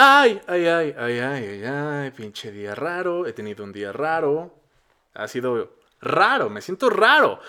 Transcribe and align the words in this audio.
Ay, 0.00 0.40
ay, 0.46 0.64
ay, 0.68 0.94
ay, 0.96 1.18
ay, 1.18 1.44
ay, 1.44 1.64
ay, 1.64 2.10
pinche 2.12 2.52
día 2.52 2.72
raro. 2.76 3.26
He 3.26 3.32
tenido 3.32 3.64
un 3.64 3.72
día 3.72 3.90
raro. 3.90 4.54
Ha 5.14 5.26
sido 5.26 5.72
raro, 6.00 6.48
me 6.48 6.60
siento 6.60 6.88
raro. 6.88 7.40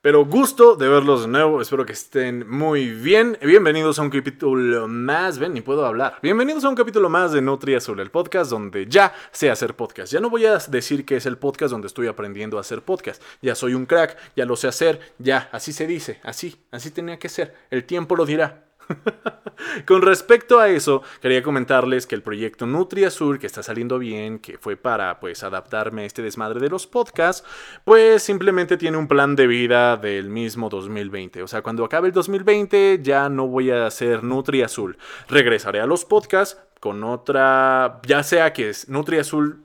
Pero 0.00 0.24
gusto 0.24 0.74
de 0.74 0.88
verlos 0.88 1.20
de 1.20 1.28
nuevo, 1.28 1.62
espero 1.62 1.86
que 1.86 1.92
estén 1.92 2.50
muy 2.50 2.88
bien. 2.88 3.38
Bienvenidos 3.40 4.00
a 4.00 4.02
un 4.02 4.10
capítulo 4.10 4.88
más, 4.88 5.38
ven, 5.38 5.54
ni 5.54 5.60
puedo 5.60 5.86
hablar. 5.86 6.18
Bienvenidos 6.20 6.64
a 6.64 6.70
un 6.70 6.74
capítulo 6.74 7.08
más 7.08 7.30
de 7.30 7.40
Nutria 7.40 7.78
Azul, 7.78 8.00
el 8.00 8.10
podcast 8.10 8.50
donde 8.50 8.86
ya 8.88 9.14
sé 9.30 9.48
hacer 9.48 9.76
podcast. 9.76 10.12
Ya 10.12 10.18
no 10.18 10.28
voy 10.28 10.44
a 10.46 10.58
decir 10.58 11.04
que 11.04 11.18
es 11.18 11.26
el 11.26 11.38
podcast 11.38 11.70
donde 11.70 11.86
estoy 11.86 12.08
aprendiendo 12.08 12.58
a 12.58 12.62
hacer 12.62 12.82
podcast. 12.82 13.22
Ya 13.42 13.54
soy 13.54 13.74
un 13.74 13.86
crack, 13.86 14.16
ya 14.34 14.44
lo 14.44 14.56
sé 14.56 14.66
hacer, 14.66 14.98
ya, 15.18 15.48
así 15.52 15.72
se 15.72 15.86
dice, 15.86 16.18
así, 16.24 16.56
así 16.72 16.90
tenía 16.90 17.20
que 17.20 17.28
ser. 17.28 17.54
El 17.70 17.84
tiempo 17.84 18.16
lo 18.16 18.26
dirá. 18.26 18.71
Con 19.86 20.02
respecto 20.02 20.58
a 20.58 20.68
eso, 20.68 21.02
quería 21.20 21.42
comentarles 21.42 22.06
que 22.06 22.14
el 22.14 22.22
proyecto 22.22 22.66
Nutria 22.66 23.10
Sur, 23.10 23.38
que 23.38 23.46
está 23.46 23.62
saliendo 23.62 23.98
bien, 23.98 24.38
que 24.38 24.58
fue 24.58 24.76
para 24.76 25.20
pues 25.20 25.42
adaptarme 25.42 26.02
a 26.02 26.04
este 26.04 26.22
desmadre 26.22 26.60
de 26.60 26.68
los 26.68 26.86
podcasts, 26.86 27.46
pues 27.84 28.22
simplemente 28.22 28.76
tiene 28.76 28.96
un 28.96 29.08
plan 29.08 29.36
de 29.36 29.46
vida 29.46 29.96
del 29.96 30.28
mismo 30.28 30.68
2020. 30.68 31.42
O 31.42 31.48
sea, 31.48 31.62
cuando 31.62 31.84
acabe 31.84 32.08
el 32.08 32.14
2020 32.14 33.00
ya 33.02 33.28
no 33.28 33.46
voy 33.46 33.70
a 33.70 33.86
hacer 33.86 34.24
Nutria 34.24 34.66
Azul. 34.66 34.96
Regresaré 35.28 35.80
a 35.80 35.86
los 35.86 36.04
podcasts 36.04 36.60
con 36.80 37.04
otra, 37.04 38.00
ya 38.06 38.22
sea 38.22 38.52
que 38.52 38.70
es 38.70 38.88
Nutria 38.88 39.20
Azul 39.20 39.62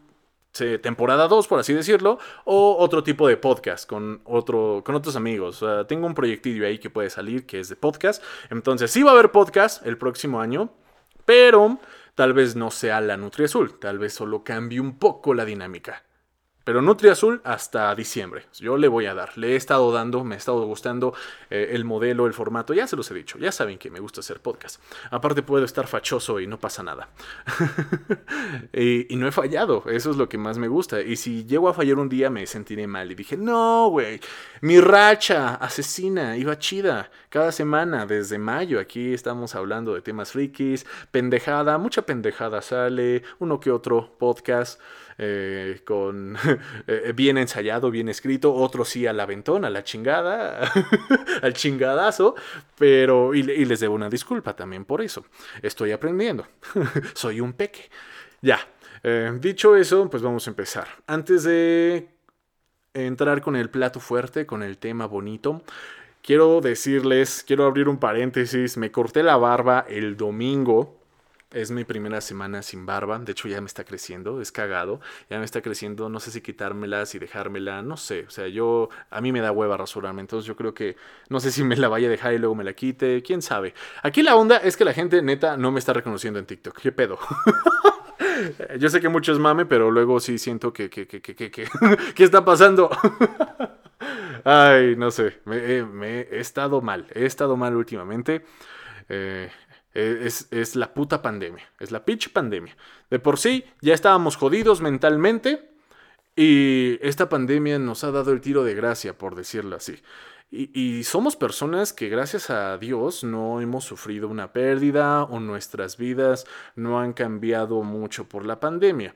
temporada 0.82 1.28
2, 1.28 1.48
por 1.48 1.60
así 1.60 1.74
decirlo, 1.74 2.20
o 2.46 2.78
otro 2.80 3.04
tipo 3.04 3.28
de 3.28 3.38
podcast 3.38 3.88
con, 3.88 4.22
otro, 4.26 4.82
con 4.86 4.96
otros 4.96 5.16
amigos. 5.16 5.64
tengo 5.88 6.08
un 6.08 6.14
proyectillo 6.14 6.66
ahí 6.66 6.80
que 6.80 6.90
puede 6.90 7.10
salir 7.10 7.46
que 7.46 7.60
es 7.60 7.70
de 7.70 7.76
podcast. 7.76 8.24
Entonces 8.50 8.92
sí 8.92 9.04
va 9.04 9.12
a 9.12 9.14
haber 9.14 9.32
podcast 9.32 9.86
el 9.86 9.98
próximo 9.98 10.42
año, 10.42 10.70
pero 11.26 11.80
tal 12.16 12.34
vez 12.34 12.56
no 12.56 12.72
sea 12.72 13.02
la 13.02 13.18
Nutri 13.18 13.46
Azul, 13.46 13.80
tal 13.80 14.00
vez 14.00 14.14
solo 14.14 14.44
cambie 14.44 14.80
un 14.80 14.98
poco 14.98 15.34
la 15.34 15.46
dinámica. 15.46 16.07
Pero 16.68 16.82
Nutri 16.82 17.08
Azul 17.08 17.40
hasta 17.46 17.96
diciembre. 17.96 18.44
Yo 18.60 18.76
le 18.76 18.90
voy 18.90 19.06
a 19.06 19.14
dar. 19.14 19.38
Le 19.38 19.54
he 19.54 19.56
estado 19.56 19.90
dando, 19.94 20.26
me 20.26 20.36
ha 20.36 20.38
estado 20.38 20.66
gustando 20.66 21.14
eh, 21.50 21.70
el 21.72 21.86
modelo, 21.86 22.26
el 22.26 22.34
formato. 22.34 22.74
Ya 22.74 22.86
se 22.88 22.98
los 22.98 23.10
he 23.10 23.14
dicho. 23.14 23.38
Ya 23.38 23.54
saben 23.54 23.78
que 23.78 23.90
me 23.90 24.02
gusta 24.02 24.20
hacer 24.20 24.42
podcast. 24.42 24.82
Aparte 25.10 25.44
puedo 25.44 25.64
estar 25.64 25.88
fachoso 25.88 26.42
y 26.42 26.46
no 26.46 26.60
pasa 26.60 26.84
nada. 26.84 27.08
y, 28.74 29.16
no 29.16 29.30
he 29.30 29.32
fallado. 29.32 29.86
Eso 29.90 30.12
es 30.12 30.18
lo 30.18 30.28
que 30.28 30.38
más 30.38 30.58
me 30.58 30.68
gusta. 30.68 31.00
Y 31.00 31.16
si 31.16 31.46
llego 31.46 31.70
a 31.70 31.74
fallar 31.74 32.00
un 32.00 32.10
día 32.10 32.30
me 32.30 32.46
sentiré 32.46 32.86
mal. 32.86 33.10
Y 33.10 33.16
dije, 33.16 33.38
no, 33.38 33.88
güey. 33.88 34.20
Mi 34.60 34.82
racha 34.82 35.56
asesina 35.56 36.36
iba 36.36 36.60
chida. 36.60 37.12
Cada 37.30 37.54
semana, 37.54 38.06
desde 38.06 38.40
mayo, 38.40 38.82
aquí 38.82 39.14
estamos 39.14 39.56
hablando 39.56 39.94
de 39.94 40.02
temas 40.02 40.34
frikis. 40.34 40.86
Pendejada, 41.12 41.78
mucha 41.78 42.02
pendejada 42.02 42.62
sale. 42.62 43.24
Uno 43.40 43.62
que 43.62 43.72
otro 43.72 44.18
podcast. 44.20 44.82
Eh, 45.20 45.82
con 45.84 46.38
eh, 46.88 47.12
bien 47.16 47.40
ensayado, 47.40 47.90
bien 47.90 48.08
escrito, 48.08 48.54
otro 48.54 48.86
sí 48.86 49.08
al 49.08 49.20
aventón, 49.20 49.66
a 49.66 49.70
la 49.72 49.84
chingada, 49.84 50.72
al 51.42 51.54
chingadazo, 51.54 52.36
pero 52.78 53.34
y, 53.34 53.42
les 53.42 53.80
debo 53.80 53.96
una 53.96 54.10
disculpa 54.10 54.56
también 54.56 54.86
por 54.86 55.02
eso. 55.02 55.26
Estoy 55.64 55.92
aprendiendo, 55.92 56.46
soy 57.16 57.42
un 57.42 57.54
peque. 57.54 57.90
Ya, 58.42 58.60
eh, 59.02 59.36
dicho 59.40 59.76
eso, 59.76 60.08
pues 60.08 60.22
vamos 60.22 60.46
a 60.46 60.52
empezar. 60.52 60.88
Antes 61.08 61.44
de 61.44 62.10
entrar 62.94 63.42
con 63.42 63.56
el 63.56 63.72
plato 63.72 64.00
fuerte, 64.00 64.46
con 64.46 64.62
el 64.62 64.78
tema 64.78 65.08
bonito, 65.08 65.64
quiero 66.22 66.62
decirles, 66.62 67.44
quiero 67.46 67.66
abrir 67.66 67.90
un 67.90 67.98
paréntesis, 67.98 68.78
me 68.78 68.92
corté 68.92 69.24
la 69.24 69.38
barba 69.38 69.84
el 69.90 70.16
domingo 70.16 70.97
es 71.52 71.72
mi 71.72 71.86
primera 71.86 72.20
semana 72.22 72.62
sin 72.62 72.86
barba. 72.86 73.20
De 73.20 73.32
hecho, 73.32 73.48
ya 73.48 73.62
me 73.62 73.68
está 73.68 73.84
creciendo. 73.84 74.42
Es 74.42 74.52
cagado. 74.52 75.00
Ya 75.30 75.40
me 75.40 75.46
está 75.46 75.62
creciendo. 75.62 76.10
No 76.10 76.20
sé 76.20 76.32
si 76.32 76.42
quitármela, 76.42 77.06
si 77.06 77.20
dejármela. 77.20 77.82
No 77.82 77.98
sé. 77.98 78.26
O 78.28 78.30
sea, 78.30 78.48
yo. 78.48 78.90
A 79.10 79.22
mí 79.22 79.32
me 79.32 79.40
da 79.40 79.52
hueva 79.52 79.78
rasurarme. 79.78 80.22
Entonces, 80.22 80.46
yo 80.46 80.56
creo 80.56 80.74
que. 80.74 80.98
No 81.30 81.40
sé 81.40 81.52
si 81.52 81.64
me 81.64 81.78
la 81.78 81.88
vaya 81.88 82.08
a 82.08 82.12
dejar 82.12 82.34
y 82.34 82.38
luego 82.38 82.56
me 82.56 82.64
la 82.64 82.74
quite. 82.74 83.22
Quién 83.24 83.42
sabe. 83.42 83.74
Aquí 84.04 84.24
la 84.24 84.36
onda 84.36 84.58
es 84.58 84.76
que 84.76 84.86
la 84.86 84.94
gente, 84.94 85.22
neta, 85.22 85.58
no 85.58 85.72
me 85.72 85.80
está 85.80 85.94
reconociendo 85.94 86.40
en 86.40 86.46
TikTok. 86.46 86.80
¿Qué 86.80 86.92
pedo? 86.92 87.18
yo 88.80 88.90
sé 88.90 89.00
que 89.00 89.10
mucho 89.10 89.32
es 89.32 89.40
mame, 89.40 89.66
pero 89.66 89.92
luego 89.92 90.20
sí 90.20 90.38
siento 90.38 90.74
que. 90.74 90.90
que, 90.90 91.08
que, 91.08 91.22
que, 91.22 91.50
¿Qué 92.16 92.24
está 92.24 92.44
pasando? 92.44 92.90
Ay, 94.44 94.96
no 94.96 95.12
sé. 95.12 95.40
Me, 95.46 95.84
me, 95.84 96.22
he 96.22 96.40
estado 96.40 96.82
mal. 96.82 97.08
He 97.14 97.26
estado 97.26 97.58
mal 97.58 97.76
últimamente. 97.76 98.44
Eh, 99.10 99.50
eh, 100.00 100.30
es, 100.52 100.76
la 100.76 100.94
puta 100.94 101.24
pandemia. 101.24 101.64
Es 101.80 101.90
la 101.90 102.06
pinche 102.06 102.30
pandemia. 102.30 102.78
De 103.10 103.18
por 103.18 103.40
sí, 103.40 103.66
ya 103.82 103.96
estábamos 103.96 104.36
jodidos 104.36 104.80
mentalmente. 104.80 105.72
Y 106.36 107.00
esta 107.02 107.30
pandemia 107.30 107.80
nos 107.80 108.04
ha 108.04 108.12
dado 108.12 108.32
el 108.32 108.42
tiro 108.42 108.64
de 108.64 108.76
gracia, 108.76 109.18
por 109.18 109.36
decirlo 109.36 109.76
así. 109.76 109.96
Y, 110.52 110.70
y, 110.80 111.04
somos 111.04 111.36
personas 111.36 111.94
que 111.94 112.10
gracias 112.10 112.52
a 112.52 112.78
Dios 112.78 113.24
no 113.24 113.60
hemos 113.60 113.86
sufrido 113.86 114.30
una 114.30 114.54
pérdida 114.54 115.24
o 115.24 115.40
nuestras 115.40 115.98
vidas 115.98 116.46
no 116.76 117.00
han 117.00 117.14
cambiado 117.14 117.82
mucho 117.82 118.30
por 118.30 118.46
la 118.46 118.60
pandemia. 118.60 119.16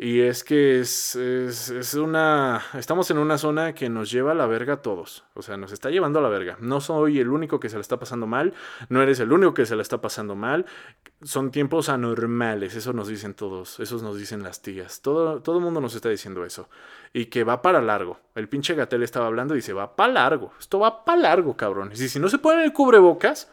Y 0.00 0.20
es 0.20 0.44
que 0.44 0.78
es, 0.78 1.16
es, 1.16 1.94
una... 1.94 2.62
Estamos 2.74 3.10
en 3.10 3.18
una 3.18 3.36
zona 3.36 3.74
que 3.74 3.88
nos 3.88 4.12
lleva 4.12 4.30
a 4.30 4.34
la 4.34 4.46
verga 4.46 4.74
a 4.74 4.82
todos. 4.82 5.24
O 5.34 5.42
sea, 5.42 5.56
nos 5.56 5.72
está 5.72 5.90
llevando 5.90 6.20
a 6.20 6.22
la 6.22 6.28
verga. 6.28 6.56
No 6.60 6.80
soy 6.80 7.18
el 7.18 7.28
único 7.28 7.58
que 7.58 7.68
se 7.68 7.74
la 7.74 7.80
está 7.80 7.98
pasando 7.98 8.28
mal. 8.28 8.54
No 8.88 9.02
eres 9.02 9.18
el 9.18 9.32
único 9.32 9.54
que 9.54 9.66
se 9.66 9.74
la 9.74 9.82
está 9.82 10.00
pasando 10.00 10.36
mal. 10.36 10.66
Son 11.22 11.50
tiempos 11.50 11.88
anormales. 11.88 12.76
Eso 12.76 12.92
nos 12.92 13.08
dicen 13.08 13.34
todos. 13.34 13.80
Eso 13.80 13.98
nos 13.98 14.16
dicen 14.16 14.44
las 14.44 14.62
tías. 14.62 15.02
Todo, 15.02 15.42
todo 15.42 15.58
el 15.58 15.64
mundo 15.64 15.80
nos 15.80 15.96
está 15.96 16.08
diciendo 16.08 16.44
eso. 16.44 16.68
Y 17.12 17.26
que 17.26 17.42
va 17.42 17.60
para 17.60 17.82
largo. 17.82 18.20
El 18.36 18.48
pinche 18.48 18.74
Gatel 18.76 19.02
estaba 19.02 19.26
hablando 19.26 19.54
y 19.54 19.58
dice, 19.58 19.72
va 19.72 19.96
para 19.96 20.12
largo. 20.12 20.52
Esto 20.60 20.78
va 20.78 21.04
para 21.04 21.20
largo, 21.20 21.56
cabrón. 21.56 21.90
Y 21.92 21.96
si 21.96 22.20
no 22.20 22.28
se 22.28 22.38
ponen 22.38 22.60
el 22.60 22.72
cubrebocas, 22.72 23.50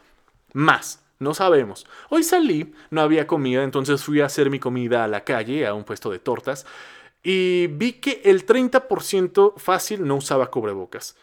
más. 0.54 1.05
No 1.20 1.34
sabemos. 1.34 1.86
Hoy 2.10 2.24
salí, 2.24 2.74
no 2.90 3.02
había 3.02 3.28
comida, 3.28 3.64
entonces 3.64 4.04
fui 4.04 4.22
a 4.22 4.26
hacer 4.26 4.50
mi 4.50 4.60
comida 4.60 5.04
a 5.04 5.08
la 5.08 5.24
calle, 5.24 5.66
a 5.66 5.74
un 5.74 5.84
puesto 5.84 6.12
de 6.12 6.20
tortas, 6.20 6.66
y 7.24 7.68
vi 7.68 7.94
que 7.94 8.22
el 8.26 8.46
30% 8.46 9.54
fácil 9.58 10.06
no 10.06 10.16
usaba 10.16 10.52
cubrebocas. 10.52 11.16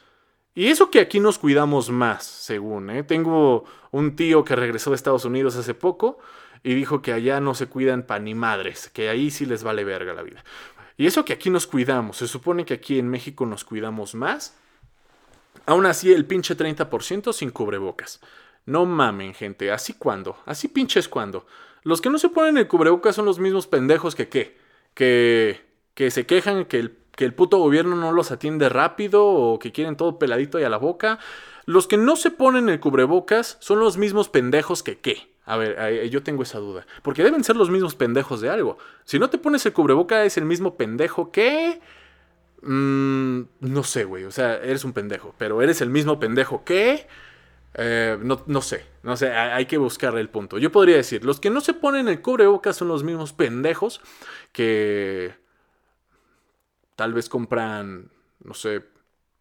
Y 0.54 0.66
eso 0.66 0.91
que 0.91 1.00
aquí 1.00 1.20
nos 1.20 1.38
cuidamos 1.38 1.91
más, 1.91 2.25
según. 2.25 2.91
¿eh? 2.91 3.02
Tengo 3.04 3.64
un 3.91 4.16
tío 4.16 4.44
que 4.44 4.56
regresó 4.56 4.91
de 4.91 4.97
Estados 4.97 5.25
Unidos 5.25 5.56
hace 5.56 5.75
poco 5.75 6.19
y 6.62 6.75
dijo 6.75 7.00
que 7.00 7.12
allá 7.12 7.41
no 7.41 7.54
se 7.54 7.66
cuidan 7.66 8.02
pa' 8.02 8.19
ni 8.19 8.34
madres, 8.34 8.91
que 8.91 9.08
ahí 9.08 9.31
sí 9.31 9.47
les 9.47 9.62
vale 9.62 9.84
verga 9.84 10.12
la 10.12 10.22
vida. 10.22 10.44
Y 10.97 11.06
eso 11.06 11.25
que 11.25 11.32
aquí 11.32 11.48
nos 11.48 11.66
cuidamos, 11.66 12.19
se 12.19 12.28
supone 12.28 12.64
que 12.64 12.75
aquí 12.75 12.98
en 12.98 13.08
México 13.08 13.47
nos 13.47 13.64
cuidamos 13.64 14.14
más. 14.14 14.56
Aún 15.64 15.86
así, 15.86 16.12
el 16.12 16.26
pinche 16.26 16.56
30% 16.56 17.32
sin 17.32 17.50
cubrebocas. 17.50 18.20
No 18.66 18.86
mamen, 18.86 19.34
gente, 19.34 19.72
así 19.72 19.94
cuando, 19.94 20.36
así 20.46 20.68
pinches 20.68 21.08
cuando. 21.08 21.46
Los 21.82 22.00
que 22.00 22.10
no 22.10 22.18
se 22.18 22.28
ponen 22.28 22.58
el 22.58 22.68
cubrebocas 22.68 23.16
son 23.16 23.24
los 23.24 23.38
mismos 23.38 23.66
pendejos 23.66 24.14
que 24.14 24.28
qué, 24.28 24.56
que, 24.94 25.60
que 25.94 26.10
se 26.10 26.26
quejan 26.26 26.64
que 26.66 26.78
el, 26.78 26.98
que 27.16 27.24
el 27.24 27.34
puto 27.34 27.58
gobierno 27.58 27.96
no 27.96 28.12
los 28.12 28.30
atiende 28.30 28.68
rápido 28.68 29.26
o 29.26 29.58
que 29.58 29.72
quieren 29.72 29.96
todo 29.96 30.18
peladito 30.18 30.60
y 30.60 30.64
a 30.64 30.68
la 30.68 30.76
boca. 30.78 31.18
Los 31.64 31.86
que 31.86 31.96
no 31.96 32.16
se 32.16 32.30
ponen 32.30 32.68
el 32.68 32.80
cubrebocas 32.80 33.56
son 33.60 33.80
los 33.80 33.96
mismos 33.96 34.28
pendejos 34.28 34.82
que 34.82 34.98
qué. 34.98 35.32
A 35.44 35.56
ver, 35.56 36.08
yo 36.08 36.22
tengo 36.22 36.42
esa 36.44 36.58
duda. 36.58 36.86
Porque 37.02 37.24
deben 37.24 37.42
ser 37.42 37.56
los 37.56 37.70
mismos 37.70 37.96
pendejos 37.96 38.40
de 38.40 38.50
algo. 38.50 38.78
Si 39.04 39.18
no 39.18 39.28
te 39.28 39.38
pones 39.38 39.66
el 39.66 39.72
cubreboca 39.72 40.24
es 40.24 40.36
el 40.36 40.44
mismo 40.44 40.76
pendejo 40.76 41.32
que... 41.32 41.80
Mm, 42.62 43.42
no 43.60 43.82
sé, 43.82 44.04
güey. 44.04 44.24
O 44.24 44.30
sea, 44.30 44.56
eres 44.56 44.84
un 44.84 44.92
pendejo. 44.92 45.34
Pero 45.38 45.60
eres 45.62 45.80
el 45.80 45.90
mismo 45.90 46.20
pendejo 46.20 46.64
que... 46.64 47.08
Eh, 47.74 48.18
no, 48.20 48.42
no, 48.46 48.60
sé, 48.60 48.84
no 49.02 49.16
sé, 49.16 49.32
hay, 49.32 49.66
que 49.66 49.78
buscarle 49.78 50.20
el 50.20 50.28
punto. 50.28 50.58
Yo 50.58 50.70
podría 50.70 50.96
decir, 50.96 51.24
los 51.24 51.40
que 51.40 51.50
no 51.50 51.60
se 51.60 51.72
ponen 51.74 52.08
el 52.08 52.20
cubrebocas 52.20 52.76
son 52.76 52.88
los 52.88 53.02
mismos 53.02 53.32
pendejos 53.32 54.00
que 54.52 55.34
tal 56.96 57.14
vez 57.14 57.28
compran, 57.28 58.10
no 58.44 58.54
sé, 58.54 58.84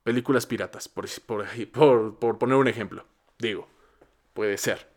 películas 0.04 0.46
piratas, 0.46 0.88
por, 0.88 1.08
por, 1.74 2.20
por 2.20 2.38
poner 2.38 2.56
un 2.56 2.68
ejemplo. 2.68 3.06
Digo, 3.38 3.68
puede 4.34 4.58
ser. 4.58 4.90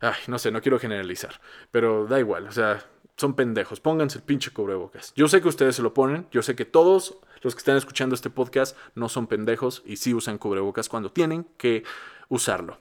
Ay, 0.00 0.18
no 0.28 0.38
sé, 0.38 0.50
no 0.50 0.62
quiero 0.62 0.78
generalizar, 0.78 1.40
pero 1.70 2.06
da 2.06 2.18
igual, 2.18 2.46
o 2.48 2.52
sea, 2.52 2.82
son 3.16 3.34
pendejos, 3.34 3.80
pónganse 3.80 4.16
el 4.16 4.24
pinche 4.24 4.50
cubrebocas. 4.50 5.12
Yo 5.14 5.28
sé 5.28 5.42
que 5.42 5.48
ustedes 5.48 5.76
se 5.76 5.82
lo 5.82 5.92
ponen, 5.92 6.26
yo 6.32 6.42
sé 6.42 6.56
que 6.56 6.64
todos 6.64 7.18
los 7.42 7.54
que 7.54 7.58
están 7.58 7.76
escuchando 7.76 8.14
este 8.14 8.30
podcast 8.30 8.76
no 8.94 9.10
son 9.10 9.26
pendejos 9.26 9.82
y 9.84 9.96
sí 9.96 10.14
usan 10.14 10.38
cubrebocas 10.38 10.88
cuando 10.88 11.12
tienen 11.12 11.44
que 11.58 11.84
usarlo. 12.30 12.78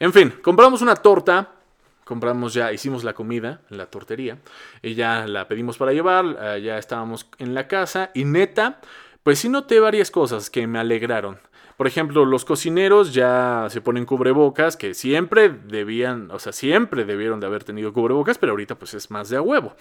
En 0.00 0.12
fin, 0.12 0.34
compramos 0.42 0.82
una 0.82 0.96
torta. 0.96 1.50
Compramos 2.04 2.52
ya, 2.52 2.72
hicimos 2.72 3.04
la 3.04 3.14
comida 3.14 3.60
la 3.68 3.86
tortería 3.86 4.38
y 4.82 4.94
ya 4.94 5.24
la 5.28 5.46
pedimos 5.46 5.78
para 5.78 5.92
llevar, 5.92 6.36
eh, 6.40 6.60
ya 6.60 6.76
estábamos 6.76 7.28
en 7.38 7.54
la 7.54 7.68
casa 7.68 8.10
y 8.12 8.24
neta, 8.24 8.80
pues 9.22 9.38
sí 9.38 9.48
noté 9.48 9.78
varias 9.78 10.10
cosas 10.10 10.50
que 10.50 10.66
me 10.66 10.80
alegraron. 10.80 11.38
Por 11.76 11.86
ejemplo, 11.86 12.24
los 12.24 12.44
cocineros 12.44 13.14
ya 13.14 13.66
se 13.70 13.80
ponen 13.80 14.04
cubrebocas, 14.04 14.76
que 14.76 14.94
siempre 14.94 15.48
debían, 15.48 16.30
o 16.30 16.38
sea, 16.38 16.52
siempre 16.52 17.04
debieron 17.04 17.40
de 17.40 17.46
haber 17.46 17.64
tenido 17.64 17.92
cubrebocas, 17.92 18.36
pero 18.36 18.52
ahorita 18.52 18.74
pues 18.74 18.94
es 18.94 19.10
más 19.10 19.28
de 19.28 19.36
a 19.36 19.42
huevo. 19.42 19.74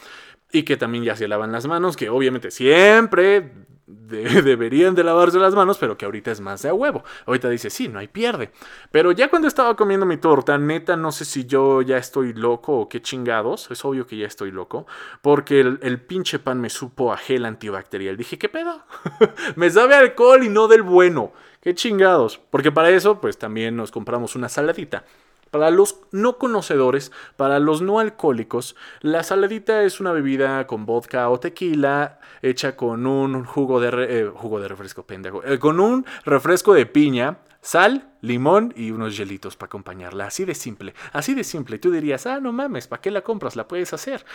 Y 0.51 0.63
que 0.63 0.77
también 0.77 1.03
ya 1.03 1.15
se 1.15 1.27
lavan 1.27 1.51
las 1.51 1.67
manos, 1.67 1.97
que 1.97 2.09
obviamente 2.09 2.51
siempre 2.51 3.51
deberían 4.07 4.95
de 4.95 5.03
lavarse 5.03 5.39
las 5.39 5.55
manos, 5.55 5.77
pero 5.77 5.97
que 5.97 6.05
ahorita 6.05 6.31
es 6.31 6.41
más 6.41 6.61
de 6.61 6.69
a 6.69 6.73
huevo. 6.73 7.03
Ahorita 7.25 7.49
dice, 7.49 7.69
sí, 7.69 7.88
no 7.88 7.99
hay 7.99 8.07
pierde. 8.07 8.51
Pero 8.91 9.11
ya 9.11 9.29
cuando 9.29 9.47
estaba 9.47 9.75
comiendo 9.75 10.05
mi 10.05 10.17
torta, 10.17 10.57
neta, 10.57 10.95
no 10.95 11.11
sé 11.11 11.25
si 11.25 11.45
yo 11.45 11.81
ya 11.81 11.97
estoy 11.97 12.33
loco 12.33 12.79
o 12.79 12.89
qué 12.89 13.01
chingados. 13.01 13.69
Es 13.71 13.83
obvio 13.85 14.07
que 14.07 14.17
ya 14.17 14.27
estoy 14.27 14.51
loco. 14.51 14.85
Porque 15.21 15.59
el, 15.59 15.79
el 15.81 16.01
pinche 16.01 16.39
pan 16.39 16.59
me 16.59 16.69
supo 16.69 17.13
a 17.13 17.17
gel 17.17 17.45
antibacterial. 17.45 18.17
Dije, 18.17 18.38
¿qué 18.38 18.49
pedo? 18.49 18.83
me 19.55 19.69
sabe 19.69 19.95
alcohol 19.95 20.43
y 20.43 20.49
no 20.49 20.67
del 20.67 20.81
bueno. 20.81 21.31
Qué 21.61 21.75
chingados. 21.75 22.39
Porque 22.49 22.71
para 22.71 22.89
eso, 22.89 23.21
pues 23.21 23.38
también 23.38 23.75
nos 23.75 23.91
compramos 23.91 24.35
una 24.35 24.49
saladita. 24.49 25.05
Para 25.51 25.69
los 25.69 25.98
no 26.12 26.38
conocedores, 26.38 27.12
para 27.36 27.59
los 27.59 27.81
no 27.81 28.00
alcohólicos, 28.00 28.75
la 29.01 29.21
saladita 29.21 29.83
es 29.83 30.00
una 30.00 30.13
bebida 30.13 30.65
con 30.65 30.86
vodka 30.86 31.30
o 31.30 31.39
tequila 31.39 32.19
hecha 32.42 32.75
con 32.77 33.06
un 33.06 33.44
jugo 33.44 33.81
de, 33.81 33.89
eh, 34.09 34.31
jugo 34.33 34.62
de 34.62 34.69
refresco, 34.69 35.03
pendejo, 35.03 35.44
eh, 35.44 35.59
con 35.59 35.80
un 35.81 36.06
refresco 36.24 36.74
de 36.74 36.86
piña 36.86 37.38
Sal, 37.63 38.15
limón 38.21 38.73
y 38.75 38.89
unos 38.89 39.15
hielitos 39.15 39.55
para 39.55 39.67
acompañarla. 39.67 40.25
Así 40.25 40.45
de 40.45 40.55
simple, 40.55 40.95
así 41.13 41.35
de 41.35 41.43
simple. 41.43 41.77
Tú 41.77 41.91
dirías, 41.91 42.25
ah, 42.25 42.39
no 42.39 42.51
mames, 42.51 42.87
¿para 42.87 43.03
qué 43.03 43.11
la 43.11 43.21
compras? 43.21 43.55
La 43.55 43.67
puedes 43.67 43.93
hacer. 43.93 44.25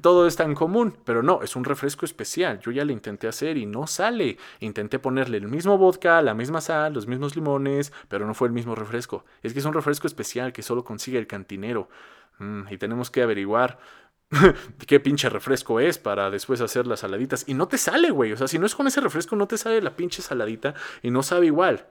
Todo 0.00 0.26
es 0.26 0.36
tan 0.36 0.54
común, 0.54 0.96
pero 1.04 1.22
no, 1.22 1.42
es 1.42 1.54
un 1.54 1.64
refresco 1.64 2.06
especial. 2.06 2.58
Yo 2.60 2.70
ya 2.70 2.86
la 2.86 2.92
intenté 2.92 3.28
hacer 3.28 3.58
y 3.58 3.66
no 3.66 3.86
sale. 3.86 4.38
Intenté 4.60 4.98
ponerle 4.98 5.36
el 5.36 5.48
mismo 5.48 5.76
vodka, 5.76 6.22
la 6.22 6.32
misma 6.32 6.62
sal, 6.62 6.94
los 6.94 7.06
mismos 7.06 7.36
limones, 7.36 7.92
pero 8.08 8.26
no 8.26 8.32
fue 8.32 8.48
el 8.48 8.54
mismo 8.54 8.74
refresco. 8.74 9.26
Es 9.42 9.52
que 9.52 9.58
es 9.58 9.66
un 9.66 9.74
refresco 9.74 10.06
especial 10.06 10.54
que 10.54 10.62
solo 10.62 10.82
consigue 10.82 11.18
el 11.18 11.26
cantinero. 11.26 11.90
Mm, 12.38 12.62
y 12.70 12.78
tenemos 12.78 13.10
que 13.10 13.20
averiguar 13.20 13.78
qué 14.86 14.98
pinche 14.98 15.28
refresco 15.28 15.78
es 15.78 15.98
para 15.98 16.30
después 16.30 16.62
hacer 16.62 16.86
las 16.86 17.00
saladitas. 17.00 17.44
Y 17.46 17.52
no 17.52 17.68
te 17.68 17.76
sale, 17.76 18.10
güey. 18.10 18.32
O 18.32 18.36
sea, 18.38 18.48
si 18.48 18.58
no 18.58 18.64
es 18.64 18.74
con 18.74 18.86
ese 18.86 19.02
refresco, 19.02 19.36
no 19.36 19.46
te 19.46 19.58
sale 19.58 19.82
la 19.82 19.94
pinche 19.94 20.22
saladita 20.22 20.72
y 21.02 21.10
no 21.10 21.22
sabe 21.22 21.44
igual 21.44 21.84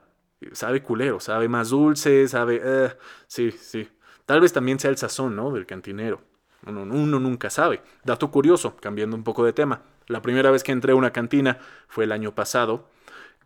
sabe 0.54 0.82
culero, 0.82 1.20
sabe 1.20 1.48
más 1.48 1.70
dulce, 1.70 2.28
sabe... 2.28 2.62
Eh, 2.64 2.90
sí, 3.28 3.52
sí. 3.52 3.88
Tal 4.26 4.42
vez 4.42 4.54
también 4.54 4.80
sea 4.80 4.92
el 4.92 4.98
sazón, 4.98 5.36
¿no? 5.36 5.52
Del 5.52 5.66
cantinero. 5.66 6.22
Uno, 6.66 7.20
nunca 7.20 7.50
sabe. 7.50 7.82
Dato 8.04 8.30
curioso, 8.32 8.76
cambiando 8.78 9.16
un 9.16 9.24
poco 9.24 9.46
de 9.46 9.54
tema. 9.54 9.82
La 10.08 10.22
primera 10.22 10.52
vez 10.52 10.64
que 10.64 10.72
entré 10.72 10.92
a 10.92 10.96
una 10.96 11.12
cantina 11.12 11.58
fue 11.88 12.04
el 12.04 12.12
año 12.12 12.36
pasado 12.36 12.90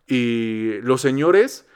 y 0.06 0.80
los 0.82 1.00
señores 1.00 1.66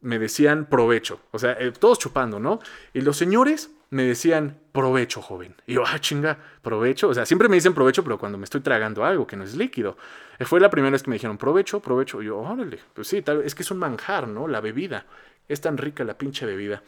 me 0.00 0.18
decían 0.18 0.66
provecho. 0.66 1.20
O 1.32 1.38
sea, 1.38 1.52
eh, 1.52 1.72
todos 1.72 1.98
chupando, 1.98 2.38
¿no? 2.38 2.60
Y 2.92 3.00
los 3.00 3.16
señores 3.16 3.73
me 3.90 4.04
decían, 4.04 4.58
provecho, 4.72 5.22
joven. 5.22 5.54
Y 5.66 5.74
yo, 5.74 5.84
ah, 5.86 5.98
chinga, 6.00 6.38
provecho. 6.62 7.08
O 7.08 7.14
sea, 7.14 7.26
siempre 7.26 7.48
me 7.48 7.56
dicen 7.56 7.74
provecho, 7.74 8.02
pero 8.02 8.18
cuando 8.18 8.38
me 8.38 8.44
estoy 8.44 8.60
tragando 8.60 9.04
algo 9.04 9.26
que 9.26 9.36
no 9.36 9.44
es 9.44 9.54
líquido. 9.56 9.96
Eh, 10.38 10.44
fue 10.44 10.60
la 10.60 10.70
primera 10.70 10.90
vez 10.90 11.02
que 11.02 11.10
me 11.10 11.16
dijeron, 11.16 11.38
provecho, 11.38 11.80
provecho. 11.80 12.22
Y 12.22 12.26
yo, 12.26 12.38
órale, 12.38 12.80
pues 12.92 13.08
sí, 13.08 13.22
tal, 13.22 13.42
es 13.42 13.54
que 13.54 13.62
es 13.62 13.70
un 13.70 13.78
manjar, 13.78 14.26
¿no? 14.28 14.48
La 14.48 14.60
bebida. 14.60 15.06
Es 15.48 15.60
tan 15.60 15.76
rica 15.76 16.04
la 16.04 16.16
pinche 16.16 16.46
bebida. 16.46 16.82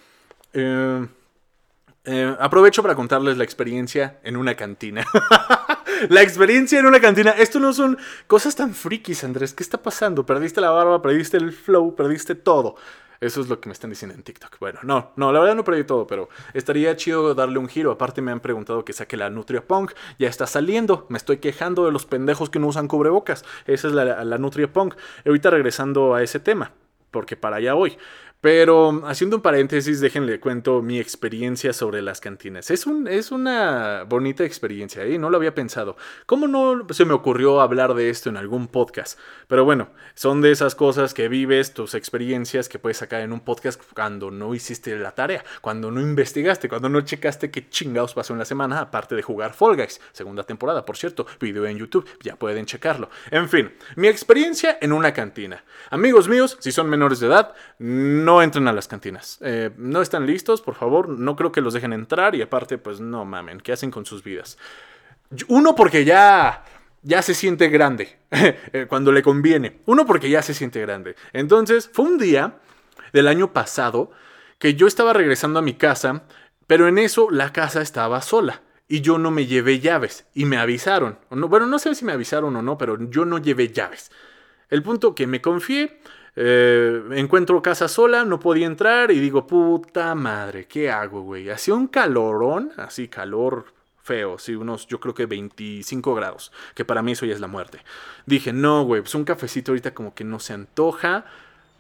Eh, 0.52 1.06
eh, 2.08 2.36
aprovecho 2.38 2.82
para 2.82 2.94
contarles 2.94 3.36
la 3.36 3.42
experiencia 3.44 4.18
en 4.22 4.36
una 4.36 4.54
cantina. 4.54 5.04
la 6.08 6.22
experiencia 6.22 6.78
en 6.78 6.86
una 6.86 7.00
cantina. 7.00 7.32
Esto 7.32 7.58
no 7.58 7.72
son 7.72 7.98
cosas 8.28 8.54
tan 8.54 8.74
frikis, 8.74 9.24
Andrés. 9.24 9.52
¿Qué 9.54 9.64
está 9.64 9.82
pasando? 9.82 10.24
Perdiste 10.24 10.60
la 10.60 10.70
barba, 10.70 11.02
perdiste 11.02 11.36
el 11.36 11.52
flow, 11.52 11.96
perdiste 11.96 12.36
todo. 12.36 12.76
Eso 13.20 13.40
es 13.40 13.48
lo 13.48 13.60
que 13.60 13.68
me 13.68 13.72
están 13.72 13.90
diciendo 13.90 14.14
en 14.14 14.22
TikTok. 14.22 14.58
Bueno, 14.58 14.80
no, 14.82 15.12
no, 15.16 15.32
la 15.32 15.40
verdad 15.40 15.54
no 15.54 15.64
perdí 15.64 15.84
todo, 15.84 16.06
pero 16.06 16.28
estaría 16.54 16.94
chido 16.96 17.34
darle 17.34 17.58
un 17.58 17.68
giro. 17.68 17.90
Aparte 17.90 18.22
me 18.22 18.32
han 18.32 18.40
preguntado 18.40 18.84
que 18.84 18.92
saque 18.92 19.16
la 19.16 19.30
Nutria 19.30 19.66
Punk. 19.66 19.92
Ya 20.18 20.28
está 20.28 20.46
saliendo. 20.46 21.06
Me 21.08 21.18
estoy 21.18 21.38
quejando 21.38 21.86
de 21.86 21.92
los 21.92 22.06
pendejos 22.06 22.50
que 22.50 22.58
no 22.58 22.66
usan 22.68 22.88
cubrebocas. 22.88 23.44
Esa 23.66 23.88
es 23.88 23.94
la, 23.94 24.24
la 24.24 24.38
Nutria 24.38 24.72
Punk. 24.72 24.94
Ahorita 25.24 25.50
regresando 25.50 26.14
a 26.14 26.22
ese 26.22 26.40
tema, 26.40 26.72
porque 27.10 27.36
para 27.36 27.56
allá 27.56 27.74
voy. 27.74 27.96
Pero 28.46 29.02
haciendo 29.08 29.34
un 29.34 29.42
paréntesis, 29.42 29.98
déjenle 29.98 30.38
cuento 30.38 30.80
mi 30.80 31.00
experiencia 31.00 31.72
sobre 31.72 32.00
las 32.00 32.20
cantinas. 32.20 32.70
Es, 32.70 32.86
un, 32.86 33.08
es 33.08 33.32
una 33.32 34.04
bonita 34.04 34.44
experiencia, 34.44 35.02
¿eh? 35.02 35.18
no 35.18 35.30
lo 35.30 35.36
había 35.36 35.52
pensado. 35.52 35.96
¿Cómo 36.26 36.46
no 36.46 36.86
se 36.90 37.04
me 37.04 37.12
ocurrió 37.12 37.60
hablar 37.60 37.94
de 37.94 38.08
esto 38.08 38.28
en 38.28 38.36
algún 38.36 38.68
podcast? 38.68 39.18
Pero 39.48 39.64
bueno, 39.64 39.88
son 40.14 40.42
de 40.42 40.52
esas 40.52 40.76
cosas 40.76 41.12
que 41.12 41.26
vives, 41.26 41.74
tus 41.74 41.96
experiencias 41.96 42.68
que 42.68 42.78
puedes 42.78 42.98
sacar 42.98 43.22
en 43.22 43.32
un 43.32 43.40
podcast 43.40 43.82
cuando 43.92 44.30
no 44.30 44.54
hiciste 44.54 44.96
la 44.96 45.10
tarea, 45.10 45.44
cuando 45.60 45.90
no 45.90 46.00
investigaste, 46.00 46.68
cuando 46.68 46.88
no 46.88 47.00
checaste 47.00 47.50
qué 47.50 47.68
chingados 47.68 48.14
pasó 48.14 48.32
en 48.32 48.38
la 48.38 48.44
semana, 48.44 48.78
aparte 48.78 49.16
de 49.16 49.22
jugar 49.22 49.54
Fall 49.54 49.74
Guys, 49.74 50.00
segunda 50.12 50.44
temporada, 50.44 50.84
por 50.84 50.96
cierto, 50.96 51.26
video 51.40 51.66
en 51.66 51.78
YouTube, 51.78 52.08
ya 52.22 52.36
pueden 52.36 52.64
checarlo. 52.64 53.10
En 53.32 53.48
fin, 53.48 53.72
mi 53.96 54.06
experiencia 54.06 54.78
en 54.80 54.92
una 54.92 55.12
cantina. 55.12 55.64
Amigos 55.90 56.28
míos, 56.28 56.56
si 56.60 56.70
son 56.70 56.88
menores 56.88 57.18
de 57.18 57.26
edad, 57.26 57.52
no 57.80 58.35
entren 58.42 58.68
a 58.68 58.72
las 58.72 58.88
cantinas. 58.88 59.38
Eh, 59.42 59.70
no 59.76 60.02
están 60.02 60.26
listos, 60.26 60.60
por 60.62 60.74
favor. 60.74 61.08
No 61.08 61.36
creo 61.36 61.52
que 61.52 61.60
los 61.60 61.74
dejen 61.74 61.92
entrar. 61.92 62.34
Y 62.34 62.42
aparte, 62.42 62.78
pues 62.78 63.00
no 63.00 63.24
mamen. 63.24 63.60
¿Qué 63.60 63.72
hacen 63.72 63.90
con 63.90 64.06
sus 64.06 64.22
vidas? 64.22 64.58
Uno, 65.48 65.74
porque 65.74 66.04
ya. 66.04 66.64
Ya 67.02 67.22
se 67.22 67.34
siente 67.34 67.68
grande. 67.68 68.18
Eh, 68.72 68.86
cuando 68.88 69.12
le 69.12 69.22
conviene. 69.22 69.80
Uno, 69.86 70.04
porque 70.04 70.28
ya 70.28 70.42
se 70.42 70.54
siente 70.54 70.80
grande. 70.80 71.16
Entonces, 71.32 71.88
fue 71.92 72.04
un 72.04 72.18
día 72.18 72.58
del 73.12 73.28
año 73.28 73.52
pasado 73.52 74.10
que 74.58 74.74
yo 74.74 74.86
estaba 74.86 75.12
regresando 75.12 75.58
a 75.58 75.62
mi 75.62 75.74
casa. 75.74 76.24
Pero 76.66 76.88
en 76.88 76.98
eso 76.98 77.30
la 77.30 77.52
casa 77.52 77.80
estaba 77.80 78.20
sola 78.22 78.62
y 78.88 79.00
yo 79.00 79.18
no 79.18 79.30
me 79.30 79.46
llevé 79.46 79.80
llaves 79.80 80.26
y 80.34 80.44
me 80.44 80.58
avisaron. 80.58 81.18
bueno, 81.30 81.66
no 81.66 81.78
sé 81.78 81.94
si 81.94 82.04
me 82.04 82.12
avisaron 82.12 82.54
o 82.56 82.62
no, 82.62 82.78
pero 82.78 82.98
yo 83.10 83.24
no 83.24 83.38
llevé 83.38 83.68
llaves. 83.68 84.10
El 84.68 84.82
punto 84.82 85.14
que 85.14 85.26
me 85.26 85.40
confié, 85.40 86.00
eh, 86.36 87.02
encuentro 87.12 87.62
casa 87.62 87.88
sola, 87.88 88.24
no 88.24 88.38
podía 88.38 88.66
entrar 88.66 89.10
y 89.10 89.18
digo, 89.18 89.46
puta 89.46 90.14
madre, 90.14 90.66
¿qué 90.66 90.90
hago, 90.90 91.22
güey? 91.22 91.48
Hacía 91.48 91.74
un 91.74 91.88
calorón, 91.88 92.72
así 92.76 93.08
calor 93.08 93.76
feo, 94.06 94.38
sí, 94.38 94.54
unos 94.54 94.86
yo 94.86 95.00
creo 95.00 95.14
que 95.14 95.26
25 95.26 96.14
grados, 96.14 96.52
que 96.74 96.84
para 96.84 97.02
mí 97.02 97.12
eso 97.12 97.26
ya 97.26 97.34
es 97.34 97.40
la 97.40 97.48
muerte. 97.48 97.80
Dije, 98.24 98.52
no, 98.52 98.84
güey, 98.84 99.02
pues 99.02 99.14
un 99.16 99.24
cafecito 99.24 99.72
ahorita 99.72 99.92
como 99.94 100.14
que 100.14 100.22
no 100.22 100.38
se 100.38 100.52
antoja. 100.52 101.24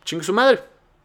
Chingue 0.04 0.24
su 0.24 0.32
madre, 0.32 0.60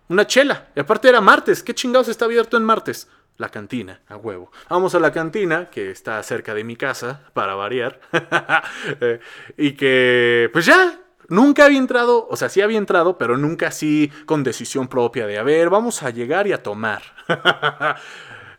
una 0.09 0.25
chela. 0.25 0.69
Y 0.75 0.79
aparte 0.79 1.09
era 1.09 1.21
martes, 1.21 1.61
¿qué 1.61 1.75
chingados 1.75 2.07
está 2.07 2.25
abierto 2.25 2.57
en 2.57 2.63
martes? 2.63 3.07
La 3.37 3.49
cantina, 3.49 4.01
a 4.07 4.17
huevo. 4.17 4.51
Vamos 4.69 4.95
a 4.95 4.99
la 4.99 5.11
cantina, 5.11 5.69
que 5.69 5.91
está 5.91 6.21
cerca 6.23 6.53
de 6.53 6.63
mi 6.63 6.75
casa, 6.75 7.21
para 7.33 7.55
variar. 7.55 7.99
Eh, 8.99 9.19
y 9.57 9.73
que, 9.73 10.49
pues 10.51 10.65
ya, 10.65 10.99
Nunca 11.31 11.63
había 11.63 11.77
entrado, 11.77 12.27
o 12.29 12.35
sea, 12.35 12.49
sí 12.49 12.59
había 12.59 12.77
entrado, 12.77 13.17
pero 13.17 13.37
nunca 13.37 13.67
así 13.67 14.11
con 14.25 14.43
decisión 14.43 14.89
propia 14.89 15.25
de, 15.25 15.37
a 15.37 15.43
ver, 15.43 15.69
vamos 15.69 16.03
a 16.03 16.09
llegar 16.09 16.45
y 16.45 16.51
a 16.51 16.61
tomar. 16.61 17.01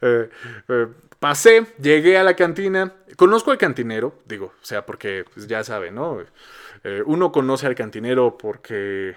Eh, 0.04 0.28
eh, 0.68 0.88
pasé, 1.20 1.64
llegué 1.80 2.18
a 2.18 2.24
la 2.24 2.34
cantina, 2.34 2.92
conozco 3.16 3.52
al 3.52 3.58
cantinero, 3.58 4.18
digo, 4.24 4.46
o 4.46 4.64
sea, 4.64 4.84
porque 4.84 5.24
pues, 5.32 5.46
ya 5.46 5.62
sabe, 5.62 5.92
¿no? 5.92 6.18
Eh, 6.82 7.04
uno 7.06 7.30
conoce 7.30 7.68
al 7.68 7.76
cantinero 7.76 8.36
porque 8.36 9.14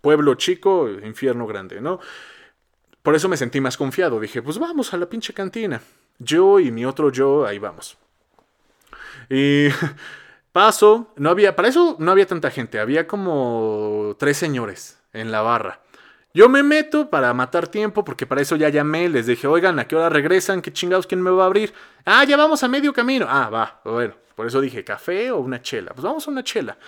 pueblo 0.00 0.36
chico, 0.36 0.88
infierno 0.88 1.44
grande, 1.44 1.80
¿no? 1.80 1.98
Por 3.02 3.16
eso 3.16 3.28
me 3.28 3.36
sentí 3.36 3.60
más 3.60 3.76
confiado, 3.76 4.20
dije, 4.20 4.42
pues 4.42 4.58
vamos 4.58 4.94
a 4.94 4.96
la 4.96 5.06
pinche 5.06 5.34
cantina. 5.34 5.82
Yo 6.20 6.60
y 6.60 6.70
mi 6.70 6.84
otro 6.84 7.10
yo, 7.10 7.44
ahí 7.44 7.58
vamos. 7.58 7.98
Y 9.28 9.66
Paso, 10.52 11.08
no 11.16 11.30
había, 11.30 11.56
para 11.56 11.68
eso 11.68 11.96
no 11.98 12.10
había 12.10 12.26
tanta 12.26 12.50
gente, 12.50 12.78
había 12.78 13.06
como 13.06 14.14
tres 14.18 14.36
señores 14.36 15.00
en 15.14 15.32
la 15.32 15.40
barra. 15.40 15.80
Yo 16.34 16.48
me 16.48 16.62
meto 16.62 17.10
para 17.10 17.32
matar 17.34 17.68
tiempo, 17.68 18.04
porque 18.04 18.26
para 18.26 18.40
eso 18.40 18.56
ya 18.56 18.68
llamé, 18.68 19.08
les 19.08 19.26
dije, 19.26 19.46
oigan, 19.46 19.78
¿a 19.78 19.86
qué 19.86 19.96
hora 19.96 20.08
regresan? 20.08 20.62
¿Qué 20.62 20.72
chingados 20.72 21.06
quién 21.06 21.22
me 21.22 21.30
va 21.30 21.44
a 21.44 21.46
abrir? 21.46 21.72
Ah, 22.04 22.24
ya 22.24 22.36
vamos 22.36 22.62
a 22.62 22.68
medio 22.68 22.92
camino. 22.92 23.26
Ah, 23.28 23.50
va, 23.50 23.80
bueno, 23.84 24.14
por 24.34 24.46
eso 24.46 24.60
dije, 24.60 24.84
¿café 24.84 25.30
o 25.30 25.38
una 25.38 25.60
chela? 25.60 25.92
Pues 25.92 26.04
vamos 26.04 26.26
a 26.26 26.30
una 26.30 26.42
chela. 26.42 26.78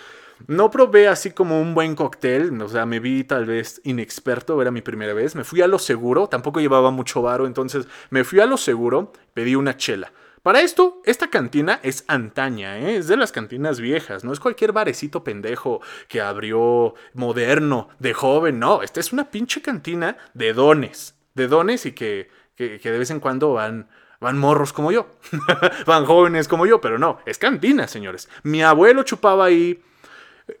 No 0.47 0.69
probé 0.69 1.07
así 1.07 1.31
como 1.31 1.61
un 1.61 1.73
buen 1.73 1.95
cóctel, 1.95 2.59
o 2.61 2.67
sea, 2.67 2.85
me 2.85 2.99
vi 2.99 3.23
tal 3.23 3.45
vez 3.45 3.81
inexperto, 3.83 4.61
era 4.61 4.69
mi 4.71 4.81
primera 4.81 5.13
vez. 5.13 5.35
Me 5.35 5.43
fui 5.43 5.61
a 5.61 5.67
lo 5.67 5.79
seguro, 5.79 6.27
tampoco 6.27 6.59
llevaba 6.59 6.91
mucho 6.91 7.21
varo, 7.21 7.45
entonces 7.47 7.87
me 8.09 8.23
fui 8.23 8.39
a 8.39 8.45
lo 8.45 8.57
seguro, 8.57 9.13
pedí 9.33 9.55
una 9.55 9.77
chela. 9.77 10.11
Para 10.45 10.61
esto, 10.61 11.01
esta 11.05 11.31
cantina 11.31 11.79
es 11.81 12.05
antaña, 12.07 12.77
¿eh? 12.77 12.97
es 12.97 13.07
de 13.07 13.17
las 13.17 13.31
cantinas 13.31 13.79
viejas, 13.79 14.23
no 14.23 14.31
es 14.31 14.39
cualquier 14.39 14.73
barecito 14.73 15.23
pendejo 15.23 15.81
que 16.07 16.21
abrió 16.21 16.93
moderno, 17.15 17.89
de 17.97 18.13
joven, 18.13 18.59
no, 18.59 18.83
esta 18.83 18.99
es 18.99 19.11
una 19.11 19.31
pinche 19.31 19.63
cantina 19.63 20.17
de 20.35 20.53
dones, 20.53 21.15
de 21.33 21.47
dones 21.47 21.87
y 21.87 21.93
que, 21.93 22.29
que, 22.55 22.77
de 22.77 22.99
vez 22.99 23.09
en 23.09 23.21
cuando 23.21 23.53
van, 23.53 23.89
van 24.19 24.37
morros 24.37 24.71
como 24.71 24.91
yo, 24.91 25.07
van 25.87 26.05
jóvenes 26.05 26.47
como 26.47 26.67
yo, 26.67 26.79
pero 26.79 26.99
no, 26.99 27.17
es 27.25 27.39
cantina, 27.39 27.87
señores. 27.87 28.29
Mi 28.43 28.61
abuelo 28.61 29.01
chupaba 29.01 29.45
ahí, 29.45 29.81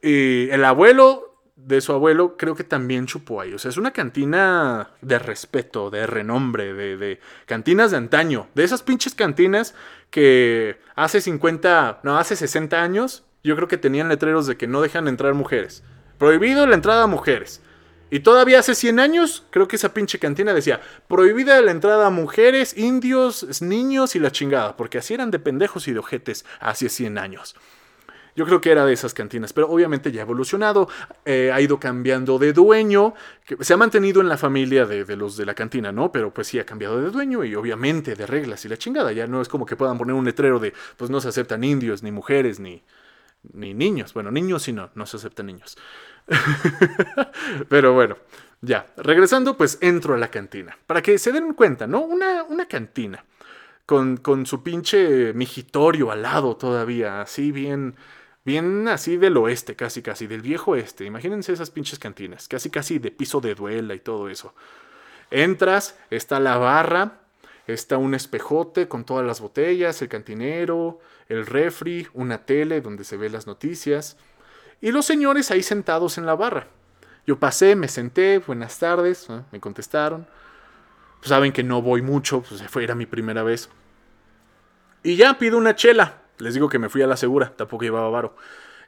y 0.01 0.49
el 0.49 0.65
abuelo 0.65 1.34
de 1.55 1.79
su 1.81 1.93
abuelo, 1.93 2.35
creo 2.37 2.55
que 2.55 2.63
también 2.63 3.05
chupó 3.05 3.41
ahí. 3.41 3.53
O 3.53 3.59
sea, 3.59 3.69
es 3.69 3.77
una 3.77 3.91
cantina 3.91 4.91
de 5.01 5.19
respeto, 5.19 5.89
de 5.89 6.05
renombre, 6.05 6.73
de, 6.73 6.97
de, 6.97 7.19
cantinas 7.45 7.91
de 7.91 7.97
antaño. 7.97 8.47
De 8.55 8.63
esas 8.63 8.83
pinches 8.83 9.15
cantinas 9.15 9.73
que 10.09 10.77
hace 10.95 11.21
50, 11.21 12.01
no, 12.03 12.17
hace 12.17 12.35
60 12.35 12.81
años, 12.81 13.23
yo 13.43 13.55
creo 13.55 13.67
que 13.67 13.77
tenían 13.77 14.09
letreros 14.09 14.47
de 14.47 14.57
que 14.57 14.67
no 14.67 14.81
dejan 14.81 15.07
entrar 15.07 15.33
mujeres. 15.33 15.83
Prohibido 16.17 16.67
la 16.67 16.75
entrada 16.75 17.03
a 17.03 17.07
mujeres. 17.07 17.61
Y 18.11 18.19
todavía 18.19 18.59
hace 18.59 18.75
100 18.75 18.99
años, 18.99 19.45
creo 19.49 19.67
que 19.67 19.77
esa 19.77 19.93
pinche 19.93 20.19
cantina 20.19 20.53
decía, 20.53 20.79
prohibida 21.07 21.59
la 21.61 21.71
entrada 21.71 22.07
a 22.07 22.11
mujeres, 22.11 22.77
indios, 22.77 23.61
niños 23.61 24.15
y 24.15 24.19
la 24.19 24.31
chingada, 24.31 24.77
porque 24.77 24.99
así 24.99 25.13
eran 25.13 25.31
de 25.31 25.39
pendejos 25.39 25.87
y 25.87 25.93
de 25.93 25.99
ojetes 25.99 26.45
hace 26.59 26.89
100 26.89 27.17
años. 27.17 27.55
Yo 28.35 28.45
creo 28.45 28.59
que 28.59 28.71
era 28.71 28.85
de 28.85 28.91
esas 28.91 29.13
cantinas, 29.13 29.53
pero 29.53 29.69
obviamente 29.69 30.11
ya 30.11 30.21
ha 30.21 30.23
evolucionado, 30.23 30.89
eh, 31.23 31.51
ha 31.53 31.61
ido 31.61 31.79
cambiando 31.79 32.37
de 32.37 32.51
dueño, 32.51 33.13
se 33.61 33.73
ha 33.73 33.77
mantenido 33.77 34.19
en 34.19 34.27
la 34.27 34.37
familia 34.37 34.85
de, 34.85 35.05
de, 35.05 35.15
los 35.15 35.37
de 35.37 35.45
la 35.45 35.53
cantina, 35.53 35.93
¿no? 35.93 36.11
Pero 36.11 36.33
pues 36.33 36.47
sí 36.47 36.59
ha 36.59 36.65
cambiado 36.65 37.01
de 37.01 37.11
dueño 37.11 37.45
y 37.45 37.55
obviamente 37.55 38.13
de 38.13 38.27
reglas 38.27 38.65
y 38.65 38.69
la 38.69 38.77
chingada. 38.77 39.13
Ya 39.13 39.25
no 39.25 39.41
es 39.41 39.47
como 39.47 39.65
que 39.65 39.77
puedan 39.77 39.97
poner 39.97 40.15
un 40.15 40.25
letrero 40.25 40.59
de, 40.59 40.73
pues 40.97 41.09
no 41.09 41.21
se 41.21 41.29
aceptan 41.29 41.63
indios, 41.63 42.03
ni 42.03 42.11
mujeres, 42.11 42.59
ni, 42.59 42.83
ni 43.53 43.73
niños. 43.73 44.13
Bueno, 44.13 44.31
niños 44.31 44.63
sí 44.63 44.73
no, 44.73 44.89
no 44.95 45.05
se 45.05 45.17
aceptan 45.17 45.45
niños. 45.45 45.77
Pero 47.69 47.93
bueno, 47.93 48.17
ya. 48.61 48.87
Regresando, 48.97 49.55
pues 49.57 49.77
entro 49.81 50.15
a 50.15 50.17
la 50.17 50.29
cantina. 50.29 50.77
Para 50.87 51.01
que 51.01 51.17
se 51.17 51.31
den 51.31 51.53
cuenta, 51.53 51.87
¿no? 51.87 52.01
Una, 52.01 52.43
una 52.43 52.67
cantina. 52.67 53.23
Con, 53.85 54.17
con 54.17 54.47
su 54.47 54.63
pinche 54.63 55.31
mijitorio 55.33 56.09
al 56.09 56.23
lado 56.23 56.57
todavía, 56.57 57.21
así 57.21 57.51
bien, 57.51 57.95
bien 58.45 58.87
así 58.87 59.17
del 59.17 59.35
oeste, 59.37 59.75
casi 59.75 60.01
casi, 60.01 60.27
del 60.27 60.41
viejo 60.41 60.71
oeste. 60.71 61.03
Imagínense 61.03 61.51
esas 61.51 61.71
pinches 61.71 61.99
cantinas, 61.99 62.47
casi 62.47 62.69
casi 62.69 62.99
de 62.99 63.11
piso 63.11 63.41
de 63.41 63.55
duela 63.55 63.93
y 63.95 63.99
todo 63.99 64.29
eso. 64.29 64.53
Entras, 65.31 65.97
está 66.11 66.39
la 66.39 66.57
barra, 66.57 67.19
está 67.67 67.97
un 67.97 68.13
espejote 68.13 68.87
con 68.87 69.03
todas 69.03 69.25
las 69.25 69.41
botellas, 69.41 70.01
el 70.01 70.09
cantinero, 70.09 70.99
el 71.27 71.45
refri, 71.45 72.07
una 72.13 72.45
tele 72.45 72.81
donde 72.81 73.03
se 73.03 73.17
ve 73.17 73.29
las 73.29 73.47
noticias 73.47 74.17
y 74.81 74.91
los 74.91 75.05
señores 75.05 75.49
ahí 75.51 75.63
sentados 75.63 76.17
en 76.17 76.27
la 76.27 76.35
barra. 76.35 76.67
Yo 77.25 77.39
pasé, 77.39 77.75
me 77.75 77.87
senté, 77.87 78.37
buenas 78.37 78.77
tardes, 78.77 79.27
me 79.51 79.59
contestaron. 79.59 80.27
Saben 81.21 81.51
que 81.51 81.63
no 81.63 81.81
voy 81.81 82.03
mucho, 82.03 82.43
pues 82.43 82.61
fue, 82.69 82.83
era 82.83 82.93
mi 82.93 83.07
primera 83.07 83.41
vez. 83.41 83.69
Y 85.01 85.15
ya 85.15 85.39
pido 85.39 85.57
una 85.57 85.75
chela. 85.75 86.21
Les 86.39 86.53
digo 86.53 86.69
que 86.69 86.79
me 86.79 86.89
fui 86.89 87.01
a 87.01 87.07
la 87.07 87.17
segura, 87.17 87.53
tampoco 87.55 87.83
llevaba 87.83 88.09
varo. 88.09 88.35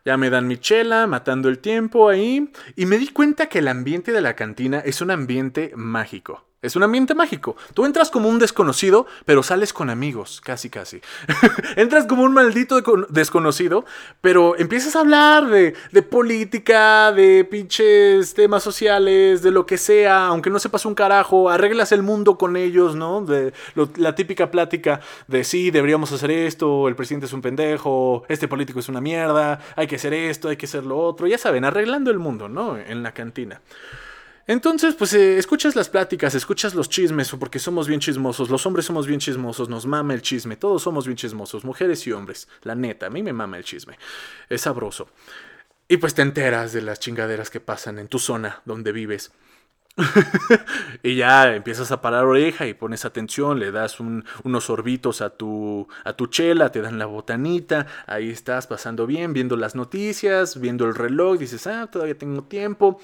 Ya 0.06 0.18
me 0.18 0.30
dan 0.30 0.48
mi 0.48 0.58
chela, 0.58 1.06
matando 1.08 1.50
el 1.50 1.60
tiempo 1.60 2.10
ahí. 2.10 2.50
Y 2.76 2.86
me 2.86 2.98
di 2.98 3.10
cuenta 3.10 3.48
que 3.48 3.60
el 3.60 3.68
ambiente 3.68 4.12
de 4.12 4.22
la 4.22 4.36
cantina 4.36 4.80
es 4.80 5.02
un 5.02 5.12
ambiente 5.12 5.74
mágico. 5.76 6.46
Es 6.60 6.76
un 6.76 6.82
ambiente 6.82 7.14
mágico. 7.14 7.56
Tú 7.76 7.86
entras 7.86 8.10
como 8.10 8.30
un 8.30 8.40
desconocido, 8.40 9.06
pero 9.26 9.44
sales 9.44 9.74
con 9.74 9.92
amigos, 9.92 10.42
casi 10.44 10.72
casi. 10.72 11.02
entras 11.76 12.08
como 12.08 12.24
un 12.24 12.34
maldito 12.34 12.82
desconocido, 13.10 13.86
pero 14.22 14.58
empiezas 14.58 14.96
a 14.96 15.02
hablar 15.02 15.48
de, 15.50 15.76
de, 15.92 16.02
política, 16.02 17.12
de 17.12 17.46
pinches 17.46 18.34
temas 18.34 18.64
sociales, 18.64 19.44
de 19.44 19.52
lo 19.52 19.68
que 19.68 19.78
sea, 19.78 20.26
aunque 20.26 20.50
no 20.50 20.58
sepas 20.58 20.88
un 20.88 20.96
carajo, 20.96 21.52
arreglas 21.52 21.92
el 21.92 22.02
mundo 22.02 22.40
con 22.40 22.58
ellos, 22.58 22.96
¿no? 22.96 23.22
De 23.22 23.54
la 23.96 24.16
típica 24.16 24.50
plática 24.50 25.02
de 25.28 25.44
sí, 25.44 25.70
deberíamos 25.70 26.12
hacer 26.12 26.32
esto, 26.32 26.88
el 26.88 26.96
presidente 26.96 27.28
es 27.28 27.34
un 27.34 27.44
pendejo, 27.44 28.24
este 28.30 28.48
político 28.48 28.80
es 28.80 28.90
una 28.90 29.00
mierda, 29.00 29.60
hay 29.76 29.86
que 29.86 29.98
hacer 29.98 30.16
esto, 30.16 30.50
hay 30.50 30.58
que 30.58 30.66
hacer 30.66 30.84
lo 30.86 30.98
otro, 30.98 31.28
ya 31.28 31.38
saben, 31.38 31.66
arreglando 31.66 32.10
el 32.10 32.18
mundo, 32.18 32.50
¿no? 32.50 32.78
En 32.78 33.04
la 33.04 33.12
cantina. 33.14 33.62
Entonces, 34.48 34.96
pues 34.96 35.14
eh, 35.14 35.38
escuchas 35.38 35.76
las 35.76 35.90
pláticas, 35.90 36.34
escuchas 36.34 36.74
los 36.74 36.88
chismes, 36.88 37.30
porque 37.38 37.60
somos 37.60 37.86
bien 37.88 38.00
chismosos, 38.00 38.50
los 38.50 38.66
hombres 38.66 38.86
somos 38.86 39.06
bien 39.06 39.20
chismosos, 39.20 39.68
nos 39.68 39.86
mama 39.86 40.14
el 40.14 40.22
chisme, 40.22 40.56
todos 40.56 40.84
somos 40.84 41.06
bien 41.06 41.18
chismosos, 41.18 41.66
mujeres 41.66 42.08
y 42.08 42.14
hombres, 42.14 42.48
la 42.62 42.74
neta, 42.74 43.08
a 43.08 43.10
mí 43.10 43.22
me 43.22 43.34
mama 43.34 43.58
el 43.58 43.66
chisme, 43.66 43.98
es 44.50 44.62
sabroso. 44.62 45.10
Y 45.90 45.98
pues 45.98 46.16
te 46.16 46.22
enteras 46.22 46.72
de 46.72 46.82
las 46.82 47.00
chingaderas 47.00 47.50
que 47.50 47.60
pasan 47.60 48.00
en 48.00 48.08
tu 48.08 48.20
zona 48.20 48.62
donde 48.66 48.94
vives. 48.94 49.32
y 51.04 51.16
ya 51.16 51.56
empiezas 51.56 51.92
a 51.92 52.02
parar 52.02 52.24
oreja 52.24 52.68
y 52.68 52.74
pones 52.74 53.04
atención, 53.04 53.60
le 53.60 53.72
das 53.72 54.00
unos 54.00 54.64
sorbitos 54.64 55.22
a 55.22 55.32
tu, 55.32 55.88
a 56.06 56.14
tu 56.14 56.28
chela, 56.28 56.72
te 56.72 56.82
dan 56.82 57.00
la 57.00 57.06
botanita, 57.06 57.88
ahí 58.06 58.30
estás 58.30 58.68
pasando 58.68 59.08
bien, 59.08 59.34
viendo 59.34 59.58
las 59.58 59.76
noticias, 59.76 60.62
viendo 60.62 60.86
el 60.86 60.96
reloj, 60.96 61.38
dices, 61.38 61.68
ah, 61.68 61.90
todavía 61.92 62.18
tengo 62.18 62.44
tiempo. 62.44 63.00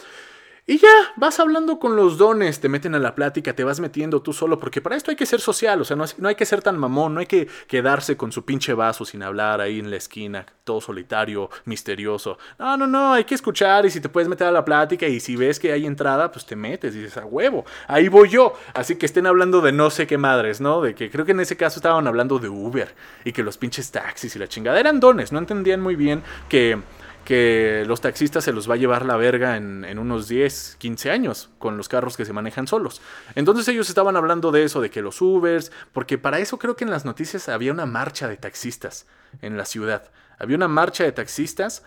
Y 0.65 0.77
ya, 0.77 0.87
vas 1.17 1.41
hablando 1.41 1.77
con 1.77 1.97
los 1.97 2.17
dones, 2.17 2.61
te 2.61 2.69
meten 2.69 2.95
a 2.95 2.99
la 2.99 3.15
plática, 3.15 3.53
te 3.53 3.65
vas 3.65 3.81
metiendo 3.81 4.21
tú 4.21 4.31
solo, 4.31 4.59
porque 4.59 4.79
para 4.79 4.95
esto 4.95 5.11
hay 5.11 5.17
que 5.17 5.25
ser 5.25 5.41
social, 5.41 5.81
o 5.81 5.83
sea, 5.83 5.97
no, 5.97 6.05
no, 6.19 6.29
hay 6.29 6.35
que 6.35 6.45
ser 6.45 6.61
tan 6.61 6.77
mamón, 6.77 7.13
no 7.13 7.19
hay 7.19 7.25
que 7.25 7.49
quedarse 7.67 8.15
con 8.15 8.31
su 8.31 8.45
pinche 8.45 8.73
vaso 8.73 9.03
sin 9.03 9.23
hablar 9.23 9.59
ahí 9.59 9.79
en 9.79 9.91
la 9.91 9.97
esquina, 9.97 10.45
todo 10.63 10.79
solitario, 10.79 11.49
misterioso. 11.65 12.37
No, 12.57 12.77
no, 12.77 12.87
no, 12.87 13.11
hay 13.11 13.25
que 13.25 13.35
escuchar 13.35 13.85
y 13.85 13.89
si 13.89 13.99
te 13.99 14.07
puedes 14.07 14.29
meter 14.29 14.47
a 14.47 14.53
la 14.53 14.63
plática 14.63 15.05
y 15.05 15.19
si 15.19 15.35
ves 15.35 15.59
que 15.59 15.73
hay 15.73 15.85
entrada, 15.85 16.31
pues 16.31 16.45
te 16.45 16.55
metes 16.55 16.95
y 16.95 16.99
dices, 16.99 17.17
a 17.17 17.25
huevo, 17.25 17.65
ahí 17.89 18.07
voy 18.07 18.29
yo. 18.29 18.53
Así 18.73 18.95
que 18.95 19.05
estén 19.05 19.27
hablando 19.27 19.59
de 19.59 19.73
no 19.73 19.89
sé 19.89 20.07
qué 20.07 20.17
madres, 20.17 20.61
¿no? 20.61 20.79
De 20.79 20.95
que 20.95 21.11
creo 21.11 21.25
que 21.25 21.33
en 21.33 21.41
ese 21.41 21.57
caso 21.57 21.79
estaban 21.79 22.07
hablando 22.07 22.39
de 22.39 22.47
Uber 22.47 22.95
y 23.25 23.33
que 23.33 23.43
los 23.43 23.57
pinches 23.57 23.91
taxis 23.91 24.33
y 24.37 24.39
la 24.39 24.47
chingada 24.47 24.79
eran 24.79 25.01
dones, 25.01 25.33
no 25.33 25.39
entendían 25.39 25.81
muy 25.81 25.97
bien 25.97 26.23
que 26.47 26.79
que 27.25 27.83
los 27.87 28.01
taxistas 28.01 28.43
se 28.43 28.51
los 28.51 28.69
va 28.69 28.73
a 28.73 28.77
llevar 28.77 29.05
la 29.05 29.15
verga 29.15 29.55
en, 29.57 29.97
unos 29.97 30.27
10, 30.27 30.75
15 30.77 31.11
años 31.11 31.49
con 31.57 31.77
los 31.77 31.87
carros 31.87 32.17
que 32.17 32.25
se 32.25 32.33
manejan 32.33 32.67
solos. 32.67 33.01
Entonces 33.35 33.67
ellos 33.67 33.89
estaban 33.89 34.15
hablando 34.17 34.51
de 34.51 34.63
eso, 34.63 34.81
de 34.81 34.89
que 34.89 35.01
los 35.01 35.21
Ubers, 35.21 35.71
porque 35.91 36.17
para 36.17 36.39
eso 36.39 36.59
creo 36.59 36.75
que 36.75 36.83
en 36.83 36.91
las 36.91 37.05
noticias 37.05 37.49
había 37.49 37.71
una 37.71 37.85
marcha 37.85 38.27
de 38.27 38.37
taxistas 38.37 39.05
en 39.41 39.57
la 39.57 39.65
ciudad. 39.65 40.11
Había 40.37 40.57
una 40.57 40.67
marcha 40.67 41.03
de 41.03 41.11
taxistas 41.11 41.83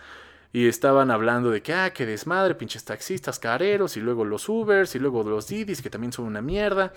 y 0.53 0.67
estaban 0.67 1.11
hablando 1.11 1.51
de 1.51 1.61
que, 1.61 1.73
ah, 1.73 1.91
qué 1.93 2.05
desmadre, 2.05 2.55
pinches 2.55 2.83
taxistas 2.85 3.37
careros, 3.37 3.97
y 3.97 3.99
luego 3.99 4.25
los 4.25 4.47
Ubers, 4.49 4.95
y 4.95 4.99
luego 4.99 5.23
los 5.23 5.47
Didis, 5.47 5.81
que 5.81 5.89
también 5.89 6.13
son 6.13 6.25
una 6.25 6.41
mierda. 6.41 6.93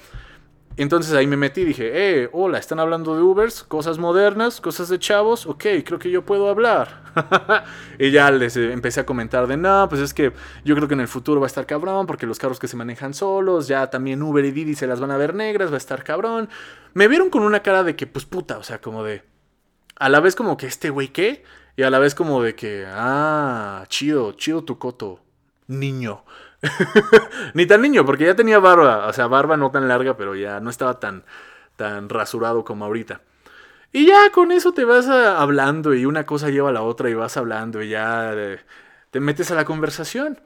Entonces 0.77 1.13
ahí 1.15 1.27
me 1.27 1.37
metí 1.37 1.65
dije, 1.65 1.91
eh, 1.93 2.31
hola, 2.33 2.59
están 2.59 2.79
hablando 2.79 3.15
de 3.15 3.23
Ubers, 3.23 3.65
cosas 3.65 3.99
modernas, 3.99 4.61
cosas 4.61 4.89
de 4.89 4.99
chavos, 4.99 5.47
ok, 5.47 5.65
creo 5.85 5.99
que 5.99 6.11
yo 6.11 6.25
puedo 6.25 6.49
hablar. 6.49 7.03
y 7.99 8.11
ya 8.11 8.31
les 8.31 8.57
eh, 8.57 8.73
empecé 8.73 9.01
a 9.01 9.07
comentar 9.07 9.47
de, 9.47 9.57
no, 9.57 9.89
pues 9.89 10.01
es 10.01 10.15
que 10.15 10.33
yo 10.65 10.77
creo 10.77 10.89
que 10.89 10.95
en 10.95 11.01
el 11.01 11.09
futuro 11.09 11.41
va 11.41 11.47
a 11.47 11.49
estar 11.49 11.67
cabrón, 11.67 12.07
porque 12.07 12.27
los 12.27 12.39
carros 12.39 12.59
que 12.59 12.69
se 12.69 12.77
manejan 12.77 13.15
solos, 13.15 13.69
ya 13.69 13.91
también 13.91 14.23
Uber 14.23 14.45
y 14.45 14.53
Didi 14.53 14.75
se 14.75 14.87
las 14.87 15.01
van 15.01 15.11
a 15.11 15.17
ver 15.17 15.35
negras, 15.35 15.71
va 15.71 15.75
a 15.75 15.79
estar 15.79 16.05
cabrón. 16.05 16.49
Me 16.95 17.09
vieron 17.09 17.31
con 17.31 17.43
una 17.43 17.61
cara 17.61 17.83
de 17.83 17.97
que, 17.97 18.07
pues 18.07 18.25
puta, 18.25 18.57
o 18.57 18.63
sea, 18.63 18.81
como 18.81 19.03
de, 19.03 19.23
a 19.97 20.09
la 20.09 20.21
vez 20.21 20.35
como 20.37 20.57
que 20.57 20.67
este 20.67 20.91
güey 20.91 21.09
qué, 21.09 21.43
y 21.77 21.83
a 21.83 21.91
la 21.91 21.99
vez 21.99 22.15
como 22.15 22.43
de 22.43 22.55
que, 22.55 22.87
ah, 22.89 23.85
chido, 23.89 24.33
chido 24.33 24.65
tu 24.65 24.79
coto, 24.79 25.21
niño. 25.67 26.25
Ni 27.55 27.67
tan 27.67 27.83
niño, 27.83 28.05
porque 28.05 28.25
ya 28.25 28.35
tenía 28.35 28.59
barba. 28.59 29.07
O 29.07 29.13
sea, 29.13 29.27
barba 29.27 29.57
no 29.57 29.71
tan 29.71 29.89
larga, 29.89 30.17
pero 30.17 30.35
ya 30.35 30.61
no 30.61 30.71
estaba 30.71 31.01
tan, 31.01 31.25
tan 31.77 32.09
rasurado 32.09 32.65
como 32.65 32.85
ahorita. 32.85 33.21
Y 33.93 34.07
ya 34.07 34.31
con 34.31 34.53
eso 34.53 34.73
te 34.73 34.85
vas 34.85 35.09
hablando 35.09 35.95
y 35.95 36.07
una 36.07 36.25
cosa 36.25 36.51
lleva 36.51 36.69
a 36.71 36.73
la 36.73 36.83
otra 36.83 37.11
y 37.11 37.15
vas 37.15 37.37
hablando 37.37 37.83
y 37.83 37.89
ya 37.91 38.33
eh, 38.35 38.61
te 39.11 39.19
metes 39.21 39.51
a 39.51 39.57
la 39.57 39.65
conversación. 39.65 40.41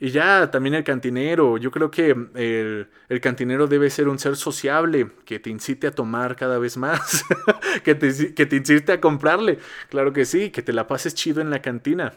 Y 0.00 0.10
ya 0.10 0.50
también 0.50 0.74
el 0.74 0.84
cantinero, 0.84 1.58
yo 1.58 1.70
creo 1.72 1.90
que 1.90 2.10
el, 2.10 2.88
el, 3.08 3.20
cantinero 3.20 3.66
debe 3.66 3.90
ser 3.90 4.08
un 4.08 4.18
ser 4.20 4.36
sociable, 4.36 5.10
que 5.24 5.40
te 5.40 5.50
incite 5.50 5.88
a 5.88 5.90
tomar 5.90 6.36
cada 6.36 6.58
vez 6.58 6.76
más, 6.76 7.24
que, 7.84 7.96
te, 7.96 8.32
que 8.32 8.46
te 8.46 8.56
incite 8.56 8.92
a 8.92 9.00
comprarle, 9.00 9.58
claro 9.90 10.12
que 10.12 10.24
sí, 10.24 10.50
que 10.50 10.62
te 10.62 10.72
la 10.72 10.86
pases 10.86 11.14
chido 11.16 11.40
en 11.40 11.50
la 11.50 11.62
cantina. 11.62 12.14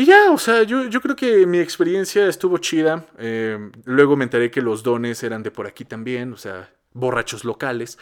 Y 0.00 0.06
ya, 0.06 0.30
o 0.30 0.38
sea, 0.38 0.62
yo, 0.62 0.86
yo 0.86 1.02
creo 1.02 1.14
que 1.14 1.44
mi 1.46 1.58
experiencia 1.58 2.26
estuvo 2.26 2.56
chida. 2.56 3.04
Eh, 3.18 3.70
luego 3.84 4.16
me 4.16 4.24
enteré 4.24 4.50
que 4.50 4.62
los 4.62 4.82
dones 4.82 5.22
eran 5.22 5.42
de 5.42 5.50
por 5.50 5.66
aquí 5.66 5.84
también, 5.84 6.32
o 6.32 6.38
sea, 6.38 6.70
borrachos 6.94 7.44
locales. 7.44 7.98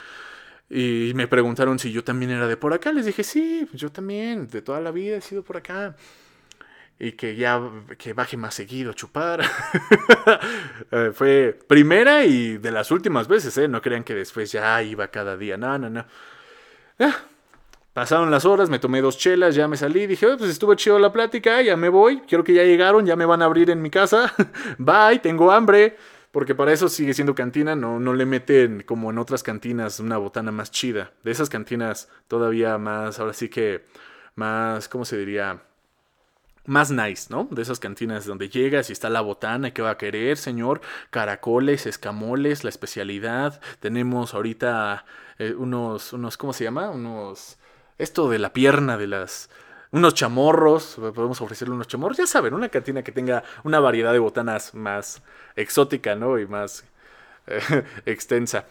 Y 0.70 1.10
me 1.16 1.26
preguntaron 1.26 1.76
si 1.80 1.90
yo 1.90 2.04
también 2.04 2.30
era 2.30 2.46
de 2.46 2.56
por 2.56 2.72
acá. 2.72 2.92
Les 2.92 3.04
dije, 3.04 3.24
sí, 3.24 3.66
yo 3.72 3.90
también, 3.90 4.46
de 4.46 4.62
toda 4.62 4.80
la 4.80 4.92
vida 4.92 5.16
he 5.16 5.20
sido 5.20 5.42
por 5.42 5.56
acá. 5.56 5.96
Y 7.00 7.12
que 7.12 7.34
ya, 7.34 7.60
que 7.98 8.12
baje 8.12 8.36
más 8.36 8.54
seguido 8.54 8.92
a 8.92 8.94
chupar. 8.94 9.42
Eh, 10.92 11.10
fue 11.12 11.58
primera 11.66 12.24
y 12.24 12.58
de 12.58 12.70
las 12.70 12.92
últimas 12.92 13.26
veces, 13.26 13.58
¿eh? 13.58 13.66
No 13.66 13.82
crean 13.82 14.04
que 14.04 14.14
después 14.14 14.52
ya 14.52 14.80
iba 14.84 15.08
cada 15.08 15.36
día. 15.36 15.56
No, 15.56 15.76
no, 15.78 15.90
no. 15.90 16.06
Ah, 17.00 17.16
Pasaron 17.98 18.30
las 18.30 18.44
horas, 18.44 18.70
me 18.70 18.78
tomé 18.78 19.00
dos 19.00 19.18
chelas, 19.18 19.56
ya 19.56 19.66
me 19.66 19.76
salí, 19.76 20.06
dije, 20.06 20.28
pues 20.36 20.50
estuvo 20.50 20.72
chido 20.74 21.00
la 21.00 21.12
plática, 21.12 21.60
ya 21.62 21.76
me 21.76 21.88
voy, 21.88 22.20
quiero 22.28 22.44
que 22.44 22.54
ya 22.54 22.62
llegaron, 22.62 23.04
ya 23.04 23.16
me 23.16 23.24
van 23.26 23.42
a 23.42 23.46
abrir 23.46 23.70
en 23.70 23.82
mi 23.82 23.90
casa, 23.90 24.32
bye, 24.78 25.18
tengo 25.18 25.50
hambre, 25.50 25.96
porque 26.30 26.54
para 26.54 26.72
eso 26.72 26.88
sigue 26.88 27.12
siendo 27.12 27.34
cantina, 27.34 27.74
no, 27.74 27.98
no 27.98 28.14
le 28.14 28.24
meten 28.24 28.84
como 28.86 29.10
en 29.10 29.18
otras 29.18 29.42
cantinas 29.42 29.98
una 29.98 30.16
botana 30.16 30.52
más 30.52 30.70
chida, 30.70 31.10
de 31.24 31.32
esas 31.32 31.48
cantinas 31.48 32.08
todavía 32.28 32.78
más, 32.78 33.18
ahora 33.18 33.32
sí 33.32 33.48
que 33.48 33.84
más, 34.36 34.88
¿cómo 34.88 35.04
se 35.04 35.18
diría? 35.18 35.64
más 36.66 36.92
nice, 36.92 37.26
¿no? 37.30 37.48
De 37.50 37.62
esas 37.62 37.80
cantinas 37.80 38.26
donde 38.26 38.48
llegas 38.48 38.90
y 38.90 38.92
está 38.92 39.10
la 39.10 39.22
botana, 39.22 39.72
¿qué 39.72 39.82
va 39.82 39.90
a 39.90 39.98
querer, 39.98 40.36
señor? 40.36 40.82
Caracoles, 41.10 41.86
escamoles, 41.86 42.62
la 42.62 42.68
especialidad. 42.68 43.60
Tenemos 43.80 44.34
ahorita 44.34 45.06
eh, 45.38 45.54
unos, 45.54 46.12
unos, 46.12 46.36
¿cómo 46.36 46.52
se 46.52 46.64
llama? 46.64 46.90
Unos, 46.90 47.58
esto 47.98 48.28
de 48.30 48.38
la 48.38 48.52
pierna 48.52 48.96
de 48.96 49.06
las, 49.06 49.50
unos 49.90 50.14
chamorros, 50.14 50.96
podemos 50.96 51.40
ofrecerle 51.40 51.74
unos 51.74 51.88
chamorros, 51.88 52.18
ya 52.18 52.26
saben, 52.26 52.54
una 52.54 52.68
cantina 52.68 53.02
que 53.02 53.12
tenga 53.12 53.42
una 53.64 53.80
variedad 53.80 54.12
de 54.12 54.18
botanas 54.18 54.74
más 54.74 55.22
exótica, 55.56 56.14
¿no? 56.14 56.38
Y 56.38 56.46
más 56.46 56.84
eh, 57.46 57.84
extensa. 58.06 58.66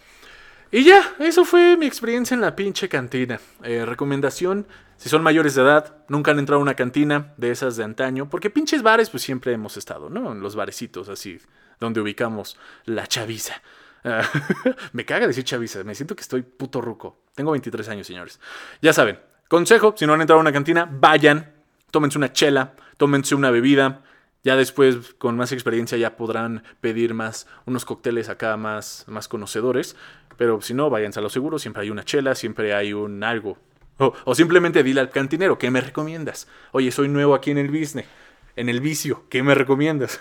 Y 0.71 0.83
ya, 0.83 1.15
eso 1.19 1.45
fue 1.45 1.77
mi 1.77 1.85
experiencia 1.85 2.35
en 2.35 2.41
la 2.41 2.55
pinche 2.55 2.89
cantina. 2.89 3.39
Eh, 3.63 3.85
recomendación, 3.85 4.67
si 4.97 5.07
son 5.07 5.23
mayores 5.23 5.55
de 5.55 5.61
edad, 5.61 5.95
nunca 6.09 6.31
han 6.31 6.39
entrado 6.39 6.59
a 6.59 6.63
una 6.63 6.75
cantina 6.75 7.33
de 7.37 7.51
esas 7.51 7.77
de 7.77 7.85
antaño, 7.85 8.29
porque 8.29 8.49
pinches 8.49 8.83
bares 8.83 9.09
pues 9.09 9.23
siempre 9.23 9.53
hemos 9.53 9.77
estado, 9.77 10.09
¿no? 10.09 10.33
En 10.33 10.41
los 10.41 10.55
barecitos 10.55 11.07
así, 11.07 11.39
donde 11.79 12.01
ubicamos 12.01 12.57
la 12.85 13.07
chaviza. 13.07 13.61
me 14.93 15.05
caga 15.05 15.27
decir 15.27 15.43
chaviza, 15.43 15.83
me 15.83 15.95
siento 15.95 16.15
que 16.15 16.21
estoy 16.21 16.41
puto 16.41 16.81
ruco. 16.81 17.19
Tengo 17.35 17.51
23 17.51 17.89
años, 17.89 18.07
señores. 18.07 18.39
Ya 18.81 18.93
saben, 18.93 19.19
consejo, 19.47 19.93
si 19.97 20.05
no 20.05 20.13
han 20.13 20.21
entrado 20.21 20.39
a 20.39 20.41
una 20.41 20.53
cantina, 20.53 20.89
vayan, 20.89 21.53
tómense 21.91 22.17
una 22.17 22.33
chela, 22.33 22.73
tómense 22.97 23.35
una 23.35 23.51
bebida, 23.51 24.03
ya 24.43 24.55
después, 24.55 25.13
con 25.17 25.35
más 25.35 25.51
experiencia, 25.51 25.97
ya 25.97 26.15
podrán 26.15 26.63
pedir 26.79 27.13
más, 27.13 27.47
unos 27.65 27.83
cócteles 27.83 28.29
acá 28.29 28.55
más, 28.55 29.03
más 29.07 29.27
conocedores. 29.27 29.97
Pero 30.37 30.61
si 30.61 30.73
no, 30.73 30.89
váyanse 30.89 31.19
a 31.19 31.21
lo 31.21 31.29
seguro, 31.29 31.59
siempre 31.59 31.83
hay 31.83 31.89
una 31.89 32.05
chela, 32.05 32.33
siempre 32.33 32.73
hay 32.73 32.93
un 32.93 33.23
algo. 33.25 33.57
O, 33.97 34.35
simplemente 34.35 34.83
dile 34.83 35.01
al 35.01 35.09
cantinero, 35.09 35.57
¿qué 35.57 35.71
me 35.71 35.81
recomiendas? 35.81 36.47
Oye, 36.71 36.91
soy 36.91 37.09
nuevo 37.09 37.33
aquí 37.33 37.51
en 37.51 37.57
el 37.57 37.67
business, 37.69 38.05
en 38.57 38.69
el 38.69 38.81
vicio, 38.81 39.23
¿qué 39.29 39.43
me 39.43 39.53
recomiendas? 39.55 40.19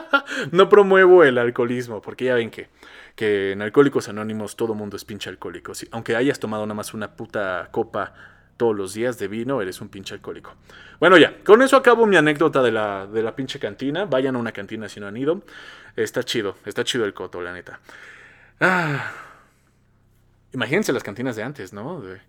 no 0.52 0.68
promuevo 0.70 1.22
el 1.22 1.36
alcoholismo, 1.36 2.00
porque 2.00 2.24
ya 2.24 2.34
ven 2.34 2.50
que, 2.50 2.68
que 3.14 3.52
en 3.52 3.60
Alcohólicos 3.60 4.08
Anónimos 4.08 4.56
todo 4.56 4.74
mundo 4.74 4.96
es 4.96 5.04
pinche 5.04 5.28
alcohólico. 5.28 5.72
aunque 5.92 6.16
hayas 6.16 6.40
tomado 6.40 6.64
nada 6.64 6.74
más 6.74 6.94
una 6.94 7.14
puta 7.14 7.68
copa 7.70 8.14
todos 8.56 8.74
los 8.74 8.94
días 8.94 9.18
de 9.18 9.28
vino, 9.28 9.60
eres 9.60 9.82
un 9.82 9.90
pinche 9.90 10.14
alcohólico. 10.14 10.54
Bueno, 10.98 11.18
ya, 11.18 11.36
con 11.44 11.60
eso 11.60 11.76
acabo 11.76 12.06
mi 12.06 12.16
anécdota 12.16 12.62
de 12.62 12.72
la, 12.72 13.06
de 13.06 13.22
la 13.22 13.36
pinche 13.36 13.58
cantina. 13.58 14.06
Vayan 14.06 14.36
a 14.36 14.38
una 14.38 14.52
cantina 14.52 14.88
si 14.88 14.98
no 14.98 15.06
han 15.06 15.16
ido. 15.18 15.42
Está 15.94 16.22
chido, 16.22 16.56
está 16.64 16.84
chido 16.84 17.04
el 17.04 17.12
coto, 17.12 17.42
la 17.42 17.52
neta. 17.52 17.80
Ah, 18.60 19.12
imagínense 20.52 20.92
las 20.92 21.02
cantinas 21.02 21.36
de 21.36 21.42
antes, 21.42 21.74
¿no? 21.74 22.00
De, 22.00 22.20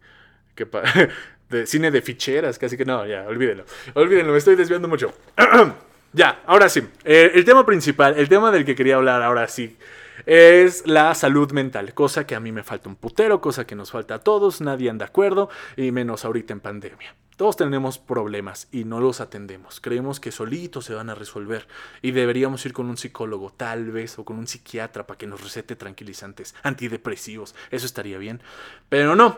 de 1.49 1.65
cine 1.65 1.91
de 1.91 2.01
ficheras, 2.01 2.57
casi 2.57 2.77
que 2.77 2.85
no, 2.85 3.05
ya, 3.05 3.25
olvídenlo. 3.27 3.65
Olvídenlo, 3.93 4.31
me 4.31 4.37
estoy 4.37 4.55
desviando 4.55 4.87
mucho. 4.87 5.13
ya, 6.13 6.41
ahora 6.45 6.69
sí. 6.69 6.81
Eh, 7.03 7.31
el 7.35 7.45
tema 7.45 7.65
principal, 7.65 8.15
el 8.17 8.29
tema 8.29 8.51
del 8.51 8.65
que 8.65 8.75
quería 8.75 8.95
hablar 8.95 9.21
ahora 9.21 9.47
sí 9.47 9.77
es 10.25 10.87
la 10.87 11.13
salud 11.13 11.51
mental, 11.51 11.93
cosa 11.93 12.25
que 12.25 12.35
a 12.35 12.39
mí 12.39 12.51
me 12.51 12.63
falta 12.63 12.89
un 12.89 12.95
putero, 12.95 13.41
cosa 13.41 13.67
que 13.67 13.75
nos 13.75 13.91
falta 13.91 14.15
a 14.15 14.19
todos, 14.19 14.61
nadie 14.61 14.89
anda 14.89 15.05
de 15.05 15.09
acuerdo, 15.09 15.49
y 15.77 15.91
menos 15.91 16.25
ahorita 16.25 16.53
en 16.53 16.61
pandemia. 16.61 17.15
Todos 17.35 17.57
tenemos 17.57 17.97
problemas 17.97 18.69
y 18.71 18.85
no 18.85 19.01
los 19.01 19.19
atendemos. 19.19 19.81
Creemos 19.81 20.21
que 20.21 20.31
solitos 20.31 20.85
se 20.85 20.93
van 20.93 21.09
a 21.09 21.15
resolver 21.15 21.67
y 22.01 22.11
deberíamos 22.11 22.65
ir 22.65 22.71
con 22.71 22.87
un 22.87 22.95
psicólogo, 22.95 23.51
tal 23.51 23.91
vez, 23.91 24.17
o 24.17 24.23
con 24.23 24.37
un 24.37 24.47
psiquiatra 24.47 25.05
para 25.05 25.17
que 25.17 25.27
nos 25.27 25.43
recete 25.43 25.75
tranquilizantes, 25.75 26.55
antidepresivos. 26.63 27.53
Eso 27.71 27.85
estaría 27.85 28.17
bien. 28.17 28.41
Pero 28.87 29.17
no, 29.17 29.37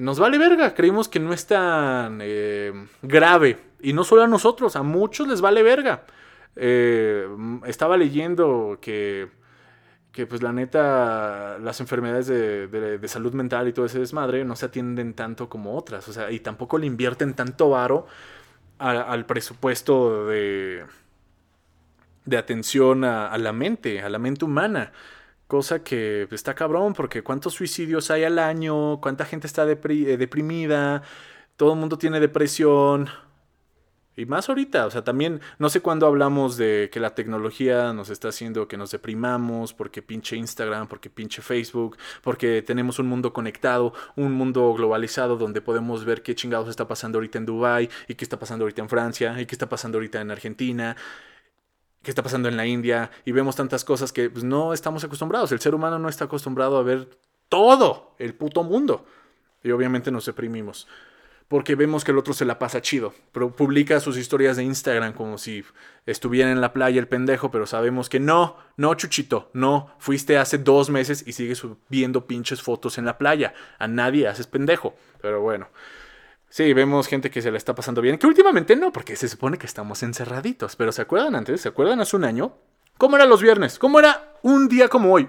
nos 0.00 0.18
vale 0.18 0.38
verga. 0.38 0.74
Creemos 0.74 1.08
que 1.08 1.20
no 1.20 1.32
es 1.32 1.46
tan 1.46 2.18
eh, 2.22 2.72
grave. 3.02 3.58
Y 3.80 3.92
no 3.92 4.04
solo 4.04 4.22
a 4.22 4.26
nosotros, 4.26 4.76
a 4.76 4.82
muchos 4.82 5.28
les 5.28 5.40
vale 5.40 5.62
verga. 5.62 6.04
Eh, 6.56 7.26
estaba 7.66 7.96
leyendo 7.96 8.78
que 8.80 9.28
que 10.12 10.26
pues 10.26 10.42
la 10.42 10.52
neta 10.52 11.58
las 11.60 11.80
enfermedades 11.80 12.26
de, 12.26 13.00
salud 13.08 13.32
mental 13.32 13.68
y 13.68 13.72
todo 13.72 13.86
ese 13.86 13.98
desmadre 13.98 14.44
no 14.44 14.56
se 14.56 14.66
atienden 14.66 15.14
tanto 15.14 15.48
como 15.48 15.76
otras, 15.76 16.08
o 16.08 16.12
sea, 16.12 16.30
y 16.30 16.40
tampoco 16.40 16.78
le 16.78 16.86
invierten 16.86 17.34
tanto 17.34 17.70
varo 17.70 18.06
al 18.78 19.26
presupuesto 19.26 20.26
de, 20.26 20.84
de 22.24 22.36
atención 22.38 23.04
a, 23.04 23.36
la 23.36 23.52
mente, 23.52 24.00
a 24.00 24.08
la 24.08 24.18
mente 24.18 24.46
humana. 24.46 24.92
Cosa 25.50 25.82
que 25.82 26.26
pues, 26.28 26.38
está 26.38 26.54
cabrón, 26.54 26.94
porque 26.94 27.24
cuántos 27.24 27.54
suicidios 27.54 28.12
hay 28.12 28.22
al 28.22 28.38
año, 28.38 29.00
cuánta 29.00 29.24
gente 29.24 29.48
está 29.48 29.66
deprimida, 29.66 31.02
todo 31.56 31.72
el 31.72 31.78
mundo 31.80 31.98
tiene 31.98 32.20
depresión, 32.20 33.10
y 34.16 34.26
más 34.26 34.48
ahorita, 34.48 34.86
o 34.86 34.90
sea, 34.92 35.02
también 35.02 35.40
no 35.58 35.70
sé 35.70 35.80
cuándo 35.80 36.06
hablamos 36.06 36.56
de 36.56 36.88
que 36.92 37.00
la 37.00 37.16
tecnología 37.16 37.92
nos 37.92 38.10
está 38.10 38.28
haciendo 38.28 38.68
que 38.68 38.76
nos 38.76 38.92
deprimamos, 38.92 39.74
porque 39.74 40.02
pinche 40.02 40.36
Instagram, 40.36 40.86
porque 40.86 41.10
pinche 41.10 41.42
Facebook, 41.42 41.96
porque 42.22 42.62
tenemos 42.62 43.00
un 43.00 43.08
mundo 43.08 43.32
conectado, 43.32 43.92
un 44.14 44.32
mundo 44.32 44.72
globalizado 44.74 45.36
donde 45.36 45.62
podemos 45.62 46.04
ver 46.04 46.22
qué 46.22 46.36
chingados 46.36 46.68
está 46.68 46.86
pasando 46.86 47.18
ahorita 47.18 47.38
en 47.38 47.46
Dubai 47.46 47.88
y 48.06 48.14
qué 48.14 48.24
está 48.24 48.38
pasando 48.38 48.64
ahorita 48.66 48.82
en 48.82 48.88
Francia 48.88 49.40
y 49.40 49.46
qué 49.46 49.54
está 49.56 49.68
pasando 49.68 49.98
ahorita 49.98 50.20
en 50.20 50.30
Argentina 50.30 50.96
qué 52.02 52.10
está 52.10 52.22
pasando 52.22 52.48
en 52.48 52.56
la 52.56 52.66
India 52.66 53.10
y 53.24 53.32
vemos 53.32 53.56
tantas 53.56 53.84
cosas 53.84 54.12
que 54.12 54.30
pues, 54.30 54.44
no 54.44 54.72
estamos 54.72 55.04
acostumbrados. 55.04 55.52
El 55.52 55.60
ser 55.60 55.74
humano 55.74 55.98
no 55.98 56.08
está 56.08 56.24
acostumbrado 56.24 56.78
a 56.78 56.82
ver 56.82 57.08
todo 57.48 58.14
el 58.18 58.34
puto 58.34 58.62
mundo. 58.62 59.04
Y 59.62 59.70
obviamente 59.72 60.10
nos 60.10 60.24
deprimimos 60.24 60.86
porque 61.50 61.74
vemos 61.74 62.04
que 62.04 62.12
el 62.12 62.18
otro 62.18 62.32
se 62.32 62.44
la 62.44 62.60
pasa 62.60 62.80
chido. 62.80 63.12
Pero 63.32 63.50
publica 63.50 63.98
sus 63.98 64.16
historias 64.16 64.56
de 64.56 64.62
Instagram 64.62 65.12
como 65.12 65.36
si 65.36 65.64
estuviera 66.06 66.52
en 66.52 66.60
la 66.60 66.72
playa 66.72 67.00
el 67.00 67.08
pendejo, 67.08 67.50
pero 67.50 67.66
sabemos 67.66 68.08
que 68.08 68.20
no, 68.20 68.56
no, 68.76 68.94
Chuchito, 68.94 69.50
no, 69.52 69.90
fuiste 69.98 70.38
hace 70.38 70.58
dos 70.58 70.90
meses 70.90 71.24
y 71.26 71.32
sigues 71.32 71.58
subiendo 71.58 72.28
pinches 72.28 72.62
fotos 72.62 72.98
en 72.98 73.04
la 73.04 73.18
playa. 73.18 73.52
A 73.80 73.88
nadie 73.88 74.28
haces 74.28 74.46
pendejo. 74.46 74.94
Pero 75.20 75.40
bueno. 75.40 75.66
Sí, 76.52 76.72
vemos 76.72 77.06
gente 77.06 77.30
que 77.30 77.42
se 77.42 77.52
la 77.52 77.58
está 77.58 77.76
pasando 77.76 78.00
bien, 78.00 78.18
que 78.18 78.26
últimamente 78.26 78.74
no, 78.74 78.92
porque 78.92 79.14
se 79.14 79.28
supone 79.28 79.56
que 79.56 79.66
estamos 79.66 80.02
encerraditos. 80.02 80.74
Pero 80.74 80.90
¿se 80.90 81.00
acuerdan 81.00 81.36
antes? 81.36 81.60
¿Se 81.60 81.68
acuerdan 81.68 82.00
hace 82.00 82.16
un 82.16 82.24
año? 82.24 82.52
¿Cómo 82.98 83.14
eran 83.14 83.28
los 83.28 83.40
viernes? 83.40 83.78
¿Cómo 83.78 84.00
era 84.00 84.34
un 84.42 84.66
día 84.68 84.88
como 84.88 85.12
hoy? 85.12 85.28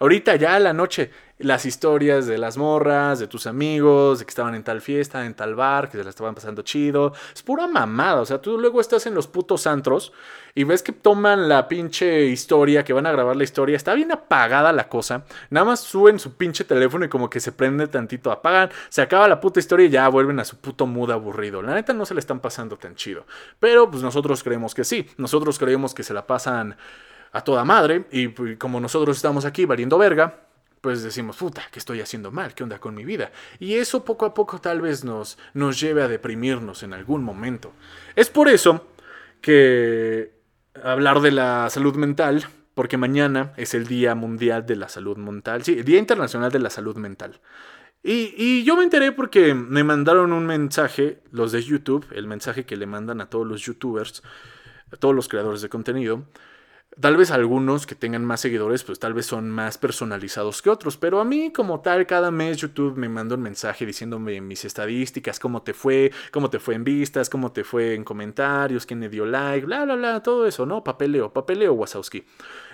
Ahorita 0.00 0.34
ya 0.34 0.56
a 0.56 0.58
la 0.58 0.72
noche, 0.72 1.12
las 1.38 1.66
historias 1.66 2.26
de 2.26 2.36
las 2.36 2.56
morras, 2.56 3.20
de 3.20 3.28
tus 3.28 3.46
amigos, 3.46 4.18
de 4.18 4.24
que 4.24 4.30
estaban 4.30 4.56
en 4.56 4.64
tal 4.64 4.80
fiesta, 4.80 5.24
en 5.24 5.34
tal 5.34 5.54
bar, 5.54 5.88
que 5.88 5.98
se 5.98 6.02
la 6.02 6.10
estaban 6.10 6.34
pasando 6.34 6.62
chido. 6.62 7.12
Es 7.32 7.44
pura 7.44 7.68
mamada. 7.68 8.20
O 8.20 8.26
sea, 8.26 8.42
tú 8.42 8.58
luego 8.58 8.80
estás 8.80 9.06
en 9.06 9.14
los 9.14 9.28
putos 9.28 9.68
antros 9.68 10.12
y 10.54 10.64
ves 10.64 10.82
que 10.82 10.92
toman 10.92 11.48
la 11.48 11.68
pinche 11.68 12.26
historia, 12.26 12.84
que 12.84 12.92
van 12.92 13.06
a 13.06 13.12
grabar 13.12 13.36
la 13.36 13.44
historia. 13.44 13.76
Está 13.76 13.94
bien 13.94 14.12
apagada 14.12 14.72
la 14.72 14.88
cosa. 14.88 15.24
Nada 15.50 15.64
más 15.64 15.80
suben 15.80 16.18
su 16.18 16.34
pinche 16.36 16.64
teléfono 16.64 17.04
y 17.04 17.08
como 17.08 17.30
que 17.30 17.40
se 17.40 17.52
prende 17.52 17.86
tantito, 17.86 18.30
apagan, 18.30 18.70
se 18.88 19.02
acaba 19.02 19.28
la 19.28 19.40
puta 19.40 19.60
historia 19.60 19.86
y 19.86 19.90
ya 19.90 20.08
vuelven 20.08 20.40
a 20.40 20.44
su 20.44 20.56
puto 20.56 20.86
mood 20.86 21.10
aburrido. 21.10 21.62
La 21.62 21.74
neta 21.74 21.92
no 21.92 22.06
se 22.06 22.14
le 22.14 22.20
están 22.20 22.40
pasando 22.40 22.76
tan 22.76 22.94
chido. 22.94 23.26
Pero 23.58 23.90
pues 23.90 24.02
nosotros 24.02 24.42
creemos 24.42 24.74
que 24.74 24.84
sí. 24.84 25.08
Nosotros 25.16 25.58
creemos 25.58 25.94
que 25.94 26.02
se 26.02 26.14
la 26.14 26.26
pasan 26.26 26.76
a 27.32 27.42
toda 27.42 27.64
madre 27.64 28.06
y 28.10 28.28
pues, 28.28 28.56
como 28.58 28.80
nosotros 28.80 29.16
estamos 29.16 29.44
aquí 29.44 29.64
valiendo 29.64 29.98
verga, 29.98 30.40
pues 30.80 31.02
decimos, 31.02 31.36
puta, 31.36 31.62
¿qué 31.70 31.78
estoy 31.78 32.00
haciendo 32.00 32.30
mal? 32.30 32.54
¿Qué 32.54 32.62
onda 32.62 32.78
con 32.78 32.94
mi 32.94 33.04
vida? 33.04 33.30
Y 33.58 33.74
eso 33.74 34.04
poco 34.04 34.24
a 34.24 34.32
poco 34.32 34.60
tal 34.60 34.80
vez 34.80 35.04
nos, 35.04 35.38
nos 35.52 35.78
lleve 35.78 36.02
a 36.02 36.08
deprimirnos 36.08 36.82
en 36.82 36.94
algún 36.94 37.22
momento. 37.22 37.72
Es 38.16 38.30
por 38.30 38.48
eso 38.48 38.86
que 39.42 40.39
hablar 40.82 41.20
de 41.20 41.30
la 41.30 41.68
salud 41.70 41.96
mental, 41.96 42.46
porque 42.74 42.96
mañana 42.96 43.52
es 43.56 43.74
el 43.74 43.86
Día 43.86 44.14
Mundial 44.14 44.66
de 44.66 44.76
la 44.76 44.88
Salud 44.88 45.16
Mental, 45.16 45.62
sí, 45.62 45.78
el 45.78 45.84
Día 45.84 45.98
Internacional 45.98 46.50
de 46.50 46.58
la 46.60 46.70
Salud 46.70 46.96
Mental. 46.96 47.40
Y, 48.02 48.34
y, 48.36 48.64
yo 48.64 48.76
me 48.76 48.84
enteré 48.84 49.12
porque 49.12 49.52
me 49.52 49.84
mandaron 49.84 50.32
un 50.32 50.46
mensaje, 50.46 51.20
los 51.32 51.52
de 51.52 51.62
YouTube, 51.62 52.06
el 52.12 52.26
mensaje 52.26 52.64
que 52.64 52.76
le 52.76 52.86
mandan 52.86 53.20
a 53.20 53.26
todos 53.26 53.46
los 53.46 53.60
youtubers, 53.60 54.22
a 54.90 54.96
todos 54.96 55.14
los 55.14 55.28
creadores 55.28 55.60
de 55.60 55.68
contenido, 55.68 56.24
Tal 56.98 57.16
vez 57.16 57.30
algunos 57.30 57.86
que 57.86 57.94
tengan 57.94 58.24
más 58.24 58.40
seguidores, 58.40 58.82
pues 58.82 58.98
tal 58.98 59.14
vez 59.14 59.24
son 59.24 59.48
más 59.48 59.78
personalizados 59.78 60.60
que 60.60 60.70
otros, 60.70 60.96
pero 60.96 61.20
a 61.20 61.24
mí 61.24 61.52
como 61.52 61.80
tal, 61.80 62.04
cada 62.04 62.32
mes 62.32 62.56
YouTube 62.56 62.96
me 62.96 63.08
manda 63.08 63.36
un 63.36 63.42
mensaje 63.42 63.86
diciéndome 63.86 64.40
mis 64.40 64.64
estadísticas, 64.64 65.38
cómo 65.38 65.62
te 65.62 65.72
fue, 65.72 66.10
cómo 66.32 66.50
te 66.50 66.58
fue 66.58 66.74
en 66.74 66.82
vistas, 66.82 67.30
cómo 67.30 67.52
te 67.52 67.62
fue 67.62 67.94
en 67.94 68.02
comentarios, 68.02 68.86
quién 68.86 68.98
me 68.98 69.08
dio 69.08 69.24
like, 69.24 69.66
bla, 69.66 69.84
bla, 69.84 69.94
bla, 69.94 70.22
todo 70.22 70.48
eso, 70.48 70.66
¿no? 70.66 70.82
Papeleo, 70.82 71.32
papeleo, 71.32 71.74
Wasowski. 71.74 72.24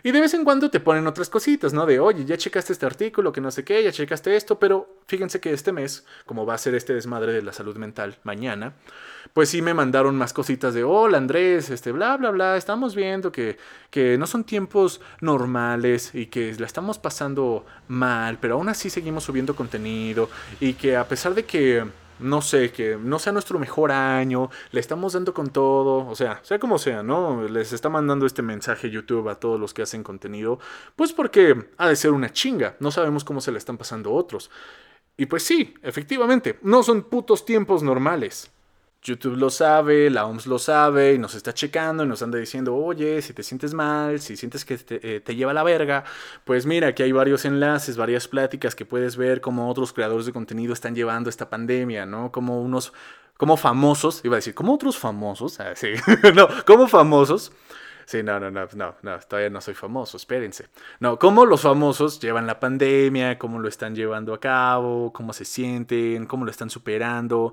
Y 0.02 0.12
de 0.12 0.20
vez 0.20 0.32
en 0.32 0.44
cuando 0.44 0.70
te 0.70 0.80
ponen 0.80 1.06
otras 1.06 1.28
cositas, 1.28 1.74
¿no? 1.74 1.84
De, 1.84 2.00
oye, 2.00 2.24
ya 2.24 2.38
checaste 2.38 2.72
este 2.72 2.86
artículo, 2.86 3.32
que 3.32 3.42
no 3.42 3.50
sé 3.50 3.64
qué, 3.64 3.82
ya 3.82 3.92
checaste 3.92 4.34
esto, 4.34 4.58
pero 4.58 4.88
fíjense 5.06 5.40
que 5.40 5.52
este 5.52 5.72
mes, 5.72 6.06
como 6.24 6.46
va 6.46 6.54
a 6.54 6.58
ser 6.58 6.74
este 6.74 6.94
desmadre 6.94 7.34
de 7.34 7.42
la 7.42 7.52
salud 7.52 7.76
mental 7.76 8.16
mañana, 8.22 8.74
pues 9.34 9.50
sí 9.50 9.60
me 9.60 9.74
mandaron 9.74 10.16
más 10.16 10.32
cositas 10.32 10.72
de, 10.72 10.84
hola 10.84 11.18
Andrés, 11.18 11.68
este, 11.70 11.92
bla, 11.92 12.16
bla, 12.16 12.30
bla, 12.30 12.56
estamos 12.56 12.94
viendo 12.94 13.30
que, 13.30 13.58
que 13.90 14.05
no 14.18 14.26
son 14.26 14.44
tiempos 14.44 15.00
normales 15.20 16.14
y 16.14 16.26
que 16.26 16.54
la 16.58 16.66
estamos 16.66 16.98
pasando 16.98 17.64
mal, 17.88 18.38
pero 18.40 18.54
aún 18.54 18.68
así 18.68 18.90
seguimos 18.90 19.24
subiendo 19.24 19.56
contenido 19.56 20.28
y 20.60 20.74
que 20.74 20.96
a 20.96 21.06
pesar 21.08 21.34
de 21.34 21.44
que 21.44 21.84
no 22.18 22.40
sé, 22.40 22.72
que 22.72 22.96
no 22.96 23.18
sea 23.18 23.32
nuestro 23.32 23.58
mejor 23.58 23.92
año, 23.92 24.50
le 24.70 24.80
estamos 24.80 25.12
dando 25.12 25.34
con 25.34 25.50
todo, 25.50 26.06
o 26.08 26.14
sea, 26.14 26.40
sea 26.42 26.58
como 26.58 26.78
sea, 26.78 27.02
¿no? 27.02 27.46
Les 27.48 27.72
está 27.72 27.88
mandando 27.88 28.26
este 28.26 28.42
mensaje 28.42 28.90
YouTube 28.90 29.28
a 29.28 29.34
todos 29.34 29.60
los 29.60 29.74
que 29.74 29.82
hacen 29.82 30.02
contenido, 30.02 30.58
pues 30.96 31.12
porque 31.12 31.68
ha 31.76 31.88
de 31.88 31.96
ser 31.96 32.12
una 32.12 32.32
chinga, 32.32 32.76
no 32.80 32.90
sabemos 32.90 33.24
cómo 33.24 33.40
se 33.40 33.52
le 33.52 33.58
están 33.58 33.76
pasando 33.76 34.12
otros. 34.12 34.50
Y 35.16 35.26
pues 35.26 35.42
sí, 35.42 35.74
efectivamente, 35.82 36.58
no 36.62 36.82
son 36.82 37.02
putos 37.02 37.44
tiempos 37.44 37.82
normales. 37.82 38.50
YouTube 39.06 39.36
lo 39.36 39.50
sabe, 39.50 40.10
la 40.10 40.26
OMS 40.26 40.46
lo 40.46 40.58
sabe 40.58 41.14
y 41.14 41.18
nos 41.18 41.36
está 41.36 41.54
checando 41.54 42.02
y 42.02 42.08
nos 42.08 42.22
anda 42.22 42.38
diciendo, 42.38 42.74
oye, 42.74 43.22
si 43.22 43.32
te 43.32 43.44
sientes 43.44 43.72
mal, 43.72 44.18
si 44.18 44.36
sientes 44.36 44.64
que 44.64 44.76
te, 44.78 45.16
eh, 45.16 45.34
lleva 45.34 45.52
la 45.52 45.62
verga, 45.62 46.02
pues 46.44 46.66
mira, 46.66 46.88
aquí 46.88 47.04
hay 47.04 47.12
varios 47.12 47.44
enlaces, 47.44 47.96
varias 47.96 48.26
pláticas 48.26 48.74
que 48.74 48.84
puedes 48.84 49.16
ver 49.16 49.40
cómo 49.40 49.70
otros 49.70 49.92
creadores 49.92 50.26
de 50.26 50.32
contenido 50.32 50.72
están 50.72 50.96
llevando 50.96 51.30
esta 51.30 51.48
pandemia, 51.48 52.04
¿no? 52.04 52.32
Como 52.32 52.60
unos, 52.60 52.92
como 53.36 53.56
famosos, 53.56 54.22
iba 54.24 54.34
a 54.34 54.38
decir, 54.38 54.54
como 54.54 54.74
otros 54.74 54.98
famosos, 54.98 55.60
ah, 55.60 55.76
sí, 55.76 55.92
no, 56.34 56.48
como 56.66 56.88
famosos. 56.88 57.52
Sí, 58.06 58.22
no, 58.22 58.38
no, 58.38 58.52
no, 58.52 58.68
no, 58.74 58.94
no, 59.02 59.18
todavía 59.18 59.50
no 59.50 59.60
soy 59.60 59.74
famoso, 59.74 60.16
espérense. 60.16 60.66
No, 61.00 61.18
cómo 61.18 61.44
los 61.44 61.62
famosos 61.62 62.20
llevan 62.20 62.46
la 62.46 62.60
pandemia, 62.60 63.36
cómo 63.36 63.58
lo 63.58 63.68
están 63.68 63.96
llevando 63.96 64.32
a 64.32 64.38
cabo, 64.38 65.12
cómo 65.12 65.32
se 65.32 65.44
sienten, 65.44 66.26
cómo 66.26 66.44
lo 66.44 66.52
están 66.52 66.70
superando 66.70 67.52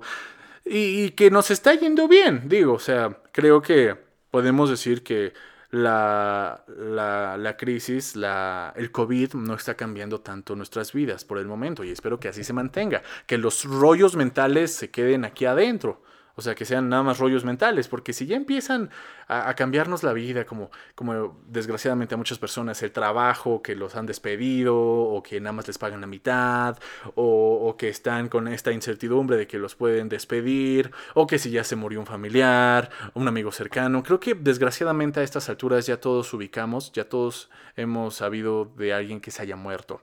y, 0.64 1.10
que 1.10 1.30
nos 1.30 1.50
está 1.50 1.74
yendo 1.74 2.08
bien, 2.08 2.48
digo, 2.48 2.74
o 2.74 2.78
sea, 2.78 3.18
creo 3.32 3.60
que 3.60 3.96
podemos 4.30 4.70
decir 4.70 5.02
que 5.02 5.34
la, 5.70 6.64
la, 6.68 7.36
la, 7.36 7.56
crisis, 7.56 8.16
la, 8.16 8.72
el 8.76 8.90
COVID 8.90 9.34
no 9.34 9.54
está 9.54 9.74
cambiando 9.74 10.20
tanto 10.20 10.56
nuestras 10.56 10.92
vidas 10.92 11.24
por 11.24 11.38
el 11.38 11.46
momento 11.46 11.84
y 11.84 11.90
espero 11.90 12.20
que 12.20 12.28
así 12.28 12.44
se 12.44 12.52
mantenga, 12.52 13.02
que 13.26 13.38
los 13.38 13.64
rollos 13.64 14.16
mentales 14.16 14.72
se 14.72 14.90
queden 14.90 15.24
aquí 15.24 15.44
adentro. 15.44 16.02
O 16.36 16.42
sea, 16.42 16.54
que 16.54 16.64
sean 16.64 16.88
nada 16.88 17.02
más 17.04 17.18
rollos 17.18 17.44
mentales, 17.44 17.86
porque 17.86 18.12
si 18.12 18.26
ya 18.26 18.34
empiezan 18.36 18.90
a, 19.28 19.54
cambiarnos 19.54 20.02
la 20.02 20.12
vida, 20.12 20.44
como, 20.44 20.70
como 20.96 21.40
desgraciadamente 21.46 22.14
a 22.14 22.18
muchas 22.18 22.38
personas, 22.38 22.82
el 22.82 22.90
trabajo, 22.90 23.62
que 23.62 23.76
los 23.76 23.94
han 23.94 24.06
despedido, 24.06 24.76
o 24.76 25.22
que 25.22 25.40
nada 25.40 25.52
más 25.52 25.68
les 25.68 25.78
pagan 25.78 26.00
la 26.00 26.08
mitad, 26.08 26.76
o, 27.14 27.76
que 27.78 27.88
están 27.88 28.28
con 28.28 28.48
esta 28.48 28.72
incertidumbre 28.72 29.36
de 29.36 29.46
que 29.46 29.58
los 29.58 29.76
pueden 29.76 30.08
despedir, 30.08 30.90
o 31.14 31.26
que 31.26 31.38
si 31.38 31.50
ya 31.50 31.62
se 31.62 31.76
murió 31.76 32.00
un 32.00 32.06
familiar, 32.06 32.90
un 33.14 33.28
amigo 33.28 33.52
cercano, 33.52 34.02
creo 34.02 34.18
que 34.18 34.34
desgraciadamente 34.34 35.20
a 35.20 35.22
estas 35.22 35.48
alturas 35.48 35.86
ya 35.86 36.00
todos 36.00 36.32
ubicamos, 36.34 36.92
ya 36.92 37.08
todos 37.08 37.48
hemos 37.76 38.16
sabido 38.16 38.64
de 38.76 38.92
alguien 38.92 39.20
que 39.20 39.30
se 39.30 39.42
haya 39.42 39.56
muerto. 39.56 40.02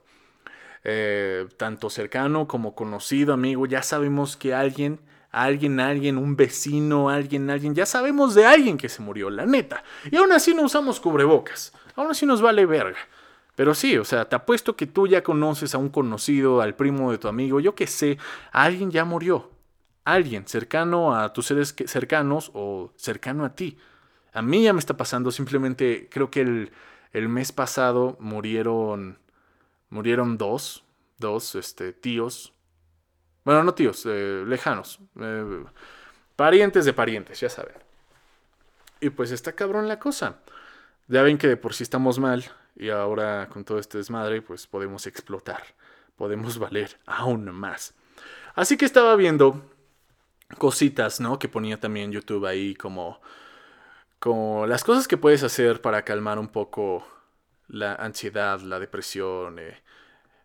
Eh, 0.84 1.46
tanto 1.58 1.90
cercano 1.90 2.48
como 2.48 2.74
conocido, 2.74 3.34
amigo, 3.34 3.66
ya 3.66 3.82
sabemos 3.82 4.36
que 4.36 4.54
alguien 4.54 4.98
alguien, 5.32 5.80
alguien, 5.80 6.18
un 6.18 6.36
vecino, 6.36 7.08
alguien, 7.08 7.50
alguien. 7.50 7.74
Ya 7.74 7.86
sabemos 7.86 8.34
de 8.34 8.44
alguien 8.44 8.76
que 8.76 8.88
se 8.88 9.02
murió, 9.02 9.30
la 9.30 9.46
neta. 9.46 9.82
Y 10.10 10.16
aún 10.16 10.30
así 10.30 10.54
no 10.54 10.62
usamos 10.62 11.00
cubrebocas. 11.00 11.72
Aún 11.96 12.10
así 12.10 12.26
nos 12.26 12.40
vale 12.40 12.66
verga. 12.66 12.98
Pero 13.56 13.74
sí, 13.74 13.96
o 13.98 14.04
sea, 14.04 14.28
te 14.28 14.36
apuesto 14.36 14.76
que 14.76 14.86
tú 14.86 15.06
ya 15.06 15.22
conoces 15.22 15.74
a 15.74 15.78
un 15.78 15.88
conocido, 15.88 16.60
al 16.60 16.74
primo 16.74 17.10
de 17.10 17.18
tu 17.18 17.28
amigo, 17.28 17.60
yo 17.60 17.74
que 17.74 17.86
sé, 17.86 18.18
alguien 18.52 18.90
ya 18.90 19.04
murió. 19.04 19.50
Alguien 20.04 20.46
cercano 20.46 21.14
a 21.14 21.32
tus 21.32 21.46
seres 21.46 21.74
cercanos 21.86 22.50
o 22.54 22.92
cercano 22.96 23.44
a 23.44 23.54
ti. 23.54 23.78
A 24.32 24.42
mí 24.42 24.62
ya 24.62 24.72
me 24.72 24.80
está 24.80 24.96
pasando, 24.96 25.30
simplemente 25.30 26.08
creo 26.10 26.30
que 26.30 26.40
el, 26.40 26.72
el 27.12 27.28
mes 27.28 27.52
pasado 27.52 28.16
murieron, 28.18 29.18
murieron 29.90 30.38
dos, 30.38 30.84
dos 31.18 31.54
este, 31.54 31.92
tíos 31.92 32.52
bueno, 33.44 33.64
no 33.64 33.74
tíos, 33.74 34.06
eh, 34.06 34.44
lejanos. 34.46 35.00
Eh, 35.20 35.64
parientes 36.36 36.84
de 36.84 36.92
parientes, 36.92 37.40
ya 37.40 37.48
saben. 37.48 37.74
Y 39.00 39.10
pues 39.10 39.30
está 39.32 39.52
cabrón 39.52 39.88
la 39.88 39.98
cosa. 39.98 40.38
Ya 41.08 41.22
ven 41.22 41.38
que 41.38 41.48
de 41.48 41.56
por 41.56 41.74
sí 41.74 41.82
estamos 41.82 42.18
mal 42.18 42.44
y 42.76 42.90
ahora 42.90 43.48
con 43.48 43.64
todo 43.64 43.78
este 43.78 43.98
desmadre 43.98 44.40
pues 44.42 44.66
podemos 44.66 45.06
explotar, 45.06 45.62
podemos 46.16 46.58
valer 46.58 46.98
aún 47.06 47.50
más. 47.50 47.94
Así 48.54 48.76
que 48.76 48.84
estaba 48.84 49.16
viendo 49.16 49.62
cositas, 50.58 51.20
¿no? 51.20 51.38
Que 51.38 51.48
ponía 51.48 51.80
también 51.80 52.12
YouTube 52.12 52.46
ahí 52.46 52.74
como, 52.74 53.20
como 54.18 54.66
las 54.66 54.84
cosas 54.84 55.08
que 55.08 55.16
puedes 55.16 55.42
hacer 55.42 55.80
para 55.80 56.02
calmar 56.02 56.38
un 56.38 56.48
poco 56.48 57.06
la 57.68 57.94
ansiedad, 57.94 58.60
la 58.60 58.78
depresión, 58.78 59.58
eh, 59.58 59.82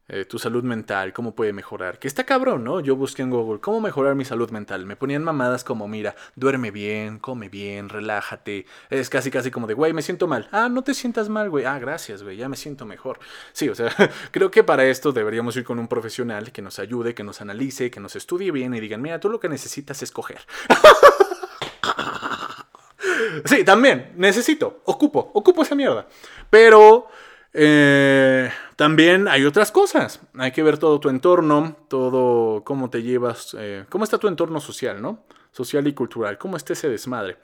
eh, 0.09 0.25
tu 0.25 0.39
salud 0.39 0.63
mental, 0.63 1.11
cómo 1.11 1.35
puede 1.35 1.51
mejorar. 1.51 1.99
Que 1.99 2.07
está 2.07 2.25
cabrón, 2.25 2.63
¿no? 2.63 2.79
Yo 2.79 2.95
busqué 2.95 3.23
en 3.23 3.29
Google 3.29 3.59
cómo 3.59 3.81
mejorar 3.81 4.15
mi 4.15 4.23
salud 4.23 4.49
mental. 4.51 4.85
Me 4.85 4.95
ponían 4.95 5.23
mamadas 5.23 5.63
como, 5.63 5.87
mira, 5.87 6.15
duerme 6.35 6.71
bien, 6.71 7.19
come 7.19 7.49
bien, 7.49 7.89
relájate. 7.89 8.65
Es 8.89 9.09
casi, 9.09 9.31
casi 9.31 9.51
como 9.51 9.67
de, 9.67 9.73
güey, 9.73 9.91
me 9.91 10.01
siento 10.01 10.27
mal. 10.27 10.47
Ah, 10.51 10.69
no 10.69 10.83
te 10.83 10.93
sientas 10.93 11.27
mal, 11.27 11.49
güey. 11.49 11.65
Ah, 11.65 11.77
gracias, 11.79 12.23
güey, 12.23 12.37
ya 12.37 12.47
me 12.47 12.55
siento 12.55 12.85
mejor. 12.85 13.19
Sí, 13.51 13.67
o 13.67 13.75
sea, 13.75 13.93
creo 14.31 14.49
que 14.49 14.63
para 14.63 14.85
esto 14.85 15.11
deberíamos 15.11 15.57
ir 15.57 15.65
con 15.65 15.77
un 15.77 15.87
profesional 15.87 16.51
que 16.51 16.61
nos 16.61 16.79
ayude, 16.79 17.13
que 17.13 17.23
nos 17.23 17.41
analice, 17.41 17.91
que 17.91 17.99
nos 17.99 18.15
estudie 18.15 18.51
bien 18.51 18.73
y 18.73 18.79
digan, 18.79 19.01
mira, 19.01 19.19
tú 19.19 19.29
lo 19.29 19.39
que 19.39 19.49
necesitas 19.49 20.01
es 20.03 20.11
coger. 20.11 20.39
sí, 23.45 23.65
también, 23.65 24.13
necesito, 24.15 24.81
ocupo, 24.85 25.31
ocupo 25.33 25.63
esa 25.63 25.75
mierda. 25.75 26.07
Pero 26.49 27.07
eh, 27.53 28.49
también 28.77 29.27
hay 29.27 29.43
otras 29.43 29.71
cosas. 29.71 30.21
Hay 30.37 30.51
que 30.51 30.61
ver 30.61 30.77
todo 30.77 30.99
tu 30.99 31.09
entorno, 31.09 31.75
todo 31.89 32.63
cómo 32.63 32.91
te 32.91 33.01
llevas, 33.01 33.57
eh, 33.59 33.85
cómo 33.89 34.03
está 34.03 34.19
tu 34.19 34.27
entorno 34.27 34.61
social, 34.61 35.01
¿no? 35.01 35.25
Social 35.51 35.87
y 35.87 35.93
cultural, 35.93 36.37
cómo 36.37 36.57
está 36.57 36.73
ese 36.73 36.87
desmadre. 36.87 37.37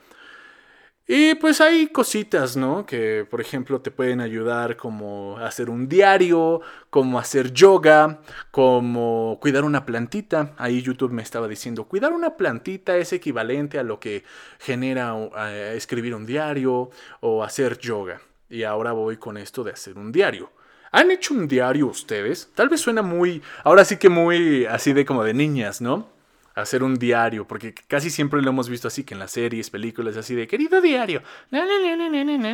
Y 1.08 1.34
pues 1.36 1.60
hay 1.60 1.88
cositas, 1.88 2.56
¿no? 2.56 2.86
Que 2.86 3.26
por 3.30 3.42
ejemplo 3.42 3.82
te 3.82 3.90
pueden 3.90 4.22
ayudar 4.22 4.78
como 4.78 5.40
hacer 5.40 5.72
un 5.72 5.90
diario, 5.90 6.62
como 6.92 7.18
hacer 7.18 7.52
yoga, 7.52 8.22
como 8.52 9.40
cuidar 9.42 9.64
una 9.64 9.88
plantita. 9.88 10.54
Ahí 10.58 10.84
YouTube 10.84 11.12
me 11.12 11.24
estaba 11.24 11.48
diciendo, 11.48 11.86
cuidar 11.86 12.14
una 12.14 12.38
plantita 12.38 12.96
es 12.96 13.12
equivalente 13.12 13.80
a 13.80 13.84
lo 13.84 14.00
que 14.00 14.24
genera 14.60 15.16
eh, 15.50 15.74
escribir 15.76 16.14
un 16.14 16.28
diario 16.28 16.92
o 17.22 17.44
hacer 17.44 17.80
yoga. 17.80 18.22
Y 18.52 18.64
ahora 18.64 18.92
voy 18.92 19.18
con 19.18 19.38
esto 19.38 19.64
de 19.64 19.72
hacer 19.72 19.98
un 19.98 20.12
diario. 20.12 20.52
¿Han 20.94 21.10
hecho 21.10 21.34
un 21.34 21.48
diario 21.48 21.88
ustedes? 21.88 22.52
Tal 22.54 22.70
vez 22.70 22.80
suena 22.80 23.02
muy, 23.02 23.42
ahora 23.64 23.84
sí 23.84 23.98
que 23.98 24.10
muy 24.10 24.66
así 24.66 24.94
de 24.94 25.06
como 25.06 25.24
de 25.24 25.34
niñas, 25.34 25.82
¿no? 25.82 26.08
Hacer 26.54 26.84
un 26.84 27.00
diario, 27.00 27.48
porque 27.48 27.74
casi 27.74 28.12
siempre 28.12 28.44
lo 28.44 28.52
hemos 28.52 28.70
visto 28.70 28.88
así, 28.88 29.04
que 29.04 29.16
en 29.16 29.20
las 29.20 29.32
series, 29.32 29.72
películas, 29.72 30.16
así 30.18 30.36
de, 30.36 30.48
querido 30.48 30.82
diario, 30.82 31.24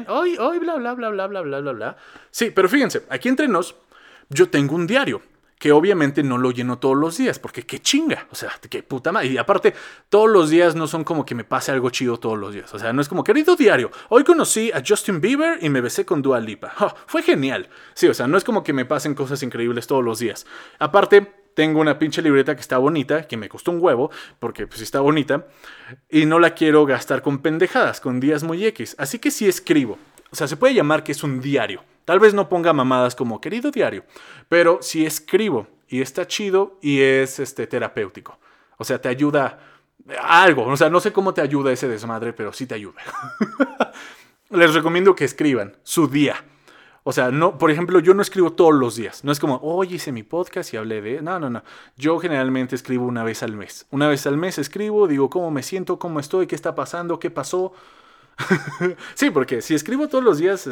hoy, 0.07 0.37
hoy, 0.37 0.59
bla, 0.59 0.75
bla, 0.75 0.93
bla, 0.93 1.09
bla, 1.09 1.27
bla, 1.27 1.41
bla, 1.41 1.59
bla, 1.59 1.71
bla. 1.73 1.97
Sí, 2.31 2.49
pero 2.55 2.69
fíjense, 2.69 3.03
aquí 3.09 3.27
entre 3.27 3.49
nos, 3.49 3.75
yo 4.29 4.49
tengo 4.49 4.73
un 4.73 4.87
diario 4.87 5.21
que 5.59 5.73
obviamente 5.73 6.23
no 6.23 6.37
lo 6.37 6.51
lleno 6.51 6.79
todos 6.79 6.97
los 6.97 7.17
días, 7.17 7.37
porque 7.37 7.63
qué 7.63 7.79
chinga, 7.79 8.27
o 8.31 8.35
sea, 8.35 8.51
qué 8.69 8.81
puta 8.81 9.11
madre. 9.11 9.27
Y 9.27 9.37
aparte, 9.37 9.75
todos 10.07 10.29
los 10.29 10.49
días 10.49 10.73
no 10.73 10.87
son 10.87 11.03
como 11.03 11.25
que 11.25 11.35
me 11.35 11.43
pase 11.43 11.71
algo 11.71 11.89
chido 11.89 12.17
todos 12.17 12.39
los 12.39 12.53
días. 12.53 12.73
O 12.73 12.79
sea, 12.79 12.93
no 12.93 13.01
es 13.01 13.09
como, 13.09 13.25
querido 13.25 13.57
diario, 13.57 13.91
hoy 14.07 14.23
conocí 14.23 14.71
a 14.71 14.81
Justin 14.85 15.19
Bieber 15.19 15.59
y 15.61 15.69
me 15.69 15.81
besé 15.81 16.05
con 16.05 16.21
Dua 16.21 16.39
Lipa. 16.39 16.73
fue 17.07 17.21
genial. 17.21 17.69
Sí, 17.93 18.07
o 18.07 18.13
sea, 18.13 18.25
no 18.25 18.37
es 18.37 18.45
como 18.45 18.63
que 18.63 18.71
me 18.71 18.85
pasen 18.85 19.13
cosas 19.13 19.43
increíbles 19.43 19.85
todos 19.85 20.03
los 20.03 20.19
días. 20.19 20.47
Aparte, 20.79 21.39
tengo 21.55 21.81
una 21.81 21.99
pinche 21.99 22.21
libreta 22.21 22.55
que 22.55 22.61
está 22.61 22.77
bonita, 22.77 23.27
que 23.27 23.35
me 23.35 23.49
costó 23.49 23.71
un 23.71 23.81
huevo, 23.81 24.11
porque 24.39 24.65
pues 24.65 24.79
está 24.79 25.01
bonita, 25.01 25.47
y 26.09 26.25
no 26.25 26.39
la 26.39 26.53
quiero 26.53 26.85
gastar 26.85 27.21
con 27.21 27.39
pendejadas, 27.39 27.99
con 27.99 28.21
días 28.21 28.43
muy 28.43 28.65
X. 28.65 28.95
Así 28.97 29.19
que 29.19 29.29
sí 29.29 29.45
escribo. 29.45 29.97
O 30.31 30.37
sea, 30.37 30.47
se 30.47 30.55
puede 30.55 30.73
llamar 30.73 31.03
que 31.03 31.11
es 31.11 31.21
un 31.21 31.41
diario. 31.41 31.83
Tal 32.09 32.19
vez 32.19 32.33
no 32.33 32.49
ponga 32.49 32.73
mamadas 32.73 33.13
como 33.13 33.39
querido 33.39 33.69
diario, 33.69 34.03
pero 34.47 34.79
si 34.81 35.05
escribo 35.05 35.67
y 35.87 36.01
está 36.01 36.25
chido 36.25 36.79
y 36.81 37.01
es 37.01 37.37
este 37.37 37.67
terapéutico. 37.67 38.39
O 38.79 38.83
sea, 38.83 38.99
te 38.99 39.09
ayuda 39.09 39.59
algo. 40.19 40.65
O 40.65 40.75
sea, 40.75 40.89
no 40.89 41.01
sé 41.01 41.13
cómo 41.13 41.35
te 41.35 41.41
ayuda 41.41 41.71
ese 41.71 41.87
desmadre, 41.87 42.33
pero 42.33 42.51
sí 42.51 42.65
te 42.65 42.73
ayuda. 42.73 42.99
Les 44.49 44.73
recomiendo 44.73 45.13
que 45.13 45.23
escriban 45.23 45.77
su 45.83 46.07
día. 46.07 46.43
O 47.03 47.11
sea, 47.13 47.29
no, 47.29 47.59
por 47.59 47.69
ejemplo, 47.69 47.99
yo 47.99 48.15
no 48.15 48.23
escribo 48.23 48.53
todos 48.53 48.73
los 48.73 48.95
días. 48.95 49.23
No 49.23 49.31
es 49.31 49.39
como, 49.39 49.57
oye, 49.61 49.97
hice 49.97 50.11
mi 50.11 50.23
podcast 50.23 50.73
y 50.73 50.77
hablé 50.77 51.03
de. 51.03 51.21
No, 51.21 51.39
no, 51.39 51.51
no. 51.51 51.61
Yo 51.95 52.17
generalmente 52.17 52.73
escribo 52.73 53.05
una 53.05 53.23
vez 53.23 53.43
al 53.43 53.55
mes. 53.55 53.85
Una 53.91 54.07
vez 54.07 54.25
al 54.25 54.35
mes 54.35 54.57
escribo, 54.57 55.07
digo 55.07 55.29
cómo 55.29 55.51
me 55.51 55.61
siento, 55.61 55.99
cómo 55.99 56.19
estoy, 56.19 56.47
qué 56.47 56.55
está 56.55 56.73
pasando, 56.73 57.19
qué 57.19 57.29
pasó. 57.29 57.71
sí, 59.15 59.29
porque 59.31 59.61
si 59.61 59.75
escribo 59.75 60.07
todos 60.07 60.23
los 60.23 60.37
días, 60.37 60.69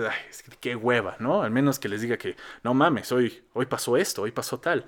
qué 0.60 0.75
hueva, 0.75 1.15
¿no? 1.19 1.41
Al 1.41 1.51
menos 1.51 1.80
que 1.80 1.89
les 1.89 2.01
diga 2.01 2.17
que, 2.17 2.36
no 2.63 2.73
mames, 2.73 3.12
hoy, 3.12 3.43
hoy 3.53 3.65
pasó 3.65 3.97
esto, 3.97 4.23
hoy 4.23 4.32
pasó 4.32 4.60
tal. 4.60 4.86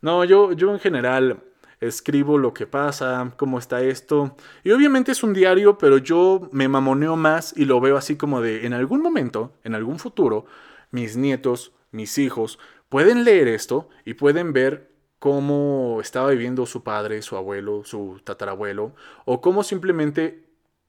No, 0.00 0.24
yo, 0.24 0.52
yo 0.52 0.72
en 0.72 0.80
general 0.80 1.42
escribo 1.80 2.38
lo 2.38 2.54
que 2.54 2.66
pasa, 2.66 3.32
cómo 3.36 3.58
está 3.58 3.82
esto. 3.82 4.36
Y 4.62 4.70
obviamente 4.70 5.12
es 5.12 5.22
un 5.22 5.32
diario, 5.32 5.78
pero 5.78 5.98
yo 5.98 6.48
me 6.52 6.68
mamoneo 6.68 7.16
más 7.16 7.54
y 7.56 7.64
lo 7.64 7.80
veo 7.80 7.96
así 7.96 8.16
como 8.16 8.40
de, 8.40 8.66
en 8.66 8.72
algún 8.72 9.02
momento, 9.02 9.52
en 9.64 9.74
algún 9.74 9.98
futuro, 9.98 10.46
mis 10.90 11.16
nietos, 11.16 11.72
mis 11.90 12.18
hijos, 12.18 12.58
pueden 12.88 13.24
leer 13.24 13.48
esto 13.48 13.88
y 14.04 14.14
pueden 14.14 14.52
ver 14.52 14.90
cómo 15.18 15.98
estaba 16.00 16.30
viviendo 16.30 16.66
su 16.66 16.82
padre, 16.82 17.22
su 17.22 17.36
abuelo, 17.36 17.82
su 17.84 18.20
tatarabuelo, 18.24 18.94
o 19.24 19.40
cómo 19.40 19.62
simplemente 19.62 20.43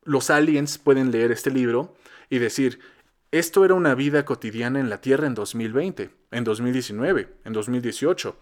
los 0.06 0.30
aliens 0.30 0.78
pueden 0.78 1.12
leer 1.12 1.32
este 1.32 1.52
libro 1.52 1.96
y 2.30 2.40
decir, 2.40 2.80
esto 3.32 3.66
era 3.66 3.74
una 3.74 3.96
vida 3.96 4.24
cotidiana 4.24 4.80
en 4.80 4.90
la 4.90 5.02
Tierra 5.02 5.28
en 5.28 5.34
2020, 5.34 6.10
en 6.32 6.44
2019, 6.46 7.34
en 7.44 7.54
2018. 7.54 8.38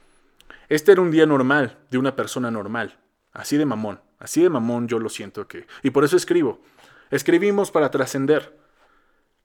Este 0.69 0.91
era 0.91 1.01
un 1.01 1.09
día 1.09 1.25
normal 1.25 1.79
de 1.89 1.97
una 1.97 2.15
persona 2.15 2.51
normal. 2.51 2.99
Así 3.31 3.57
de 3.57 3.65
mamón, 3.65 4.01
así 4.19 4.43
de 4.43 4.49
mamón 4.49 4.87
yo 4.87 4.99
lo 4.99 5.09
siento 5.09 5.47
que... 5.47 5.65
Y 5.81 5.89
por 5.89 6.03
eso 6.03 6.15
escribo. 6.15 6.61
Escribimos 7.09 7.71
para 7.71 7.89
trascender. 7.89 8.59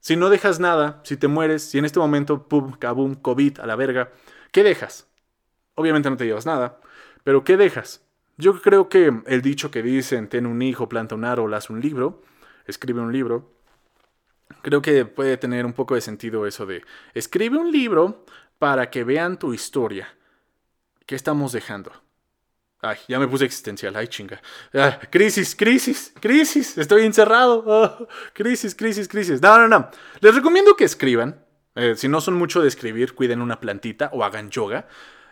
Si 0.00 0.16
no 0.16 0.28
dejas 0.28 0.60
nada, 0.60 1.00
si 1.04 1.16
te 1.16 1.28
mueres, 1.28 1.62
si 1.62 1.78
en 1.78 1.84
este 1.84 1.98
momento, 1.98 2.48
pum, 2.48 2.72
kabum, 2.72 3.14
COVID, 3.14 3.60
a 3.60 3.66
la 3.66 3.76
verga, 3.76 4.12
¿qué 4.52 4.62
dejas? 4.62 5.06
Obviamente 5.74 6.10
no 6.10 6.16
te 6.16 6.26
llevas 6.26 6.46
nada, 6.46 6.80
pero 7.24 7.44
¿qué 7.44 7.56
dejas? 7.56 8.02
Yo 8.38 8.62
creo 8.62 8.88
que 8.88 9.12
el 9.26 9.42
dicho 9.42 9.70
que 9.70 9.82
dicen, 9.82 10.28
ten 10.28 10.46
un 10.46 10.62
hijo, 10.62 10.88
planta 10.88 11.16
un 11.16 11.24
árbol, 11.24 11.52
haz 11.54 11.70
un 11.70 11.80
libro, 11.80 12.22
escribe 12.66 13.00
un 13.00 13.12
libro, 13.12 13.52
creo 14.62 14.80
que 14.80 15.04
puede 15.04 15.36
tener 15.36 15.66
un 15.66 15.72
poco 15.72 15.96
de 15.96 16.00
sentido 16.00 16.46
eso 16.46 16.64
de, 16.64 16.84
escribe 17.14 17.58
un 17.58 17.72
libro 17.72 18.24
para 18.58 18.90
que 18.90 19.02
vean 19.02 19.38
tu 19.38 19.54
historia. 19.54 20.14
¿Qué 21.04 21.16
estamos 21.16 21.50
dejando? 21.52 21.90
Ay, 22.80 22.98
ya 23.08 23.18
me 23.18 23.26
puse 23.26 23.44
existencial, 23.44 23.96
ay 23.96 24.06
chinga. 24.06 24.40
Ah, 24.72 25.00
crisis, 25.10 25.56
crisis, 25.56 26.12
crisis, 26.20 26.78
estoy 26.78 27.06
encerrado. 27.06 27.64
Ah, 27.66 28.06
crisis, 28.34 28.74
crisis, 28.74 29.08
crisis. 29.08 29.42
No, 29.42 29.58
no, 29.58 29.66
no. 29.66 29.90
Les 30.20 30.34
recomiendo 30.34 30.76
que 30.76 30.84
escriban. 30.84 31.44
Eh, 31.74 31.94
si 31.96 32.08
no 32.08 32.20
son 32.20 32.34
mucho 32.34 32.60
de 32.60 32.68
escribir, 32.68 33.14
cuiden 33.14 33.40
una 33.40 33.58
plantita 33.58 34.10
o 34.12 34.22
hagan 34.22 34.50
yoga. 34.50 34.86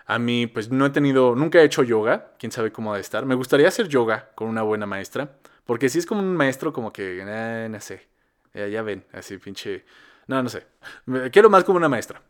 A 0.06 0.18
mí, 0.18 0.46
pues 0.46 0.70
no 0.70 0.86
he 0.86 0.90
tenido, 0.90 1.34
nunca 1.34 1.60
he 1.60 1.64
hecho 1.64 1.82
yoga, 1.82 2.32
quién 2.38 2.52
sabe 2.52 2.72
cómo 2.72 2.90
va 2.90 2.96
a 2.96 3.00
estar. 3.00 3.26
Me 3.26 3.34
gustaría 3.34 3.68
hacer 3.68 3.88
yoga 3.88 4.30
con 4.34 4.48
una 4.48 4.62
buena 4.62 4.86
maestra, 4.86 5.36
porque 5.64 5.88
si 5.88 5.98
es 5.98 6.06
como 6.06 6.20
un 6.20 6.36
maestro, 6.36 6.72
como 6.72 6.92
que, 6.92 7.24
no 7.68 7.80
sé, 7.80 8.06
ya 8.54 8.82
ven, 8.82 9.04
así 9.12 9.38
pinche, 9.38 9.84
no, 10.28 10.42
no 10.42 10.48
sé. 10.48 10.66
quiero 11.32 11.50
más 11.50 11.64
como 11.64 11.78
una 11.78 11.88
maestra. 11.88 12.22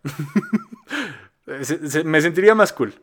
me 2.04 2.20
sentiría 2.20 2.54
más 2.54 2.72
cool. 2.72 2.94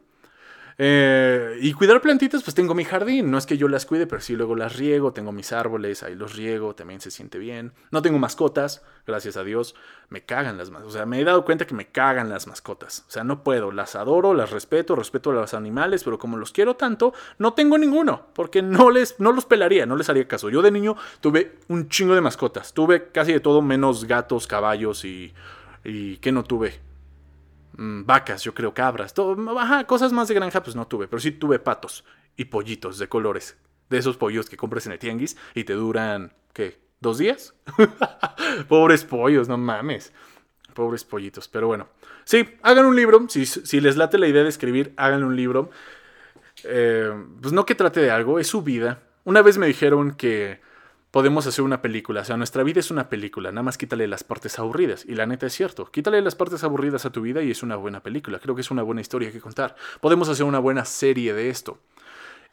Eh, 0.78 1.58
y 1.62 1.74
cuidar 1.74 2.02
plantitas, 2.02 2.44
pues 2.44 2.56
tengo 2.56 2.74
mi 2.74 2.84
jardín. 2.84 3.30
No 3.32 3.38
es 3.38 3.46
que 3.46 3.58
yo 3.58 3.68
las 3.68 3.86
cuide, 3.86 4.08
pero 4.08 4.22
sí 4.22 4.36
luego 4.36 4.56
las 4.56 4.76
riego. 4.76 5.14
Tengo 5.14 5.32
mis 5.32 5.52
árboles, 5.52 6.04
ahí 6.04 6.16
los 6.16 6.36
riego, 6.36 6.76
también 6.76 7.02
se 7.02 7.12
siente 7.12 7.38
bien. 7.38 7.74
No 7.92 8.02
tengo 8.02 8.20
mascotas, 8.20 8.84
gracias 9.06 9.38
a 9.38 9.44
Dios. 9.44 9.76
Me 10.10 10.24
cagan 10.24 10.58
las 10.58 10.70
mascotas. 10.70 10.94
O 10.94 10.98
sea, 10.98 11.06
me 11.06 11.20
he 11.20 11.24
dado 11.24 11.46
cuenta 11.46 11.66
que 11.66 11.76
me 11.76 11.88
cagan 11.88 12.30
las 12.30 12.48
mascotas. 12.48 13.06
O 13.08 13.12
sea, 13.12 13.24
no 13.24 13.44
puedo. 13.44 13.72
Las 13.72 13.96
adoro, 13.96 14.34
las 14.34 14.52
respeto, 14.52 14.96
respeto 14.96 15.32
a 15.32 15.34
los 15.34 15.54
animales, 15.54 16.04
pero 16.04 16.18
como 16.18 16.38
los 16.38 16.52
quiero 16.52 16.76
tanto, 16.76 17.14
no 17.38 17.54
tengo 17.54 17.78
ninguno. 17.78 18.28
Porque 18.34 18.62
no, 18.62 18.90
les, 18.92 19.20
no 19.20 19.32
los 19.32 19.46
pelaría, 19.46 19.86
no 19.86 19.96
les 19.96 20.10
haría 20.10 20.28
caso. 20.28 20.50
Yo 20.50 20.62
de 20.62 20.72
niño 20.72 20.96
tuve 21.22 21.58
un 21.68 21.90
chingo 21.90 22.16
de 22.16 22.22
mascotas. 22.22 22.74
Tuve 22.74 23.12
casi 23.12 23.34
de 23.34 23.40
todo 23.40 23.62
menos 23.62 24.06
gatos, 24.06 24.48
caballos 24.48 25.06
y... 25.06 25.34
¿Y 25.86 26.18
no 26.32 26.46
tuve? 26.46 26.80
Mm, 27.78 28.06
vacas, 28.06 28.44
yo 28.44 28.54
creo, 28.54 28.74
cabras, 28.74 29.14
todo, 29.14 29.36
cosas 29.88 30.14
más 30.14 30.28
de 30.28 30.36
granja 30.36 30.62
pues 30.62 30.76
no 30.76 30.88
tuve, 30.88 31.08
pero 31.08 31.20
sí 31.20 31.32
tuve 31.32 31.60
patos 31.60 32.04
y 32.38 32.46
pollitos 32.46 33.00
de 33.00 33.08
colores, 33.08 33.58
de 33.90 33.98
esos 33.98 34.18
pollos 34.18 34.50
que 34.50 34.58
compras 34.58 34.86
en 34.86 34.92
el 34.92 35.00
tianguis 35.00 35.38
y 35.56 35.64
te 35.64 35.74
duran, 35.74 36.34
¿qué? 36.54 36.80
¿Dos 37.00 37.18
días? 37.18 37.56
Pobres 38.70 39.04
pollos, 39.04 39.50
no 39.50 39.58
mames. 39.58 40.14
Pobres 40.74 41.04
pollitos, 41.04 41.48
pero 41.48 41.68
bueno. 41.68 41.90
Sí, 42.24 42.48
hagan 42.62 42.86
un 42.86 42.96
libro, 42.96 43.26
si, 43.28 43.46
si 43.46 43.82
les 43.82 43.98
late 43.98 44.18
la 44.18 44.28
idea 44.28 44.44
de 44.44 44.50
escribir, 44.50 44.94
hagan 44.96 45.24
un 45.24 45.36
libro. 45.36 45.70
Eh, 46.64 47.12
pues 47.42 47.54
no 47.54 47.66
que 47.66 47.76
trate 47.76 48.00
de 48.00 48.10
algo, 48.10 48.40
es 48.40 48.48
su 48.48 48.62
vida. 48.62 49.04
Una 49.26 49.42
vez 49.42 49.58
me 49.58 49.68
dijeron 49.68 50.16
que 50.16 50.62
podemos 51.14 51.46
hacer 51.46 51.64
una 51.64 51.80
película. 51.80 52.22
O 52.22 52.26
sea, 52.26 52.38
nuestra 52.38 52.64
vida 52.64 52.80
es 52.80 52.90
una 52.90 53.08
película, 53.08 53.52
nada 53.52 53.62
más 53.62 53.78
quítale 53.78 54.08
las 54.08 54.24
partes 54.24 54.58
aburridas. 54.58 55.06
Y 55.06 55.14
la 55.14 55.28
neta 55.28 55.46
es 55.46 55.54
cierto, 55.54 55.86
quítale 55.86 56.20
las 56.24 56.34
partes 56.34 56.64
aburridas 56.64 57.06
a 57.06 57.12
tu 57.12 57.22
vida 57.22 57.44
y 57.44 57.52
es 57.52 57.62
una 57.62 57.76
buena 57.76 58.02
película. 58.02 58.40
Creo 58.40 58.56
que 58.56 58.62
es 58.62 58.72
una 58.72 58.82
buena 58.82 59.00
historia 59.00 59.32
que 59.32 59.40
contar. 59.40 59.76
Podemos 60.02 60.28
hacer 60.28 60.44
una 60.44 60.58
buena 60.58 60.86
serie 60.86 61.36
de 61.36 61.50
esto. 61.50 61.78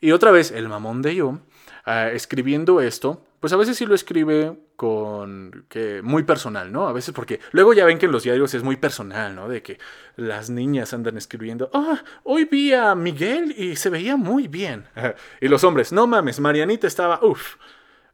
Y 0.02 0.12
otra 0.12 0.30
vez, 0.30 0.50
el 0.50 0.68
mamón 0.68 1.00
de 1.00 1.14
yo, 1.14 1.38
ah, 1.86 2.10
escribiendo 2.10 2.82
esto, 2.82 3.24
pues 3.40 3.54
a 3.54 3.56
veces 3.56 3.78
sí 3.78 3.86
lo 3.86 3.94
escribe 3.94 4.58
con 4.76 5.64
que 5.70 6.02
muy 6.02 6.24
personal, 6.24 6.70
¿no? 6.70 6.86
A 6.86 6.92
veces 6.92 7.14
porque 7.14 7.40
luego 7.52 7.72
ya 7.72 7.86
ven 7.86 7.98
que 7.98 8.06
en 8.06 8.12
los 8.12 8.24
diarios 8.24 8.52
es 8.52 8.62
muy 8.62 8.76
personal, 8.76 9.34
¿no? 9.34 9.48
De 9.48 9.62
que 9.62 9.78
las 10.16 10.50
niñas 10.50 10.92
andan 10.92 11.16
escribiendo, 11.16 11.70
ah, 11.72 12.02
hoy 12.24 12.44
vi 12.44 12.74
a 12.74 12.94
Miguel 12.94 13.54
y 13.56 13.76
se 13.76 13.88
veía 13.88 14.18
muy 14.18 14.48
bien. 14.48 14.84
y 15.40 15.48
los 15.48 15.64
hombres, 15.64 15.92
no 15.92 16.06
mames, 16.06 16.40
Marianita 16.40 16.86
estaba, 16.86 17.20
uff, 17.22 17.56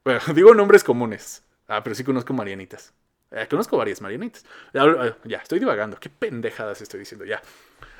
bueno, 0.07 0.21
digo 0.35 0.55
nombres 0.55 0.85
comunes. 0.85 1.43
Ah, 1.67 1.83
pero 1.83 1.97
sí 1.97 2.05
conozco 2.05 2.33
Marianitas. 2.33 2.95
Eh, 3.33 3.49
conozco 3.51 3.77
varias 3.77 4.01
Marianitas. 4.01 4.45
Ya, 4.73 5.39
estoy 5.39 5.59
divagando. 5.59 5.99
Qué 5.99 6.09
pendejadas 6.09 6.81
estoy 6.81 7.01
diciendo 7.01 7.25
ya. 7.25 7.43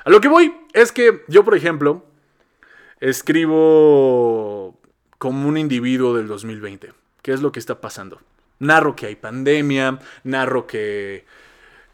A 0.05 0.09
lo 0.09 0.21
que 0.21 0.29
voy 0.29 0.55
es 0.73 0.93
que 0.93 1.25
yo, 1.27 1.43
por 1.43 1.53
ejemplo, 1.53 2.05
escribo 3.01 4.79
como 5.17 5.49
un 5.49 5.57
individuo 5.57 6.15
del 6.15 6.27
2020. 6.27 6.93
¿Qué 7.21 7.33
es 7.33 7.41
lo 7.41 7.51
que 7.51 7.59
está 7.59 7.81
pasando? 7.81 8.21
Narro 8.59 8.95
que 8.95 9.07
hay 9.07 9.17
pandemia, 9.17 9.99
narro 10.23 10.65
que, 10.65 11.25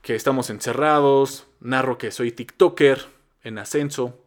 que 0.04 0.14
estamos 0.14 0.52
encerrados, 0.52 1.48
narro 1.60 1.98
que 1.98 2.12
soy 2.12 2.32
TikToker 2.32 3.08
en 3.44 3.58
ascenso, 3.58 4.23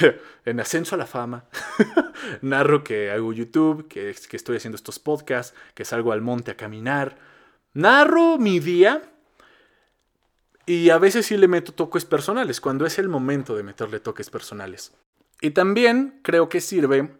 en 0.44 0.60
ascenso 0.60 0.94
a 0.94 0.98
la 0.98 1.06
fama, 1.06 1.44
narro 2.42 2.84
que 2.84 3.10
hago 3.10 3.32
YouTube, 3.32 3.88
que, 3.88 4.10
estoy 4.10 4.56
haciendo 4.56 4.76
estos 4.76 4.98
podcasts, 4.98 5.54
que 5.74 5.84
salgo 5.84 6.12
al 6.12 6.20
monte 6.20 6.50
a 6.50 6.56
caminar. 6.56 7.16
Narro 7.72 8.38
mi 8.38 8.60
día 8.60 9.02
y 10.66 10.90
a 10.90 10.98
veces 10.98 11.26
sí 11.26 11.36
le 11.36 11.48
meto 11.48 11.72
toques 11.72 12.04
personales, 12.04 12.60
cuando 12.60 12.86
es 12.86 12.98
el 12.98 13.08
momento 13.08 13.56
de 13.56 13.62
meterle 13.62 14.00
toques 14.00 14.30
personales. 14.30 14.92
Y 15.40 15.50
también 15.50 16.20
creo 16.22 16.48
que 16.48 16.60
sirve 16.60 17.10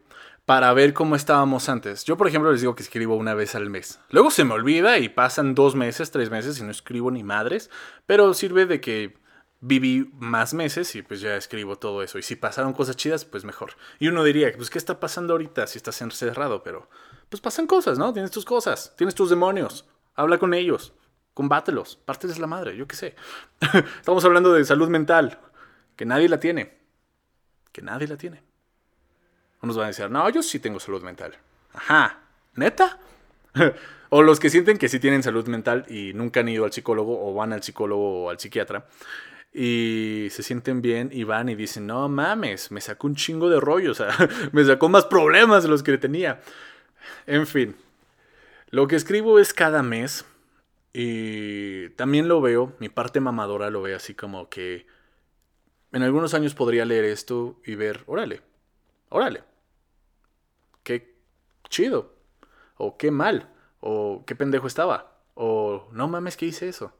para 0.46 0.72
ver 0.74 0.92
cómo 0.92 1.16
estábamos 1.16 1.68
antes. 1.68 2.04
Yo, 2.04 2.16
por 2.16 2.28
ejemplo, 2.28 2.52
les 2.52 2.60
digo 2.60 2.74
que 2.74 2.82
escribo 2.82 3.16
una 3.16 3.34
vez 3.34 3.54
al 3.54 3.70
mes. 3.70 4.00
Luego 4.10 4.30
se 4.30 4.44
me 4.44 4.54
olvida 4.54 4.98
y 4.98 5.08
pasan 5.08 5.54
dos 5.54 5.74
meses, 5.74 6.10
tres 6.10 6.30
meses 6.30 6.58
y 6.58 6.62
no 6.62 6.70
escribo 6.70 7.10
ni 7.10 7.22
madres, 7.22 7.70
pero 8.06 8.34
sirve 8.34 8.66
de 8.66 8.80
que 8.80 9.16
viví 9.66 10.11
más 10.18 10.53
meses 10.53 10.94
y 10.94 11.00
pues 11.00 11.22
ya 11.22 11.37
escribo 11.37 11.77
todo 11.77 12.03
eso. 12.03 12.18
Y 12.18 12.22
si 12.22 12.37
pasaron 12.37 12.74
cosas 12.74 12.96
chidas, 12.96 13.24
pues 13.24 13.44
mejor. 13.44 13.72
Y 13.98 14.09
uno 14.09 14.22
diría, 14.22 14.53
pues 14.55 14.68
¿qué 14.68 14.77
está 14.77 15.00
pasando 15.00 15.33
ahorita 15.33 15.66
si 15.66 15.79
estás 15.79 16.03
encerrado? 16.03 16.62
Pero 16.62 16.88
pues 17.31 17.40
pasan 17.40 17.66
cosas, 17.66 17.98
¿no? 17.98 18.12
Tienes 18.12 18.31
tus 18.31 18.44
cosas, 18.44 18.94
tienes 18.96 19.14
tus 19.14 19.31
demonios. 19.31 19.88
Habla 20.16 20.38
con 20.38 20.53
ellos, 20.53 20.92
combátelos, 21.33 21.96
párteles 21.96 22.38
la 22.38 22.46
madre, 22.46 22.77
yo 22.77 22.87
qué 22.87 22.94
sé. 22.94 23.16
Estamos 23.96 24.22
hablando 24.27 24.53
de 24.53 24.66
salud 24.66 24.88
mental, 24.88 25.40
que 25.96 26.05
nadie 26.05 26.29
la 26.29 26.38
tiene. 26.38 26.77
Que 27.72 27.81
nadie 27.81 28.07
la 28.07 28.18
tiene. 28.18 28.42
Unos 29.62 29.79
van 29.79 29.85
a 29.85 29.88
decir, 29.88 30.11
no, 30.11 30.29
yo 30.29 30.42
sí 30.42 30.61
tengo 30.61 30.79
salud 30.79 31.03
mental. 31.03 31.38
Ajá, 31.72 32.20
¿neta? 32.55 32.98
o 34.11 34.22
los 34.22 34.38
que 34.38 34.50
sienten 34.50 34.77
que 34.77 34.90
sí 34.90 35.00
tienen 35.00 35.22
salud 35.22 35.46
mental 35.48 35.87
y 35.88 36.12
nunca 36.12 36.40
han 36.40 36.50
ido 36.50 36.66
al 36.66 36.72
psicólogo 36.72 37.27
o 37.27 37.33
van 37.33 37.55
al 37.55 37.62
psicólogo 37.62 38.24
o 38.24 38.31
al 38.31 38.38
psiquiatra 38.38 38.87
y 39.56 40.26
se 40.30 40.42
sienten 40.42 40.82
bien 40.82 41.10
y 41.12 41.22
van 41.22 41.48
y 41.48 41.54
dicen, 41.54 41.86
no 41.86 42.08
mames, 42.08 42.72
me 42.72 42.80
sacó 42.80 43.06
un 43.06 43.14
chingo 43.14 43.48
de 43.48 43.60
rollo, 43.60 43.92
o 43.92 43.94
sea, 43.94 44.08
me 44.52 44.64
sacó 44.64 44.88
más 44.88 45.04
problemas 45.04 45.62
de 45.62 45.68
los 45.68 45.84
que 45.84 45.96
tenía. 45.96 46.40
En 47.26 47.46
fin, 47.46 47.76
lo 48.70 48.88
que 48.88 48.96
escribo 48.96 49.38
es 49.38 49.54
cada 49.54 49.84
mes 49.84 50.24
y 50.92 51.90
también 51.90 52.26
lo 52.26 52.40
veo, 52.40 52.72
mi 52.80 52.88
parte 52.88 53.20
mamadora 53.20 53.70
lo 53.70 53.82
ve 53.82 53.94
así 53.94 54.14
como 54.14 54.48
que 54.48 54.86
en 55.92 56.02
algunos 56.02 56.34
años 56.34 56.54
podría 56.54 56.84
leer 56.84 57.04
esto 57.04 57.60
y 57.64 57.76
ver, 57.76 58.02
órale, 58.06 58.42
órale, 59.08 59.44
qué 60.82 61.14
chido, 61.68 62.12
o 62.76 62.96
qué 62.96 63.12
mal, 63.12 63.52
o 63.78 64.24
qué 64.26 64.34
pendejo 64.34 64.66
estaba, 64.66 65.20
o 65.34 65.88
no 65.92 66.08
mames 66.08 66.36
que 66.36 66.46
hice 66.46 66.68
eso, 66.68 66.92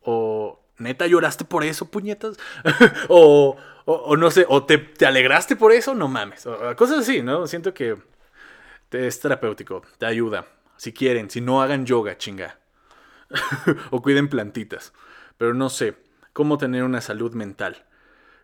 o 0.00 0.65
¿Neta 0.78 1.06
lloraste 1.06 1.44
por 1.44 1.64
eso, 1.64 1.90
puñetas? 1.90 2.36
o, 3.08 3.56
o, 3.84 4.16
no 4.16 4.30
sé, 4.30 4.44
o 4.48 4.64
te, 4.64 4.92
alegraste 5.06 5.56
por 5.56 5.72
eso, 5.72 5.94
no 5.94 6.08
mames. 6.08 6.46
cosas 6.76 7.00
así, 7.00 7.22
¿no? 7.22 7.46
Siento 7.46 7.72
que 7.72 7.96
es 8.90 9.20
terapéutico, 9.20 9.82
te 9.98 10.06
ayuda. 10.06 10.46
Si 10.76 10.92
quieren, 10.92 11.30
si 11.30 11.40
no 11.40 11.62
hagan 11.62 11.86
yoga, 11.86 12.18
chinga. 12.18 12.58
o 13.90 14.02
cuiden 14.02 14.28
plantitas. 14.28 14.92
Pero 15.38 15.54
no 15.54 15.70
sé, 15.70 15.96
cómo 16.32 16.58
tener 16.58 16.84
una 16.84 17.00
salud 17.00 17.32
mental. 17.32 17.86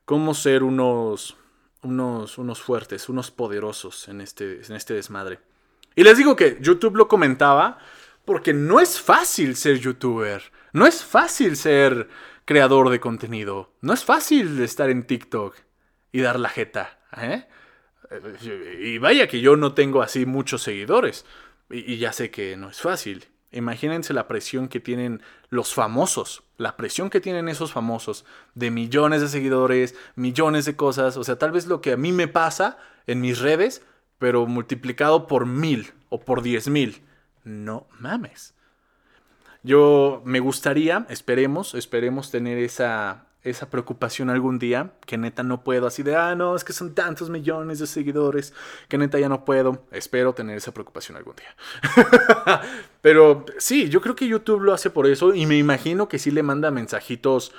Cómo 0.04 0.34
ser 0.34 0.62
unos, 0.62 1.36
unos, 1.82 2.38
unos 2.38 2.62
fuertes, 2.62 3.08
unos 3.08 3.30
poderosos 3.30 4.08
en 4.08 4.20
este, 4.20 4.62
en 4.64 4.74
este 4.74 4.94
desmadre. 4.94 5.40
Y 5.94 6.04
les 6.04 6.16
digo 6.16 6.36
que 6.36 6.58
YouTube 6.60 6.96
lo 6.96 7.08
comentaba 7.08 7.78
porque 8.24 8.54
no 8.54 8.80
es 8.80 9.00
fácil 9.00 9.56
ser 9.56 9.78
youtuber. 9.78 10.42
No 10.72 10.86
es 10.86 11.04
fácil 11.04 11.56
ser 11.56 12.08
creador 12.44 12.90
de 12.90 13.00
contenido. 13.00 13.72
No 13.80 13.92
es 13.92 14.04
fácil 14.04 14.60
estar 14.60 14.90
en 14.90 15.06
TikTok. 15.06 15.54
y 16.14 16.20
dar 16.20 16.38
la 16.38 16.50
jeta. 16.50 16.98
¿eh? 17.16 17.46
Y 18.78 18.98
vaya 18.98 19.26
que 19.26 19.40
yo 19.40 19.56
no 19.56 19.72
tengo 19.72 20.02
así 20.02 20.26
muchos 20.26 20.62
seguidores. 20.62 21.24
Y, 21.70 21.96
ya 21.96 22.12
sé 22.12 22.30
que 22.30 22.56
no 22.56 22.68
es 22.68 22.80
fácil. 22.80 23.28
Imagínense 23.50 24.12
la 24.12 24.28
presión 24.28 24.68
que 24.68 24.80
tienen 24.80 25.22
los 25.50 25.74
famosos, 25.74 26.42
la 26.56 26.76
presión 26.76 27.10
que 27.10 27.20
tienen 27.20 27.48
esos 27.48 27.72
famosos 27.72 28.24
de 28.54 28.70
millones 28.70 29.20
de 29.20 29.28
seguidores, 29.28 29.94
millones 30.16 30.64
de 30.64 30.76
cosas, 30.76 31.18
o 31.18 31.24
sea, 31.24 31.36
tal 31.36 31.52
vez 31.52 31.66
lo 31.66 31.82
que 31.82 31.92
a 31.92 31.98
mí 31.98 32.12
me 32.12 32.28
pasa 32.28 32.78
en 33.06 33.20
mis 33.20 33.40
redes, 33.40 33.82
pero 34.18 34.46
multiplicado 34.46 35.26
por 35.26 35.44
mil 35.44 35.92
o 36.08 36.20
por 36.20 36.42
diez 36.42 36.68
mil. 36.68 37.02
No 37.44 37.88
mames. 37.98 38.54
Yo 39.62 40.22
me 40.24 40.40
gustaría, 40.40 41.06
esperemos, 41.08 41.74
esperemos 41.74 42.30
tener 42.30 42.58
esa, 42.58 43.26
esa 43.44 43.70
preocupación 43.70 44.30
algún 44.30 44.58
día, 44.58 44.92
que 45.06 45.18
neta 45.18 45.42
no 45.42 45.62
puedo, 45.62 45.86
así 45.86 46.02
de, 46.02 46.16
ah, 46.16 46.34
no, 46.34 46.56
es 46.56 46.64
que 46.64 46.72
son 46.72 46.94
tantos 46.94 47.30
millones 47.30 47.78
de 47.78 47.86
seguidores, 47.86 48.54
que 48.88 48.98
neta 48.98 49.18
ya 49.18 49.28
no 49.28 49.44
puedo. 49.44 49.84
Espero 49.92 50.32
tener 50.32 50.56
esa 50.56 50.72
preocupación 50.72 51.16
algún 51.16 51.36
día. 51.36 51.54
Pero 53.02 53.46
sí, 53.58 53.88
yo 53.88 54.00
creo 54.00 54.16
que 54.16 54.28
YouTube 54.28 54.62
lo 54.62 54.72
hace 54.72 54.90
por 54.90 55.06
eso 55.06 55.34
y 55.34 55.46
me 55.46 55.58
imagino 55.58 56.08
que 56.08 56.18
sí 56.18 56.30
le 56.30 56.42
manda 56.42 56.70
mensajitos 56.70 57.52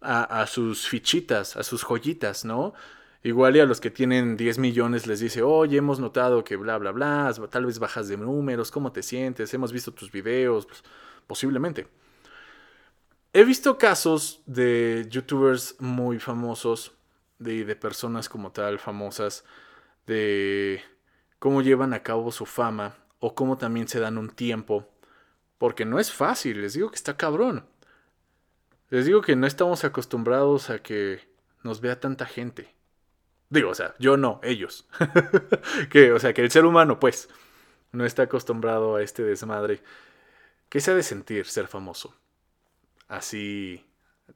a, 0.00 0.42
a 0.42 0.46
sus 0.46 0.88
fichitas, 0.88 1.56
a 1.56 1.62
sus 1.62 1.84
joyitas, 1.84 2.44
¿no? 2.44 2.74
Igual 3.22 3.56
y 3.56 3.60
a 3.60 3.66
los 3.66 3.80
que 3.80 3.90
tienen 3.90 4.38
10 4.38 4.58
millones 4.58 5.06
les 5.06 5.20
dice, 5.20 5.42
oye, 5.42 5.76
hemos 5.76 6.00
notado 6.00 6.42
que 6.42 6.56
bla, 6.56 6.78
bla, 6.78 6.90
bla, 6.90 7.34
tal 7.50 7.66
vez 7.66 7.78
bajas 7.78 8.08
de 8.08 8.16
números, 8.16 8.70
¿cómo 8.70 8.92
te 8.92 9.02
sientes? 9.02 9.52
Hemos 9.52 9.72
visto 9.72 9.92
tus 9.92 10.10
videos, 10.10 10.64
pues, 10.64 10.82
posiblemente. 11.30 11.86
He 13.32 13.44
visto 13.44 13.78
casos 13.78 14.42
de 14.46 15.06
youtubers 15.08 15.76
muy 15.78 16.18
famosos, 16.18 16.90
de, 17.38 17.64
de 17.64 17.76
personas 17.76 18.28
como 18.28 18.50
tal 18.50 18.80
famosas, 18.80 19.44
de 20.08 20.82
cómo 21.38 21.62
llevan 21.62 21.94
a 21.94 22.02
cabo 22.02 22.32
su 22.32 22.46
fama 22.46 22.96
o 23.20 23.36
cómo 23.36 23.58
también 23.58 23.86
se 23.86 24.00
dan 24.00 24.18
un 24.18 24.30
tiempo. 24.30 24.88
Porque 25.56 25.84
no 25.84 26.00
es 26.00 26.10
fácil, 26.10 26.62
les 26.62 26.72
digo 26.72 26.90
que 26.90 26.96
está 26.96 27.16
cabrón. 27.16 27.64
Les 28.88 29.06
digo 29.06 29.20
que 29.20 29.36
no 29.36 29.46
estamos 29.46 29.84
acostumbrados 29.84 30.68
a 30.68 30.80
que 30.80 31.20
nos 31.62 31.80
vea 31.80 32.00
tanta 32.00 32.26
gente. 32.26 32.74
Digo, 33.50 33.70
o 33.70 33.74
sea, 33.76 33.94
yo 34.00 34.16
no, 34.16 34.40
ellos. 34.42 34.88
que, 35.90 36.10
o 36.10 36.18
sea, 36.18 36.34
que 36.34 36.42
el 36.42 36.50
ser 36.50 36.64
humano, 36.64 36.98
pues, 36.98 37.28
no 37.92 38.04
está 38.04 38.24
acostumbrado 38.24 38.96
a 38.96 39.02
este 39.02 39.22
desmadre. 39.22 39.80
¿Qué 40.70 40.80
se 40.80 40.92
ha 40.92 40.94
de 40.94 41.02
sentir 41.02 41.44
ser 41.46 41.66
famoso? 41.66 42.14
así, 43.10 43.84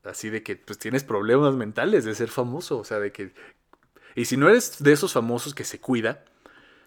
así 0.02 0.28
de 0.28 0.42
que 0.42 0.56
pues 0.56 0.78
tienes 0.78 1.04
problemas 1.04 1.54
mentales 1.54 2.04
de 2.04 2.14
ser 2.14 2.28
famoso, 2.28 2.78
o 2.78 2.84
sea, 2.84 2.98
de 2.98 3.12
que... 3.12 3.32
Y 4.14 4.26
si 4.26 4.36
no 4.36 4.48
eres 4.48 4.82
de 4.82 4.92
esos 4.92 5.12
famosos 5.12 5.54
que 5.54 5.64
se 5.64 5.80
cuida, 5.80 6.24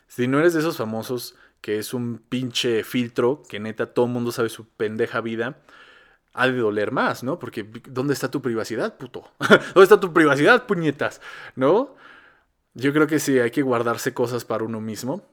si 0.07 0.27
no 0.27 0.39
eres 0.39 0.53
de 0.53 0.59
esos 0.59 0.77
famosos 0.77 1.35
que 1.61 1.79
es 1.79 1.93
un 1.93 2.19
pinche 2.29 2.83
filtro, 2.83 3.41
que 3.49 3.59
neta 3.59 3.93
todo 3.93 4.05
el 4.05 4.11
mundo 4.11 4.31
sabe 4.31 4.49
su 4.49 4.67
pendeja 4.67 5.21
vida, 5.21 5.57
ha 6.33 6.47
de 6.47 6.57
doler 6.57 6.91
más, 6.91 7.23
¿no? 7.23 7.39
Porque 7.39 7.63
¿dónde 7.89 8.13
está 8.13 8.29
tu 8.29 8.41
privacidad, 8.41 8.97
puto? 8.97 9.31
¿Dónde 9.39 9.83
está 9.83 9.99
tu 9.99 10.13
privacidad, 10.13 10.67
puñetas? 10.67 11.19
¿No? 11.55 11.95
Yo 12.75 12.93
creo 12.93 13.07
que 13.07 13.19
sí, 13.19 13.39
hay 13.39 13.51
que 13.51 13.63
guardarse 13.63 14.13
cosas 14.13 14.45
para 14.45 14.63
uno 14.63 14.79
mismo. 14.79 15.25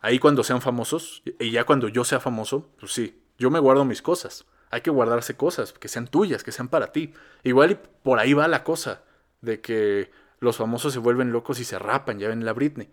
Ahí 0.00 0.18
cuando 0.18 0.42
sean 0.42 0.60
famosos, 0.60 1.22
y 1.38 1.52
ya 1.52 1.64
cuando 1.64 1.88
yo 1.88 2.04
sea 2.04 2.18
famoso, 2.18 2.68
pues 2.80 2.92
sí, 2.92 3.21
yo 3.42 3.50
me 3.50 3.58
guardo 3.58 3.84
mis 3.84 4.00
cosas 4.00 4.46
hay 4.72 4.80
que 4.80 4.90
guardarse 4.90 5.36
cosas 5.36 5.74
que 5.74 5.86
sean 5.86 6.08
tuyas, 6.08 6.42
que 6.42 6.50
sean 6.50 6.68
para 6.68 6.92
ti. 6.92 7.12
Igual 7.44 7.72
y 7.72 7.78
por 8.02 8.18
ahí 8.18 8.32
va 8.32 8.48
la 8.48 8.64
cosa 8.64 9.02
de 9.42 9.60
que 9.60 10.10
los 10.40 10.56
famosos 10.56 10.94
se 10.94 10.98
vuelven 10.98 11.30
locos 11.30 11.60
y 11.60 11.64
se 11.64 11.78
rapan, 11.78 12.18
ya 12.18 12.28
ven 12.28 12.46
la 12.46 12.54
Britney. 12.54 12.88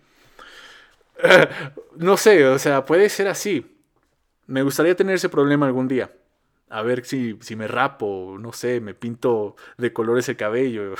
no 1.95 2.17
sé, 2.17 2.45
o 2.45 2.59
sea, 2.59 2.85
puede 2.85 3.07
ser 3.07 3.29
así. 3.29 3.77
Me 4.45 4.61
gustaría 4.61 4.95
tener 4.95 5.15
ese 5.15 5.29
problema 5.29 5.67
algún 5.67 5.87
día. 5.87 6.11
A 6.69 6.81
ver 6.81 7.05
si, 7.05 7.37
si 7.39 7.55
me 7.55 7.67
rapo, 7.67 8.35
no 8.37 8.51
sé, 8.51 8.81
me 8.81 8.93
pinto 8.93 9.55
de 9.77 9.93
colores 9.93 10.27
el 10.27 10.35
cabello. 10.35 10.95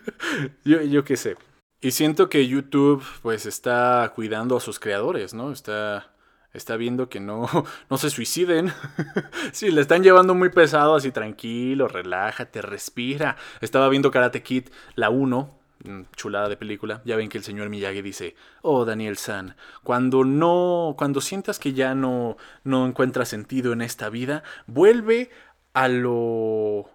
yo, 0.64 0.80
yo 0.80 1.04
qué 1.04 1.18
sé. 1.18 1.36
Y 1.82 1.90
siento 1.90 2.30
que 2.30 2.48
YouTube 2.48 3.04
pues 3.20 3.44
está 3.44 4.10
cuidando 4.14 4.56
a 4.56 4.60
sus 4.60 4.80
creadores, 4.80 5.34
¿no? 5.34 5.52
Está 5.52 6.13
está 6.54 6.76
viendo 6.76 7.08
que 7.08 7.20
no, 7.20 7.46
no 7.90 7.98
se 7.98 8.08
suiciden. 8.08 8.72
sí, 9.52 9.70
le 9.70 9.82
están 9.82 10.02
llevando 10.02 10.34
muy 10.34 10.48
pesado, 10.48 10.94
así 10.94 11.10
tranquilo, 11.10 11.88
relájate, 11.88 12.62
respira. 12.62 13.36
Estaba 13.60 13.88
viendo 13.88 14.10
Karate 14.10 14.42
Kid, 14.42 14.68
la 14.94 15.10
1, 15.10 15.58
mm, 15.84 16.00
chulada 16.16 16.48
de 16.48 16.56
película. 16.56 17.02
Ya 17.04 17.16
ven 17.16 17.28
que 17.28 17.38
el 17.38 17.44
señor 17.44 17.68
Miyagi 17.68 18.00
dice, 18.00 18.36
oh 18.62 18.84
Daniel 18.84 19.18
San, 19.18 19.56
cuando 19.82 20.24
no, 20.24 20.94
cuando 20.96 21.20
sientas 21.20 21.58
que 21.58 21.74
ya 21.74 21.94
no, 21.94 22.36
no 22.62 22.86
encuentras 22.86 23.28
sentido 23.28 23.72
en 23.72 23.82
esta 23.82 24.08
vida, 24.08 24.44
vuelve 24.66 25.30
a 25.74 25.88
lo, 25.88 26.88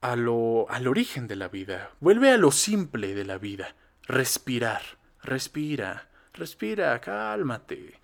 a 0.00 0.16
lo, 0.16 0.66
al 0.70 0.86
origen 0.86 1.26
de 1.26 1.36
la 1.36 1.48
vida. 1.48 1.90
Vuelve 2.00 2.30
a 2.30 2.38
lo 2.38 2.52
simple 2.52 3.14
de 3.14 3.24
la 3.24 3.36
vida. 3.36 3.74
Respirar, 4.06 4.82
respira, 5.22 6.08
respira, 6.32 7.00
cálmate. 7.00 7.99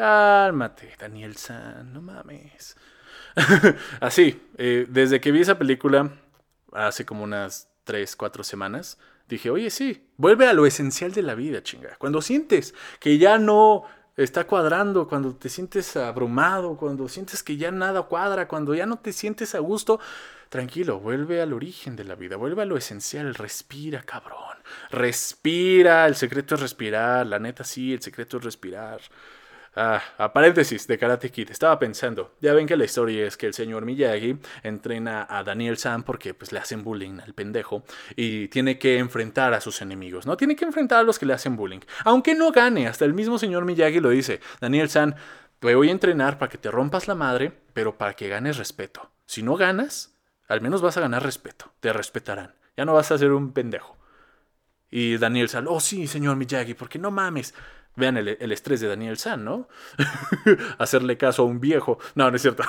Cálmate, 0.00 0.96
Daniel 0.98 1.36
San, 1.36 1.92
no 1.92 2.00
mames. 2.00 2.74
Así, 4.00 4.40
eh, 4.56 4.86
desde 4.88 5.20
que 5.20 5.30
vi 5.30 5.42
esa 5.42 5.58
película, 5.58 6.10
hace 6.72 7.04
como 7.04 7.22
unas 7.22 7.68
3, 7.84 8.16
4 8.16 8.42
semanas, 8.42 8.96
dije, 9.28 9.50
oye, 9.50 9.68
sí, 9.68 10.08
vuelve 10.16 10.48
a 10.48 10.54
lo 10.54 10.64
esencial 10.64 11.12
de 11.12 11.20
la 11.20 11.34
vida, 11.34 11.62
chinga. 11.62 11.96
Cuando 11.98 12.22
sientes 12.22 12.74
que 12.98 13.18
ya 13.18 13.36
no 13.36 13.84
está 14.16 14.46
cuadrando, 14.46 15.06
cuando 15.06 15.36
te 15.36 15.50
sientes 15.50 15.94
abrumado, 15.98 16.78
cuando 16.78 17.06
sientes 17.06 17.42
que 17.42 17.58
ya 17.58 17.70
nada 17.70 18.04
cuadra, 18.04 18.48
cuando 18.48 18.74
ya 18.74 18.86
no 18.86 19.00
te 19.00 19.12
sientes 19.12 19.54
a 19.54 19.58
gusto, 19.58 20.00
tranquilo, 20.48 20.98
vuelve 20.98 21.42
al 21.42 21.52
origen 21.52 21.94
de 21.94 22.04
la 22.04 22.14
vida, 22.14 22.36
vuelve 22.36 22.62
a 22.62 22.64
lo 22.64 22.78
esencial, 22.78 23.34
respira, 23.34 24.02
cabrón. 24.02 24.56
Respira, 24.90 26.06
el 26.06 26.16
secreto 26.16 26.54
es 26.54 26.62
respirar, 26.62 27.26
la 27.26 27.38
neta 27.38 27.64
sí, 27.64 27.92
el 27.92 28.00
secreto 28.00 28.38
es 28.38 28.44
respirar. 28.44 29.02
Ah, 29.76 30.02
a 30.18 30.32
paréntesis 30.32 30.88
de 30.88 30.98
Karate 30.98 31.30
Kid, 31.30 31.48
estaba 31.50 31.78
pensando, 31.78 32.34
ya 32.40 32.52
ven 32.54 32.66
que 32.66 32.76
la 32.76 32.84
historia 32.84 33.24
es 33.24 33.36
que 33.36 33.46
el 33.46 33.54
señor 33.54 33.84
Miyagi 33.84 34.36
entrena 34.64 35.28
a 35.30 35.44
Daniel 35.44 35.78
San 35.78 36.02
porque 36.02 36.34
pues 36.34 36.50
le 36.50 36.58
hacen 36.58 36.82
bullying 36.82 37.20
al 37.20 37.34
pendejo 37.34 37.84
y 38.16 38.48
tiene 38.48 38.80
que 38.80 38.98
enfrentar 38.98 39.54
a 39.54 39.60
sus 39.60 39.80
enemigos, 39.80 40.26
¿no? 40.26 40.36
Tiene 40.36 40.56
que 40.56 40.64
enfrentar 40.64 40.98
a 40.98 41.02
los 41.04 41.20
que 41.20 41.26
le 41.26 41.34
hacen 41.34 41.54
bullying. 41.54 41.80
Aunque 42.04 42.34
no 42.34 42.50
gane, 42.50 42.88
hasta 42.88 43.04
el 43.04 43.14
mismo 43.14 43.38
señor 43.38 43.64
Miyagi 43.64 44.00
lo 44.00 44.10
dice, 44.10 44.40
Daniel 44.60 44.90
San, 44.90 45.14
te 45.60 45.72
voy 45.72 45.88
a 45.88 45.92
entrenar 45.92 46.36
para 46.36 46.50
que 46.50 46.58
te 46.58 46.70
rompas 46.70 47.06
la 47.06 47.14
madre, 47.14 47.52
pero 47.72 47.96
para 47.96 48.14
que 48.14 48.28
ganes 48.28 48.56
respeto. 48.56 49.08
Si 49.24 49.44
no 49.44 49.54
ganas, 49.54 50.16
al 50.48 50.60
menos 50.62 50.82
vas 50.82 50.96
a 50.96 51.00
ganar 51.00 51.22
respeto, 51.22 51.72
te 51.78 51.92
respetarán, 51.92 52.56
ya 52.76 52.84
no 52.84 52.94
vas 52.94 53.12
a 53.12 53.18
ser 53.18 53.30
un 53.30 53.52
pendejo. 53.52 53.96
Y 54.90 55.18
Daniel 55.18 55.48
San, 55.48 55.68
oh 55.68 55.78
sí, 55.78 56.08
señor 56.08 56.34
Miyagi, 56.34 56.74
porque 56.74 56.98
no 56.98 57.12
mames. 57.12 57.54
Vean 57.96 58.16
el, 58.16 58.52
estrés 58.52 58.80
de 58.80 58.88
Daniel 58.88 59.18
San, 59.18 59.44
¿no? 59.44 59.68
Hacerle 60.78 61.16
caso 61.16 61.42
a 61.42 61.46
un 61.46 61.60
viejo. 61.60 61.98
No, 62.14 62.30
no 62.30 62.36
es 62.36 62.42
cierto. 62.42 62.62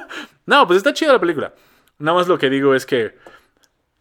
no, 0.46 0.66
pues 0.66 0.78
está 0.78 0.92
chida 0.92 1.12
la 1.12 1.20
película. 1.20 1.54
Nada 1.98 2.18
más 2.18 2.28
lo 2.28 2.38
que 2.38 2.50
digo 2.50 2.74
es 2.74 2.84
que 2.84 3.16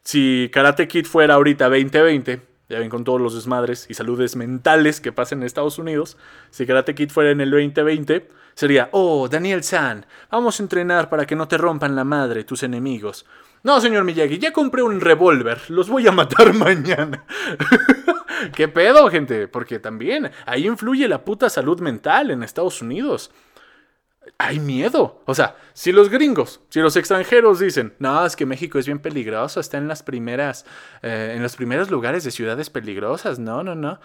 si 0.04 0.50
Karate 0.52 0.88
Kid 0.88 1.06
fuera 1.06 1.36
ahorita 1.36 1.70
2020, 1.70 2.42
ya 2.70 2.80
ven 2.80 2.90
con 2.90 3.04
todos 3.04 3.22
los 3.22 3.36
desmadres 3.36 3.86
y 3.90 3.94
saludes 3.94 4.36
mentales 4.36 5.00
que 5.00 5.12
pasen 5.12 5.40
en 5.40 5.46
Estados 5.46 5.78
Unidos, 5.78 6.18
si 6.50 6.66
Karate 6.66 6.96
Kid 6.96 7.10
fuera 7.10 7.32
en 7.32 7.40
el 7.40 7.52
2020, 7.52 8.30
sería, 8.56 8.90
oh, 8.92 9.28
Daniel 9.30 9.64
San, 9.64 10.06
vamos 10.32 10.60
a 10.60 10.64
entrenar 10.64 11.10
para 11.10 11.26
que 11.26 11.36
no 11.36 11.48
te 11.48 11.58
rompan 11.58 11.96
la 11.96 12.04
madre 12.04 12.44
tus 12.44 12.64
enemigos. 12.64 13.26
No, 13.64 13.80
señor 13.80 14.04
Miyagi, 14.04 14.40
ya 14.40 14.52
compré 14.52 14.84
un 14.84 15.00
revólver, 15.00 15.62
los 15.70 15.88
voy 15.88 16.08
a 16.08 16.12
matar 16.12 16.54
mañana. 16.54 17.24
¿Qué 18.56 18.68
pedo, 18.68 19.10
gente? 19.10 19.48
Porque 19.48 19.80
también 19.80 20.32
ahí 20.46 20.68
influye 20.68 21.08
la 21.08 21.24
puta 21.24 21.50
salud 21.50 21.80
mental 21.80 22.32
en 22.32 22.44
Estados 22.44 22.82
Unidos. 22.82 23.32
Hay 24.38 24.60
miedo. 24.60 25.22
O 25.26 25.36
sea, 25.36 25.56
si 25.74 25.92
los 25.92 26.10
gringos, 26.10 26.62
si 26.70 26.80
los 26.80 26.96
extranjeros 26.96 27.60
dicen, 27.60 27.94
no, 28.00 28.26
es 28.26 28.36
que 28.36 28.46
México 28.46 28.80
es 28.80 28.86
bien 28.86 29.00
peligroso, 29.00 29.60
está 29.60 29.78
en 29.78 29.88
las 29.88 30.04
primeras, 30.04 30.66
eh, 31.02 31.34
en 31.36 31.44
los 31.44 31.56
primeros 31.56 31.92
lugares 31.92 32.24
de 32.24 32.32
ciudades 32.32 32.70
peligrosas. 32.70 33.40
No, 33.40 33.64
no, 33.64 33.76
no. 33.76 34.00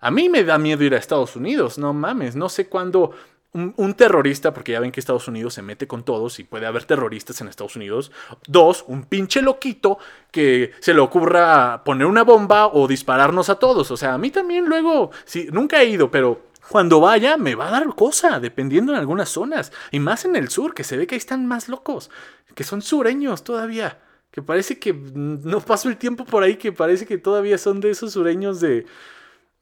A 0.00 0.10
mí 0.10 0.28
me 0.28 0.44
da 0.44 0.58
miedo 0.58 0.84
ir 0.84 0.94
a 0.94 0.98
Estados 0.98 1.34
Unidos, 1.34 1.78
no 1.78 1.92
mames. 1.92 2.36
No 2.36 2.48
sé 2.48 2.68
cuándo 2.68 3.12
un, 3.54 3.94
terrorista, 3.94 4.52
porque 4.52 4.72
ya 4.72 4.80
ven 4.80 4.90
que 4.90 4.98
Estados 4.98 5.28
Unidos 5.28 5.54
se 5.54 5.62
mete 5.62 5.86
con 5.86 6.02
todos 6.02 6.40
y 6.40 6.44
puede 6.44 6.66
haber 6.66 6.84
terroristas 6.84 7.40
en 7.40 7.46
Estados 7.46 7.76
Unidos. 7.76 8.10
Dos, 8.48 8.84
un 8.88 9.04
pinche 9.04 9.42
loquito 9.42 9.98
que 10.32 10.72
se 10.80 10.92
le 10.92 11.00
ocurra 11.00 11.84
poner 11.84 12.06
una 12.06 12.24
bomba 12.24 12.66
o 12.66 12.88
dispararnos 12.88 13.48
a 13.50 13.54
todos. 13.60 13.92
O 13.92 13.96
sea, 13.96 14.14
a 14.14 14.18
mí 14.18 14.30
también 14.30 14.66
luego, 14.66 15.12
sí, 15.24 15.48
nunca 15.52 15.80
he 15.80 15.86
ido, 15.86 16.10
pero 16.10 16.46
cuando 16.68 17.00
vaya 17.00 17.36
me 17.36 17.54
va 17.54 17.68
a 17.68 17.70
dar 17.70 17.86
cosa, 17.94 18.40
dependiendo 18.40 18.92
en 18.92 18.98
algunas 18.98 19.28
zonas. 19.28 19.70
Y 19.92 20.00
más 20.00 20.24
en 20.24 20.34
el 20.34 20.48
sur, 20.48 20.74
que 20.74 20.82
se 20.82 20.96
ve 20.96 21.06
que 21.06 21.14
ahí 21.14 21.20
están 21.20 21.46
más 21.46 21.68
locos, 21.68 22.10
que 22.56 22.64
son 22.64 22.82
sureños 22.82 23.44
todavía. 23.44 24.00
Que 24.32 24.42
parece 24.42 24.80
que 24.80 24.92
no 24.92 25.60
pasó 25.60 25.88
el 25.88 25.96
tiempo 25.96 26.24
por 26.24 26.42
ahí, 26.42 26.56
que 26.56 26.72
parece 26.72 27.06
que 27.06 27.18
todavía 27.18 27.56
son 27.56 27.78
de 27.78 27.90
esos 27.90 28.14
sureños 28.14 28.60
de, 28.60 28.84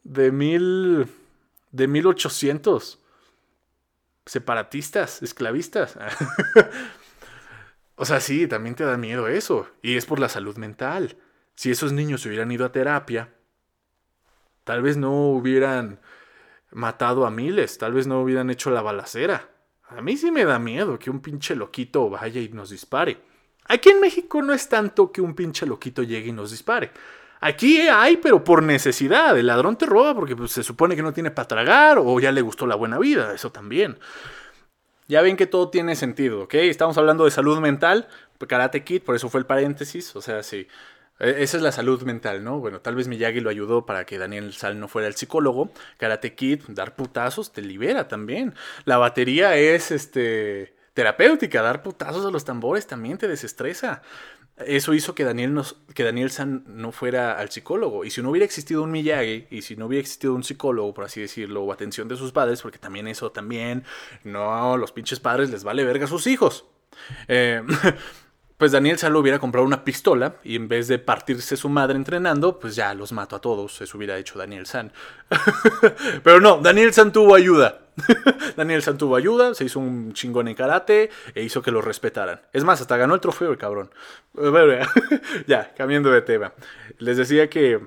de 0.03 0.33
mil, 0.33 1.07
de 1.73 1.89
1800. 1.89 3.02
Separatistas, 4.27 5.23
esclavistas. 5.23 5.99
o 7.97 8.05
sea, 8.05 8.21
sí, 8.21 8.47
también 8.47 8.75
te 8.75 8.85
da 8.85 8.97
miedo 8.97 9.29
eso. 9.29 9.69
Y 9.83 9.97
es 9.97 10.07
por 10.07 10.21
la 10.21 10.29
salud 10.29 10.57
mental. 10.57 11.17
Si 11.55 11.71
esos 11.71 11.93
niños 11.93 12.25
hubieran 12.27 12.51
ido 12.51 12.65
a 12.65 12.73
terapia, 12.73 13.35
tal 14.65 14.83
vez 14.83 14.97
no 14.97 15.31
hubieran 15.31 16.01
matado 16.71 17.27
a 17.27 17.31
miles, 17.31 17.79
tal 17.79 17.93
vez 17.93 18.07
no 18.07 18.21
hubieran 18.23 18.51
hecho 18.51 18.71
la 18.71 18.83
balacera. 18.83 19.51
A 19.89 20.01
mí 20.01 20.17
sí 20.17 20.31
me 20.31 20.45
da 20.45 20.59
miedo 20.59 20.99
que 20.99 21.11
un 21.11 21.21
pinche 21.21 21.55
loquito 21.55 22.09
vaya 22.09 22.41
y 22.41 22.49
nos 22.49 22.71
dispare. 22.71 23.21
Aquí 23.67 23.91
en 23.91 24.01
México 24.01 24.43
no 24.43 24.53
es 24.55 24.69
tanto 24.69 25.13
que 25.13 25.21
un 25.21 25.35
pinche 25.35 25.67
loquito 25.67 26.03
llegue 26.03 26.29
y 26.29 26.33
nos 26.33 26.51
dispare. 26.51 26.91
Aquí 27.45 27.81
hay, 27.81 28.19
pero 28.19 28.45
por 28.45 28.63
necesidad. 28.63 29.37
El 29.37 29.49
ladrón 29.49 29.77
te 29.77 29.85
roba 29.85 30.15
porque 30.15 30.37
pues, 30.37 30.53
se 30.53 30.63
supone 30.63 30.95
que 30.95 31.03
no 31.03 31.13
tiene 31.13 31.33
para 31.33 31.49
tragar 31.49 31.99
o 31.99 32.21
ya 32.21 32.31
le 32.31 32.41
gustó 32.41 32.69
la 32.69 32.77
buena 32.77 33.01
vida. 33.01 33.35
Eso 33.35 33.51
también. 33.51 33.99
Ya 35.09 35.23
ven 35.23 35.37
que 35.37 35.49
todo 35.49 35.69
tiene 35.69 35.97
sentido, 35.97 36.43
¿ok? 36.43 36.55
Estamos 36.55 36.97
hablando 36.99 37.25
de 37.25 37.33
salud 37.33 37.59
mental. 37.59 38.07
Karate 38.47 38.85
Kid, 38.85 39.03
por 39.03 39.17
eso 39.17 39.29
fue 39.29 39.41
el 39.41 39.47
paréntesis. 39.47 40.15
O 40.15 40.23
sea, 40.23 40.45
sí. 40.45 40.69
E, 41.19 41.43
esa 41.43 41.57
es 41.57 41.65
la 41.65 41.73
salud 41.73 42.03
mental, 42.03 42.45
¿no? 42.45 42.61
Bueno, 42.61 42.81
tal 42.81 42.95
vez 42.95 43.09
Miyagi 43.09 43.41
lo 43.41 43.51
ayudó 43.51 43.87
para 43.87 44.07
que 44.07 44.19
Daniel 44.19 44.53
Sal 44.53 44.79
no 44.79 44.87
fuera 44.87 45.09
el 45.09 45.15
psicólogo. 45.17 45.73
Karate 45.99 46.37
Kid, 46.37 46.61
dar 46.69 46.95
putazos, 46.95 47.53
te 47.53 47.61
libera 47.61 48.07
también. 48.07 48.55
La 48.85 48.99
batería 48.99 49.57
es 49.57 49.91
este 49.91 50.77
terapéutica, 50.95 51.61
dar 51.61 51.83
putazos 51.83 52.25
a 52.25 52.31
los 52.31 52.45
tambores 52.45 52.87
también 52.87 53.19
te 53.19 53.27
desestresa. 53.27 54.03
Eso 54.57 54.93
hizo 54.93 55.15
que 55.15 55.25
Daniel, 55.25 55.55
nos, 55.55 55.77
que 55.95 56.05
Daniel 56.05 56.31
San 56.31 56.65
no 56.67 56.93
fuera 56.93 57.39
al 57.39 57.51
psicólogo. 57.51 58.05
Y 58.05 58.11
si 58.11 58.23
no 58.23 58.31
hubiera 58.31 58.45
existido 58.45 58.83
un 58.83 58.91
Miyagi, 58.91 59.47
y 59.51 59.63
si 59.63 59.77
no 59.77 59.87
hubiera 59.87 60.01
existido 60.01 60.35
un 60.35 60.45
psicólogo, 60.45 60.93
por 60.93 61.05
así 61.05 61.21
decirlo, 61.21 61.63
o 61.63 61.73
atención 61.73 62.07
de 62.09 62.17
sus 62.17 62.33
padres, 62.33 62.61
porque 62.61 62.79
también 62.79 63.09
eso 63.09 63.33
también, 63.33 63.85
no, 64.25 64.77
los 64.77 64.93
pinches 64.93 65.21
padres 65.21 65.51
les 65.51 65.65
vale 65.65 65.85
verga 65.85 66.05
a 66.05 66.09
sus 66.09 66.27
hijos. 66.27 66.67
Eh, 67.29 67.63
pues 68.59 68.73
Daniel 68.73 68.99
San 68.99 69.13
lo 69.13 69.21
hubiera 69.21 69.39
comprado 69.39 69.67
una 69.67 69.85
pistola 69.85 70.37
y 70.45 70.55
en 70.57 70.69
vez 70.69 70.87
de 70.87 70.99
partirse 70.99 71.57
su 71.57 71.69
madre 71.69 71.97
entrenando, 71.97 72.59
pues 72.59 72.77
ya 72.77 72.95
los 72.95 73.13
mato 73.13 73.37
a 73.37 73.41
todos. 73.41 73.81
Eso 73.81 73.97
hubiera 73.97 74.19
hecho 74.19 74.39
Daniel 74.39 74.67
San. 74.67 74.93
Pero 76.23 76.41
no, 76.41 76.59
Daniel 76.59 76.93
San 76.93 77.11
tuvo 77.11 77.35
ayuda. 77.35 77.82
Daniel 78.57 78.83
San 78.83 78.99
tuvo 78.99 79.17
ayuda, 79.17 79.55
se 79.55 79.65
hizo 79.65 79.81
un 79.81 80.13
chingón 80.13 80.49
en 80.49 80.55
karate 80.55 81.11
e 81.35 81.43
hizo 81.43 81.63
que 81.63 81.71
lo 81.71 81.83
respetaran. 81.83 82.41
Es 82.53 82.65
más, 82.65 82.81
hasta 82.81 82.97
ganó 82.97 83.15
el 83.15 83.21
trofeo 83.21 83.51
el 83.51 83.59
cabrón. 83.59 83.91
ya, 85.47 85.73
cambiando 85.75 86.11
de 86.11 86.23
tema. 86.23 86.53
Les 86.99 87.17
decía 87.17 87.49
que 87.51 87.81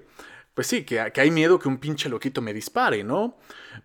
pues 0.55 0.67
sí, 0.67 0.85
que, 0.85 1.01
hay 1.01 1.31
miedo 1.31 1.59
que 1.59 1.67
un 1.67 1.79
pinche 1.79 2.07
loquito 2.07 2.41
me 2.41 2.53
dispare, 2.53 3.03
¿no? 3.03 3.37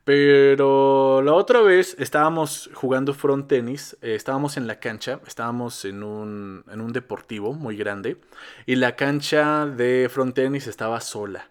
Pero 0.04 1.20
la 1.20 1.32
otra 1.32 1.62
vez 1.62 1.96
estábamos 1.98 2.70
jugando 2.74 3.12
front 3.12 3.48
tenis, 3.48 3.96
eh, 4.02 4.14
estábamos 4.14 4.56
en 4.56 4.68
la 4.68 4.78
cancha, 4.78 5.18
estábamos 5.26 5.84
en 5.84 6.04
un, 6.04 6.64
en 6.70 6.80
un 6.80 6.92
deportivo 6.92 7.54
muy 7.54 7.76
grande 7.76 8.18
y 8.66 8.76
la 8.76 8.94
cancha 8.94 9.66
de 9.66 10.08
front 10.12 10.36
tenis 10.36 10.68
estaba 10.68 11.00
sola. 11.00 11.48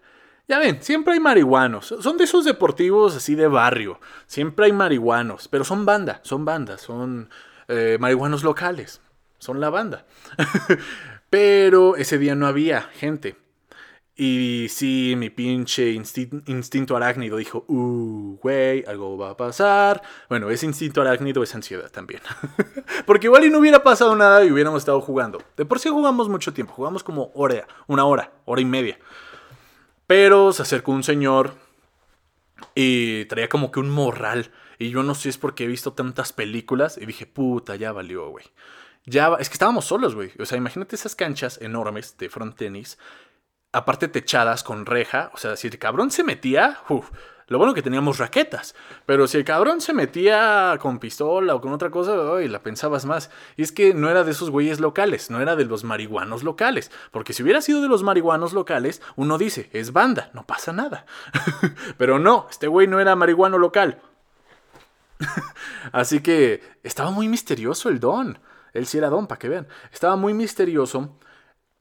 Ya 0.50 0.58
ven, 0.58 0.82
siempre 0.82 1.14
hay 1.14 1.20
marihuanos. 1.20 1.94
Son 2.00 2.16
de 2.16 2.24
esos 2.24 2.44
deportivos 2.44 3.14
así 3.14 3.36
de 3.36 3.46
barrio. 3.46 4.00
Siempre 4.26 4.66
hay 4.66 4.72
marihuanos, 4.72 5.46
pero 5.46 5.62
son 5.62 5.86
banda, 5.86 6.18
son 6.24 6.44
bandas, 6.44 6.80
son 6.80 7.30
eh, 7.68 7.98
marihuanos 8.00 8.42
locales. 8.42 9.00
Son 9.38 9.60
la 9.60 9.70
banda. 9.70 10.06
pero 11.30 11.94
ese 11.94 12.18
día 12.18 12.34
no 12.34 12.48
había 12.48 12.82
gente. 12.82 13.36
Y 14.16 14.66
sí, 14.70 15.14
mi 15.16 15.30
pinche 15.30 15.92
instinto 15.92 16.96
arácnido 16.96 17.36
dijo, 17.36 17.64
uh, 17.68 18.36
güey, 18.42 18.84
algo 18.88 19.16
va 19.16 19.30
a 19.30 19.36
pasar. 19.36 20.02
Bueno, 20.28 20.50
ese 20.50 20.66
instinto 20.66 21.00
arácnido 21.00 21.44
es 21.44 21.54
ansiedad 21.54 21.92
también. 21.92 22.22
Porque 23.06 23.28
igual 23.28 23.44
y 23.44 23.50
no 23.50 23.60
hubiera 23.60 23.84
pasado 23.84 24.16
nada 24.16 24.44
y 24.44 24.50
hubiéramos 24.50 24.82
estado 24.82 25.00
jugando. 25.00 25.40
De 25.56 25.64
por 25.64 25.78
sí 25.78 25.90
jugamos 25.90 26.28
mucho 26.28 26.52
tiempo, 26.52 26.72
jugamos 26.72 27.04
como 27.04 27.30
hora, 27.36 27.68
una 27.86 28.04
hora, 28.04 28.32
hora 28.46 28.60
y 28.60 28.64
media. 28.64 28.98
Pero 30.10 30.52
se 30.52 30.62
acercó 30.62 30.90
un 30.90 31.04
señor 31.04 31.54
y 32.74 33.26
traía 33.26 33.48
como 33.48 33.70
que 33.70 33.78
un 33.78 33.90
morral. 33.90 34.50
Y 34.76 34.90
yo 34.90 35.04
no 35.04 35.14
sé 35.14 35.22
si 35.22 35.28
es 35.28 35.38
porque 35.38 35.62
he 35.62 35.68
visto 35.68 35.92
tantas 35.92 36.32
películas 36.32 36.98
y 36.98 37.06
dije, 37.06 37.26
puta, 37.26 37.76
ya 37.76 37.92
valió, 37.92 38.28
güey. 38.28 38.44
Ya, 39.06 39.36
es 39.38 39.48
que 39.48 39.52
estábamos 39.52 39.84
solos, 39.84 40.16
güey. 40.16 40.32
O 40.40 40.46
sea, 40.46 40.58
imagínate 40.58 40.96
esas 40.96 41.14
canchas 41.14 41.62
enormes 41.62 42.18
de 42.18 42.28
front 42.28 42.56
tenis 42.56 42.98
aparte 43.70 44.08
techadas 44.08 44.64
con 44.64 44.84
reja. 44.84 45.30
O 45.32 45.36
sea, 45.36 45.54
si 45.54 45.68
el 45.68 45.78
cabrón 45.78 46.10
se 46.10 46.24
metía, 46.24 46.80
lo 47.50 47.58
bueno 47.58 47.74
que 47.74 47.82
teníamos 47.82 48.18
raquetas. 48.18 48.76
Pero 49.06 49.26
si 49.26 49.36
el 49.36 49.44
cabrón 49.44 49.80
se 49.80 49.92
metía 49.92 50.78
con 50.80 51.00
pistola 51.00 51.56
o 51.56 51.60
con 51.60 51.72
otra 51.72 51.90
cosa, 51.90 52.12
uy, 52.32 52.46
la 52.46 52.62
pensabas 52.62 53.06
más. 53.06 53.28
Y 53.56 53.62
es 53.62 53.72
que 53.72 53.92
no 53.92 54.08
era 54.08 54.22
de 54.22 54.30
esos 54.30 54.50
güeyes 54.50 54.78
locales, 54.78 55.30
no 55.30 55.40
era 55.40 55.56
de 55.56 55.64
los 55.64 55.82
marihuanos 55.82 56.44
locales. 56.44 56.92
Porque 57.10 57.32
si 57.32 57.42
hubiera 57.42 57.60
sido 57.60 57.82
de 57.82 57.88
los 57.88 58.04
marihuanos 58.04 58.52
locales, 58.52 59.02
uno 59.16 59.36
dice, 59.36 59.68
es 59.72 59.92
banda, 59.92 60.30
no 60.32 60.46
pasa 60.46 60.72
nada. 60.72 61.06
Pero 61.98 62.20
no, 62.20 62.46
este 62.48 62.68
güey 62.68 62.86
no 62.86 63.00
era 63.00 63.16
marihuano 63.16 63.58
local. 63.58 64.00
Así 65.92 66.20
que 66.20 66.62
estaba 66.84 67.10
muy 67.10 67.26
misterioso 67.26 67.88
el 67.88 67.98
don. 67.98 68.38
Él 68.72 68.86
sí 68.86 68.98
era 68.98 69.10
don, 69.10 69.26
para 69.26 69.40
que 69.40 69.48
vean. 69.48 69.66
Estaba 69.92 70.14
muy 70.14 70.34
misterioso 70.34 71.18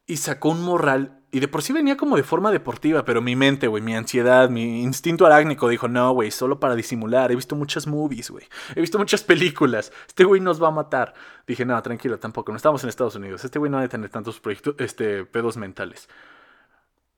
y 0.08 0.18
sacó 0.18 0.50
un 0.50 0.64
morral 0.64 1.19
y 1.32 1.40
de 1.40 1.48
por 1.48 1.62
sí 1.62 1.74
venía 1.74 1.96
como 1.96 2.16
de 2.16 2.24
forma 2.24 2.52
deportiva, 2.52 3.06
pero 3.06 3.22
mi 3.22 3.36
mente, 3.36 3.68
güey, 3.68 3.84
mi 3.84 3.96
ansiedad, 3.96 4.50
mi 4.50 4.82
instinto 4.82 5.28
arácnico 5.28 5.70
dijo, 5.70 5.88
no, 5.88 6.12
güey, 6.12 6.32
solo 6.32 6.60
para 6.60 6.76
disimular. 6.76 7.32
He 7.32 7.36
visto 7.36 7.56
muchas 7.56 7.86
movies, 7.86 8.32
güey. 8.32 8.48
He 8.76 8.82
visto 8.82 8.98
muchas 8.98 9.24
películas. 9.24 9.92
Este 10.08 10.24
güey 10.24 10.42
nos 10.42 10.62
va 10.62 10.70
a 10.70 10.72
matar. 10.72 11.14
Dije, 11.46 11.66
no, 11.66 11.80
tranquilo, 11.84 12.18
tampoco. 12.18 12.52
No 12.52 12.58
estamos 12.58 12.84
en 12.84 12.90
Estados 12.90 13.16
Unidos. 13.16 13.46
Este 13.46 13.60
güey 13.60 13.72
no 13.72 13.78
debe 13.78 13.90
tener 13.90 14.10
tantos 14.10 14.40
proyectos, 14.40 14.76
este, 14.80 15.24
pedos 15.26 15.56
mentales. 15.58 16.10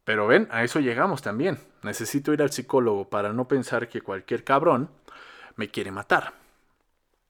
Pero 0.03 0.27
ven, 0.27 0.49
a 0.51 0.63
eso 0.63 0.81
llegamos 0.81 1.21
también. 1.21 1.59
Necesito 1.83 2.33
ir 2.33 2.41
al 2.41 2.51
psicólogo 2.51 3.09
para 3.09 3.31
no 3.31 3.47
pensar 3.47 3.87
que 3.87 4.01
cualquier 4.01 4.43
cabrón 4.43 4.89
me 5.55 5.69
quiere 5.69 5.91
matar. 5.91 6.40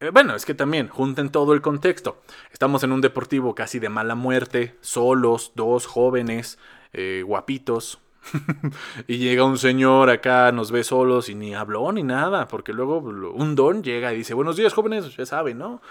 Eh, 0.02 0.10
bueno, 0.10 0.36
es 0.36 0.45
que 0.45 0.56
también, 0.56 0.88
junten 0.88 1.30
todo 1.30 1.54
el 1.54 1.62
contexto. 1.62 2.24
Estamos 2.52 2.84
en 2.84 2.91
un 2.91 3.02
deportivo 3.02 3.54
casi 3.54 3.78
de 3.78 3.88
mala 3.88 4.16
muerte, 4.16 4.76
solos, 4.82 5.52
dos 5.56 5.86
jóvenes, 5.86 6.58
eh, 6.91 7.24
guapitos. 7.24 7.99
y 9.08 9.20
llega 9.20 9.43
un 9.43 9.60
señor 9.60 10.10
acá, 10.10 10.52
nos 10.52 10.72
ve 10.72 10.84
solos 10.84 11.30
y 11.30 11.36
ni 11.36 11.54
habló 11.54 11.91
ni 11.91 12.02
nada, 12.02 12.47
porque 12.47 12.74
luego 12.74 12.97
un 12.97 13.56
don 13.56 13.84
llega 13.84 14.12
y 14.12 14.18
dice, 14.18 14.34
buenos 14.34 14.56
días 14.56 14.74
jóvenes, 14.74 15.16
ya 15.16 15.26
saben, 15.28 15.60
¿no? 15.60 15.84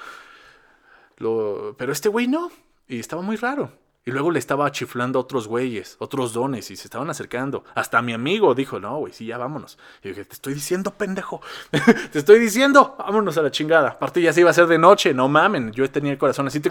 Pero 1.16 1.92
este 1.92 2.08
güey 2.08 2.26
no, 2.26 2.50
y 2.88 2.98
estaba 2.98 3.22
muy 3.22 3.36
raro. 3.36 3.70
Y 4.04 4.12
luego 4.12 4.30
le 4.30 4.38
estaba 4.38 4.70
chiflando 4.72 5.18
a 5.18 5.22
otros 5.22 5.46
güeyes, 5.46 5.96
otros 5.98 6.32
dones, 6.32 6.70
y 6.70 6.76
se 6.76 6.84
estaban 6.84 7.10
acercando. 7.10 7.64
Hasta 7.74 8.00
mi 8.00 8.14
amigo 8.14 8.54
dijo, 8.54 8.80
no, 8.80 8.96
güey, 8.98 9.12
sí, 9.12 9.26
ya 9.26 9.36
vámonos. 9.36 9.78
Y 10.02 10.08
dije, 10.08 10.24
te 10.24 10.32
estoy 10.34 10.54
diciendo, 10.54 10.92
pendejo. 10.92 11.42
te 12.12 12.18
estoy 12.18 12.38
diciendo, 12.38 12.96
vámonos 12.98 13.36
a 13.36 13.42
la 13.42 13.50
chingada. 13.50 13.90
Aparte 13.90 14.22
ya 14.22 14.32
se 14.32 14.40
iba 14.40 14.48
a 14.48 14.52
hacer 14.52 14.66
de 14.66 14.78
noche, 14.78 15.12
no 15.12 15.28
mamen. 15.28 15.72
Yo 15.72 15.88
tenía 15.90 16.12
el 16.12 16.18
corazón 16.18 16.46
así. 16.46 16.62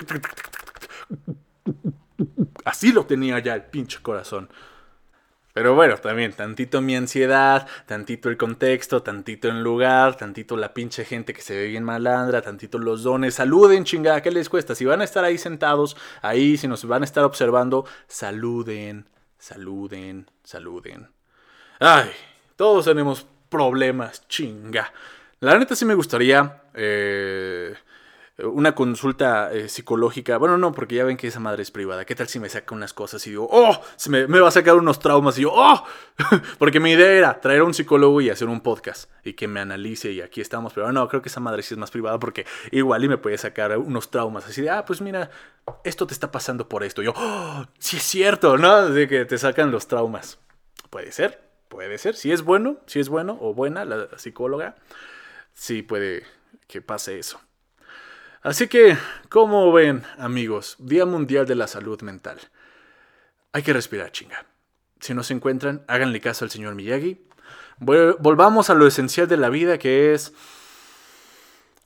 Así 2.66 2.92
lo 2.92 3.06
tenía 3.06 3.40
ya 3.40 3.56
el 3.56 3.64
pinche 3.64 4.02
corazón. 4.02 4.50
Pero 5.54 5.74
bueno, 5.76 5.98
también 5.98 6.34
tantito 6.34 6.80
mi 6.80 6.96
ansiedad, 6.96 7.68
tantito 7.88 8.30
el 8.30 8.38
contexto, 8.38 9.02
tantito 9.02 9.50
el 9.50 9.62
lugar, 9.62 10.16
tantito 10.16 10.56
la 10.56 10.74
pinche 10.74 11.06
gente 11.06 11.34
que 11.34 11.42
se 11.42 11.56
ve 11.56 11.68
bien 11.68 11.84
malandra, 11.84 12.42
tantito 12.42 12.78
los 12.78 13.04
dones. 13.04 13.36
Saluden, 13.36 13.84
chingada, 13.84 14.22
¿qué 14.22 14.32
les 14.32 14.48
cuesta? 14.48 14.76
Si 14.76 14.86
van 14.86 15.02
a 15.02 15.04
estar 15.04 15.24
ahí 15.24 15.38
sentados, 15.38 15.98
ahí, 16.22 16.56
si 16.58 16.68
nos 16.68 16.86
van 16.86 17.02
a 17.02 17.06
estar 17.06 17.24
observando, 17.24 17.86
saluden, 18.08 19.08
saluden, 19.40 20.30
saluden. 20.44 21.10
Ay, 21.80 22.12
todos 22.56 22.86
tenemos 22.86 23.26
problemas, 23.50 24.28
chinga. 24.28 24.94
La 25.40 25.58
neta 25.58 25.76
sí 25.76 25.86
me 25.86 25.96
gustaría 25.96 26.62
eh, 26.74 27.74
una 28.44 28.76
consulta 28.76 29.52
eh, 29.52 29.70
psicológica. 29.70 30.38
Bueno, 30.38 30.58
no, 30.58 30.72
porque 30.72 30.96
ya 30.96 31.04
ven 31.04 31.18
que 31.18 31.28
esa 31.28 31.40
madre 31.40 31.64
es 31.64 31.72
privada. 31.72 32.06
¿Qué 32.06 32.16
tal 32.16 32.28
si 32.28 32.40
me 32.40 32.50
saca 32.50 32.74
unas 32.74 32.94
cosas 32.94 33.26
y 33.28 33.32
digo, 33.32 33.48
oh, 33.52 33.82
se 33.96 34.10
me, 34.10 34.26
va 34.26 34.48
a 34.48 34.52
sacar 34.52 34.76
unos 34.76 35.00
traumas 35.00 35.38
y 35.38 35.42
yo, 35.42 35.52
oh, 35.54 35.84
porque 36.58 36.80
mi 36.80 36.92
idea 36.92 37.12
era 37.12 37.42
traer 37.42 37.62
a 37.62 37.64
un 37.64 37.74
psicólogo 37.74 38.22
y 38.22 38.30
hacer 38.30 38.48
un 38.48 38.62
podcast 38.62 39.12
y 39.24 39.34
que 39.34 39.48
me 39.48 39.60
analice 39.60 40.12
y 40.12 40.22
aquí 40.22 40.42
estamos. 40.42 40.74
Pero 40.74 40.92
no, 40.92 41.08
creo 41.08 41.22
que 41.22 41.30
esa 41.30 41.40
madre 41.40 41.64
sí 41.64 41.74
es 41.74 41.78
más 41.78 41.92
privada 41.92 42.20
porque 42.20 42.46
igual 42.72 43.04
y 43.04 43.10
me 43.10 43.18
puede 43.18 43.38
sacar 43.38 43.78
unos 43.78 44.10
traumas 44.12 44.46
así 44.46 44.62
de, 44.62 44.70
ah, 44.70 44.86
pues 44.86 45.02
mira, 45.02 45.30
esto 45.84 46.08
te 46.08 46.14
está 46.14 46.32
pasando 46.32 46.70
por 46.70 46.84
esto. 46.84 47.02
Y 47.02 47.06
yo, 47.06 47.14
oh, 47.16 47.66
sí 47.78 47.98
es 47.98 48.04
cierto, 48.04 48.58
¿no? 48.58 48.90
De 48.90 49.08
que 49.08 49.26
te 49.26 49.38
sacan 49.38 49.72
los 49.72 49.88
traumas. 49.88 50.40
Puede 50.90 51.12
ser, 51.12 51.42
puede 51.68 51.98
ser. 51.98 52.16
Si 52.16 52.32
es 52.32 52.44
bueno, 52.44 52.78
si 52.86 53.00
es 53.00 53.10
bueno 53.10 53.38
o 53.42 53.54
buena 53.54 53.86
la 53.86 54.18
psicóloga, 54.18 54.76
sí 55.54 55.82
puede 55.82 56.24
que 56.68 56.82
pase 56.82 57.20
eso. 57.20 57.40
Así 58.42 58.68
que, 58.68 58.98
como 59.28 59.72
ven, 59.74 60.04
amigos, 60.18 60.78
Día 60.80 61.06
Mundial 61.06 61.46
de 61.46 61.56
la 61.56 61.68
Salud 61.68 62.02
Mental. 62.02 62.40
Hay 63.52 63.64
que 63.64 63.74
respirar, 63.74 64.12
chinga. 64.12 64.46
Si 65.00 65.14
no 65.14 65.24
se 65.24 65.34
encuentran, 65.34 65.84
háganle 65.88 66.22
caso 66.22 66.46
al 66.46 66.52
señor 66.52 66.76
Miyagi. 66.76 67.22
Volvamos 67.80 68.70
a 68.70 68.76
lo 68.76 68.88
esencial 68.88 69.28
de 69.28 69.38
la 69.38 69.50
vida, 69.50 69.78
que 69.78 70.14
es 70.14 70.34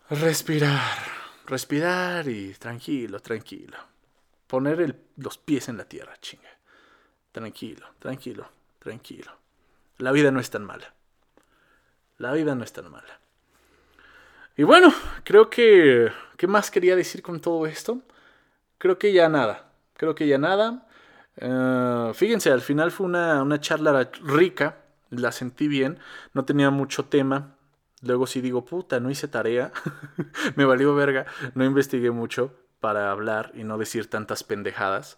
respirar. 0.09 0.99
Respirar 1.45 2.27
y 2.27 2.53
tranquilo, 2.53 3.19
tranquilo. 3.19 3.77
Poner 4.47 4.95
los 5.17 5.37
pies 5.37 5.69
en 5.69 5.77
la 5.77 5.85
tierra, 5.85 6.15
chinga. 6.21 6.49
Tranquilo, 7.31 7.87
tranquilo, 7.99 8.47
tranquilo. 8.79 9.31
La 9.97 10.11
vida 10.11 10.29
no 10.31 10.39
es 10.39 10.49
tan 10.49 10.65
mala. 10.65 10.93
La 12.17 12.31
vida 12.31 12.53
no 12.53 12.63
es 12.63 12.73
tan 12.73 12.91
mala. 12.91 13.19
Y 14.55 14.63
bueno, 14.63 14.93
creo 15.23 15.49
que... 15.49 16.11
¿Qué 16.37 16.47
más 16.47 16.69
quería 16.69 16.95
decir 16.95 17.21
con 17.21 17.39
todo 17.39 17.65
esto? 17.65 18.01
Creo 18.77 18.99
que 18.99 19.13
ya 19.13 19.29
nada. 19.29 19.71
Creo 19.95 20.13
que 20.13 20.27
ya 20.27 20.37
nada. 20.37 20.87
Eh, 21.37 22.11
fíjense, 22.13 22.51
al 22.51 22.61
final 22.61 22.91
fue 22.91 23.05
una, 23.05 23.41
una 23.41 23.59
charla 23.59 24.09
rica. 24.23 24.77
La 25.09 25.31
sentí 25.31 25.67
bien. 25.67 25.99
No 26.33 26.45
tenía 26.45 26.69
mucho 26.69 27.05
tema. 27.05 27.55
Luego 28.01 28.27
sí 28.27 28.41
digo, 28.41 28.65
puta, 28.65 28.99
no 28.99 29.09
hice 29.09 29.27
tarea. 29.27 29.71
Me 30.55 30.65
valió 30.65 30.93
verga. 30.93 31.25
No 31.55 31.63
investigué 31.63 32.11
mucho 32.11 32.53
para 32.79 33.11
hablar 33.11 33.51
y 33.55 33.63
no 33.63 33.77
decir 33.77 34.09
tantas 34.09 34.43
pendejadas. 34.43 35.17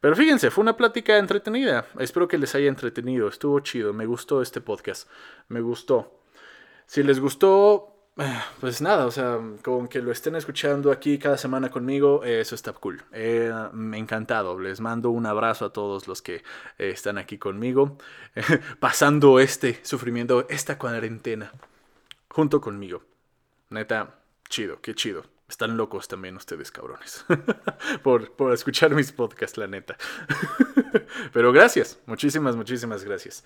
Pero 0.00 0.16
fíjense, 0.16 0.50
fue 0.50 0.62
una 0.62 0.76
plática 0.76 1.18
entretenida. 1.18 1.86
Espero 1.98 2.28
que 2.28 2.38
les 2.38 2.54
haya 2.54 2.68
entretenido. 2.68 3.28
Estuvo 3.28 3.60
chido. 3.60 3.92
Me 3.92 4.06
gustó 4.06 4.40
este 4.40 4.60
podcast. 4.60 5.08
Me 5.48 5.60
gustó. 5.60 6.22
Si 6.86 7.02
les 7.02 7.20
gustó, 7.20 7.89
pues 8.60 8.80
nada, 8.82 9.06
o 9.06 9.10
sea, 9.10 9.38
con 9.62 9.88
que 9.88 10.00
lo 10.00 10.12
estén 10.12 10.36
escuchando 10.36 10.92
aquí 10.92 11.18
cada 11.18 11.38
semana 11.38 11.70
conmigo, 11.70 12.24
eso 12.24 12.54
está 12.54 12.72
cool. 12.72 13.02
Eh, 13.12 13.52
encantado. 13.94 14.58
Les 14.58 14.80
mando 14.80 15.10
un 15.10 15.26
abrazo 15.26 15.64
a 15.64 15.72
todos 15.72 16.08
los 16.08 16.22
que 16.22 16.36
eh, 16.36 16.42
están 16.90 17.18
aquí 17.18 17.38
conmigo, 17.38 17.98
pasando 18.80 19.40
este 19.40 19.80
sufrimiento, 19.84 20.46
esta 20.48 20.78
cuarentena, 20.78 21.52
junto 22.28 22.60
conmigo. 22.60 23.02
Neta, 23.70 24.16
chido, 24.48 24.80
qué 24.80 24.94
chido. 24.94 25.24
Están 25.48 25.76
locos 25.76 26.06
también 26.06 26.36
ustedes, 26.36 26.70
cabrones, 26.70 27.24
por, 28.04 28.30
por 28.36 28.52
escuchar 28.52 28.94
mis 28.94 29.10
podcasts, 29.10 29.58
la 29.58 29.66
neta. 29.66 29.96
Pero 31.32 31.52
gracias, 31.52 31.98
muchísimas, 32.06 32.54
muchísimas 32.54 33.02
gracias. 33.02 33.44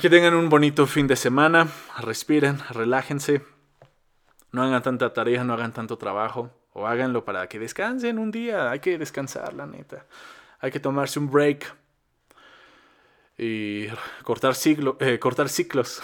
Que 0.00 0.08
tengan 0.08 0.34
un 0.34 0.48
bonito 0.48 0.86
fin 0.86 1.08
de 1.08 1.16
semana. 1.16 1.66
Respiren, 1.98 2.60
relájense. 2.70 3.42
No 4.52 4.62
hagan 4.62 4.80
tanta 4.80 5.12
tarea, 5.12 5.42
no 5.42 5.54
hagan 5.54 5.72
tanto 5.72 5.98
trabajo. 5.98 6.52
O 6.72 6.86
háganlo 6.86 7.24
para 7.24 7.48
que 7.48 7.58
descansen 7.58 8.20
un 8.20 8.30
día. 8.30 8.70
Hay 8.70 8.78
que 8.78 8.96
descansar, 8.96 9.54
la 9.54 9.66
neta. 9.66 10.06
Hay 10.60 10.70
que 10.70 10.78
tomarse 10.78 11.18
un 11.18 11.32
break. 11.32 11.66
Y 13.38 13.88
cortar, 14.22 14.54
eh, 15.00 15.18
cortar 15.18 15.48
ciclos. 15.48 16.00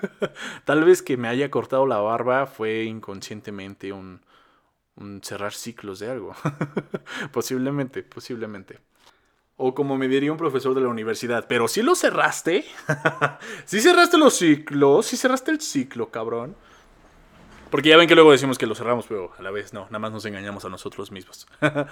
Tal 0.64 0.82
vez 0.84 1.02
que 1.02 1.18
me 1.18 1.28
haya 1.28 1.50
cortado 1.50 1.86
la 1.86 1.98
barba 1.98 2.46
fue 2.46 2.84
inconscientemente 2.84 3.92
un, 3.92 4.22
un 4.96 5.22
cerrar 5.22 5.52
ciclos 5.52 5.98
de 5.98 6.10
algo. 6.10 6.34
posiblemente, 7.32 8.02
posiblemente. 8.02 8.80
O 9.56 9.74
como 9.74 9.96
me 9.96 10.08
diría 10.08 10.32
un 10.32 10.38
profesor 10.38 10.74
de 10.74 10.80
la 10.80 10.88
universidad, 10.88 11.46
pero 11.48 11.68
si 11.68 11.82
lo 11.82 11.94
cerraste. 11.94 12.64
si 13.64 13.80
cerraste 13.80 14.18
los 14.18 14.34
ciclos, 14.34 15.06
si 15.06 15.16
cerraste 15.16 15.52
el 15.52 15.60
ciclo, 15.60 16.10
cabrón. 16.10 16.56
Porque 17.70 17.88
ya 17.88 17.96
ven 17.96 18.08
que 18.08 18.14
luego 18.14 18.32
decimos 18.32 18.58
que 18.58 18.66
lo 18.66 18.74
cerramos, 18.74 19.06
pero 19.06 19.32
a 19.38 19.42
la 19.42 19.50
vez 19.50 19.72
no, 19.72 19.84
nada 19.86 19.98
más 19.98 20.12
nos 20.12 20.24
engañamos 20.24 20.64
a 20.64 20.68
nosotros 20.68 21.10
mismos. 21.10 21.46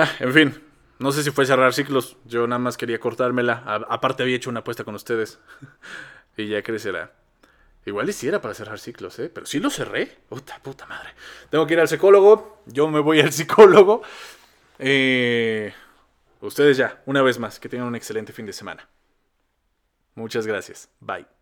Ah, 0.00 0.08
en 0.20 0.32
fin, 0.32 0.62
no 1.00 1.10
sé 1.10 1.24
si 1.24 1.32
fue 1.32 1.44
cerrar 1.44 1.74
ciclos, 1.74 2.16
yo 2.24 2.46
nada 2.46 2.60
más 2.60 2.76
quería 2.76 3.00
cortármela. 3.00 3.64
aparte 3.88 4.22
había 4.22 4.36
hecho 4.36 4.48
una 4.48 4.60
apuesta 4.60 4.84
con 4.84 4.94
ustedes. 4.94 5.40
y 6.36 6.46
ya 6.46 6.62
crecerá. 6.62 7.12
Igual 7.84 8.08
hiciera 8.08 8.40
para 8.40 8.54
cerrar 8.54 8.78
ciclos, 8.78 9.18
¿eh? 9.18 9.28
Pero 9.28 9.44
sí 9.46 9.58
lo 9.58 9.70
cerré. 9.70 10.18
Puta, 10.28 10.60
puta 10.62 10.86
madre. 10.86 11.10
Tengo 11.50 11.66
que 11.66 11.74
ir 11.74 11.80
al 11.80 11.88
psicólogo. 11.88 12.62
Yo 12.66 12.86
me 12.86 13.00
voy 13.00 13.18
al 13.18 13.32
psicólogo. 13.32 14.02
Eh... 14.78 15.72
Ustedes 16.40 16.76
ya, 16.76 17.02
una 17.06 17.22
vez 17.22 17.38
más, 17.38 17.58
que 17.58 17.68
tengan 17.68 17.88
un 17.88 17.96
excelente 17.96 18.32
fin 18.32 18.46
de 18.46 18.52
semana. 18.52 18.88
Muchas 20.14 20.46
gracias. 20.46 20.88
Bye. 21.00 21.37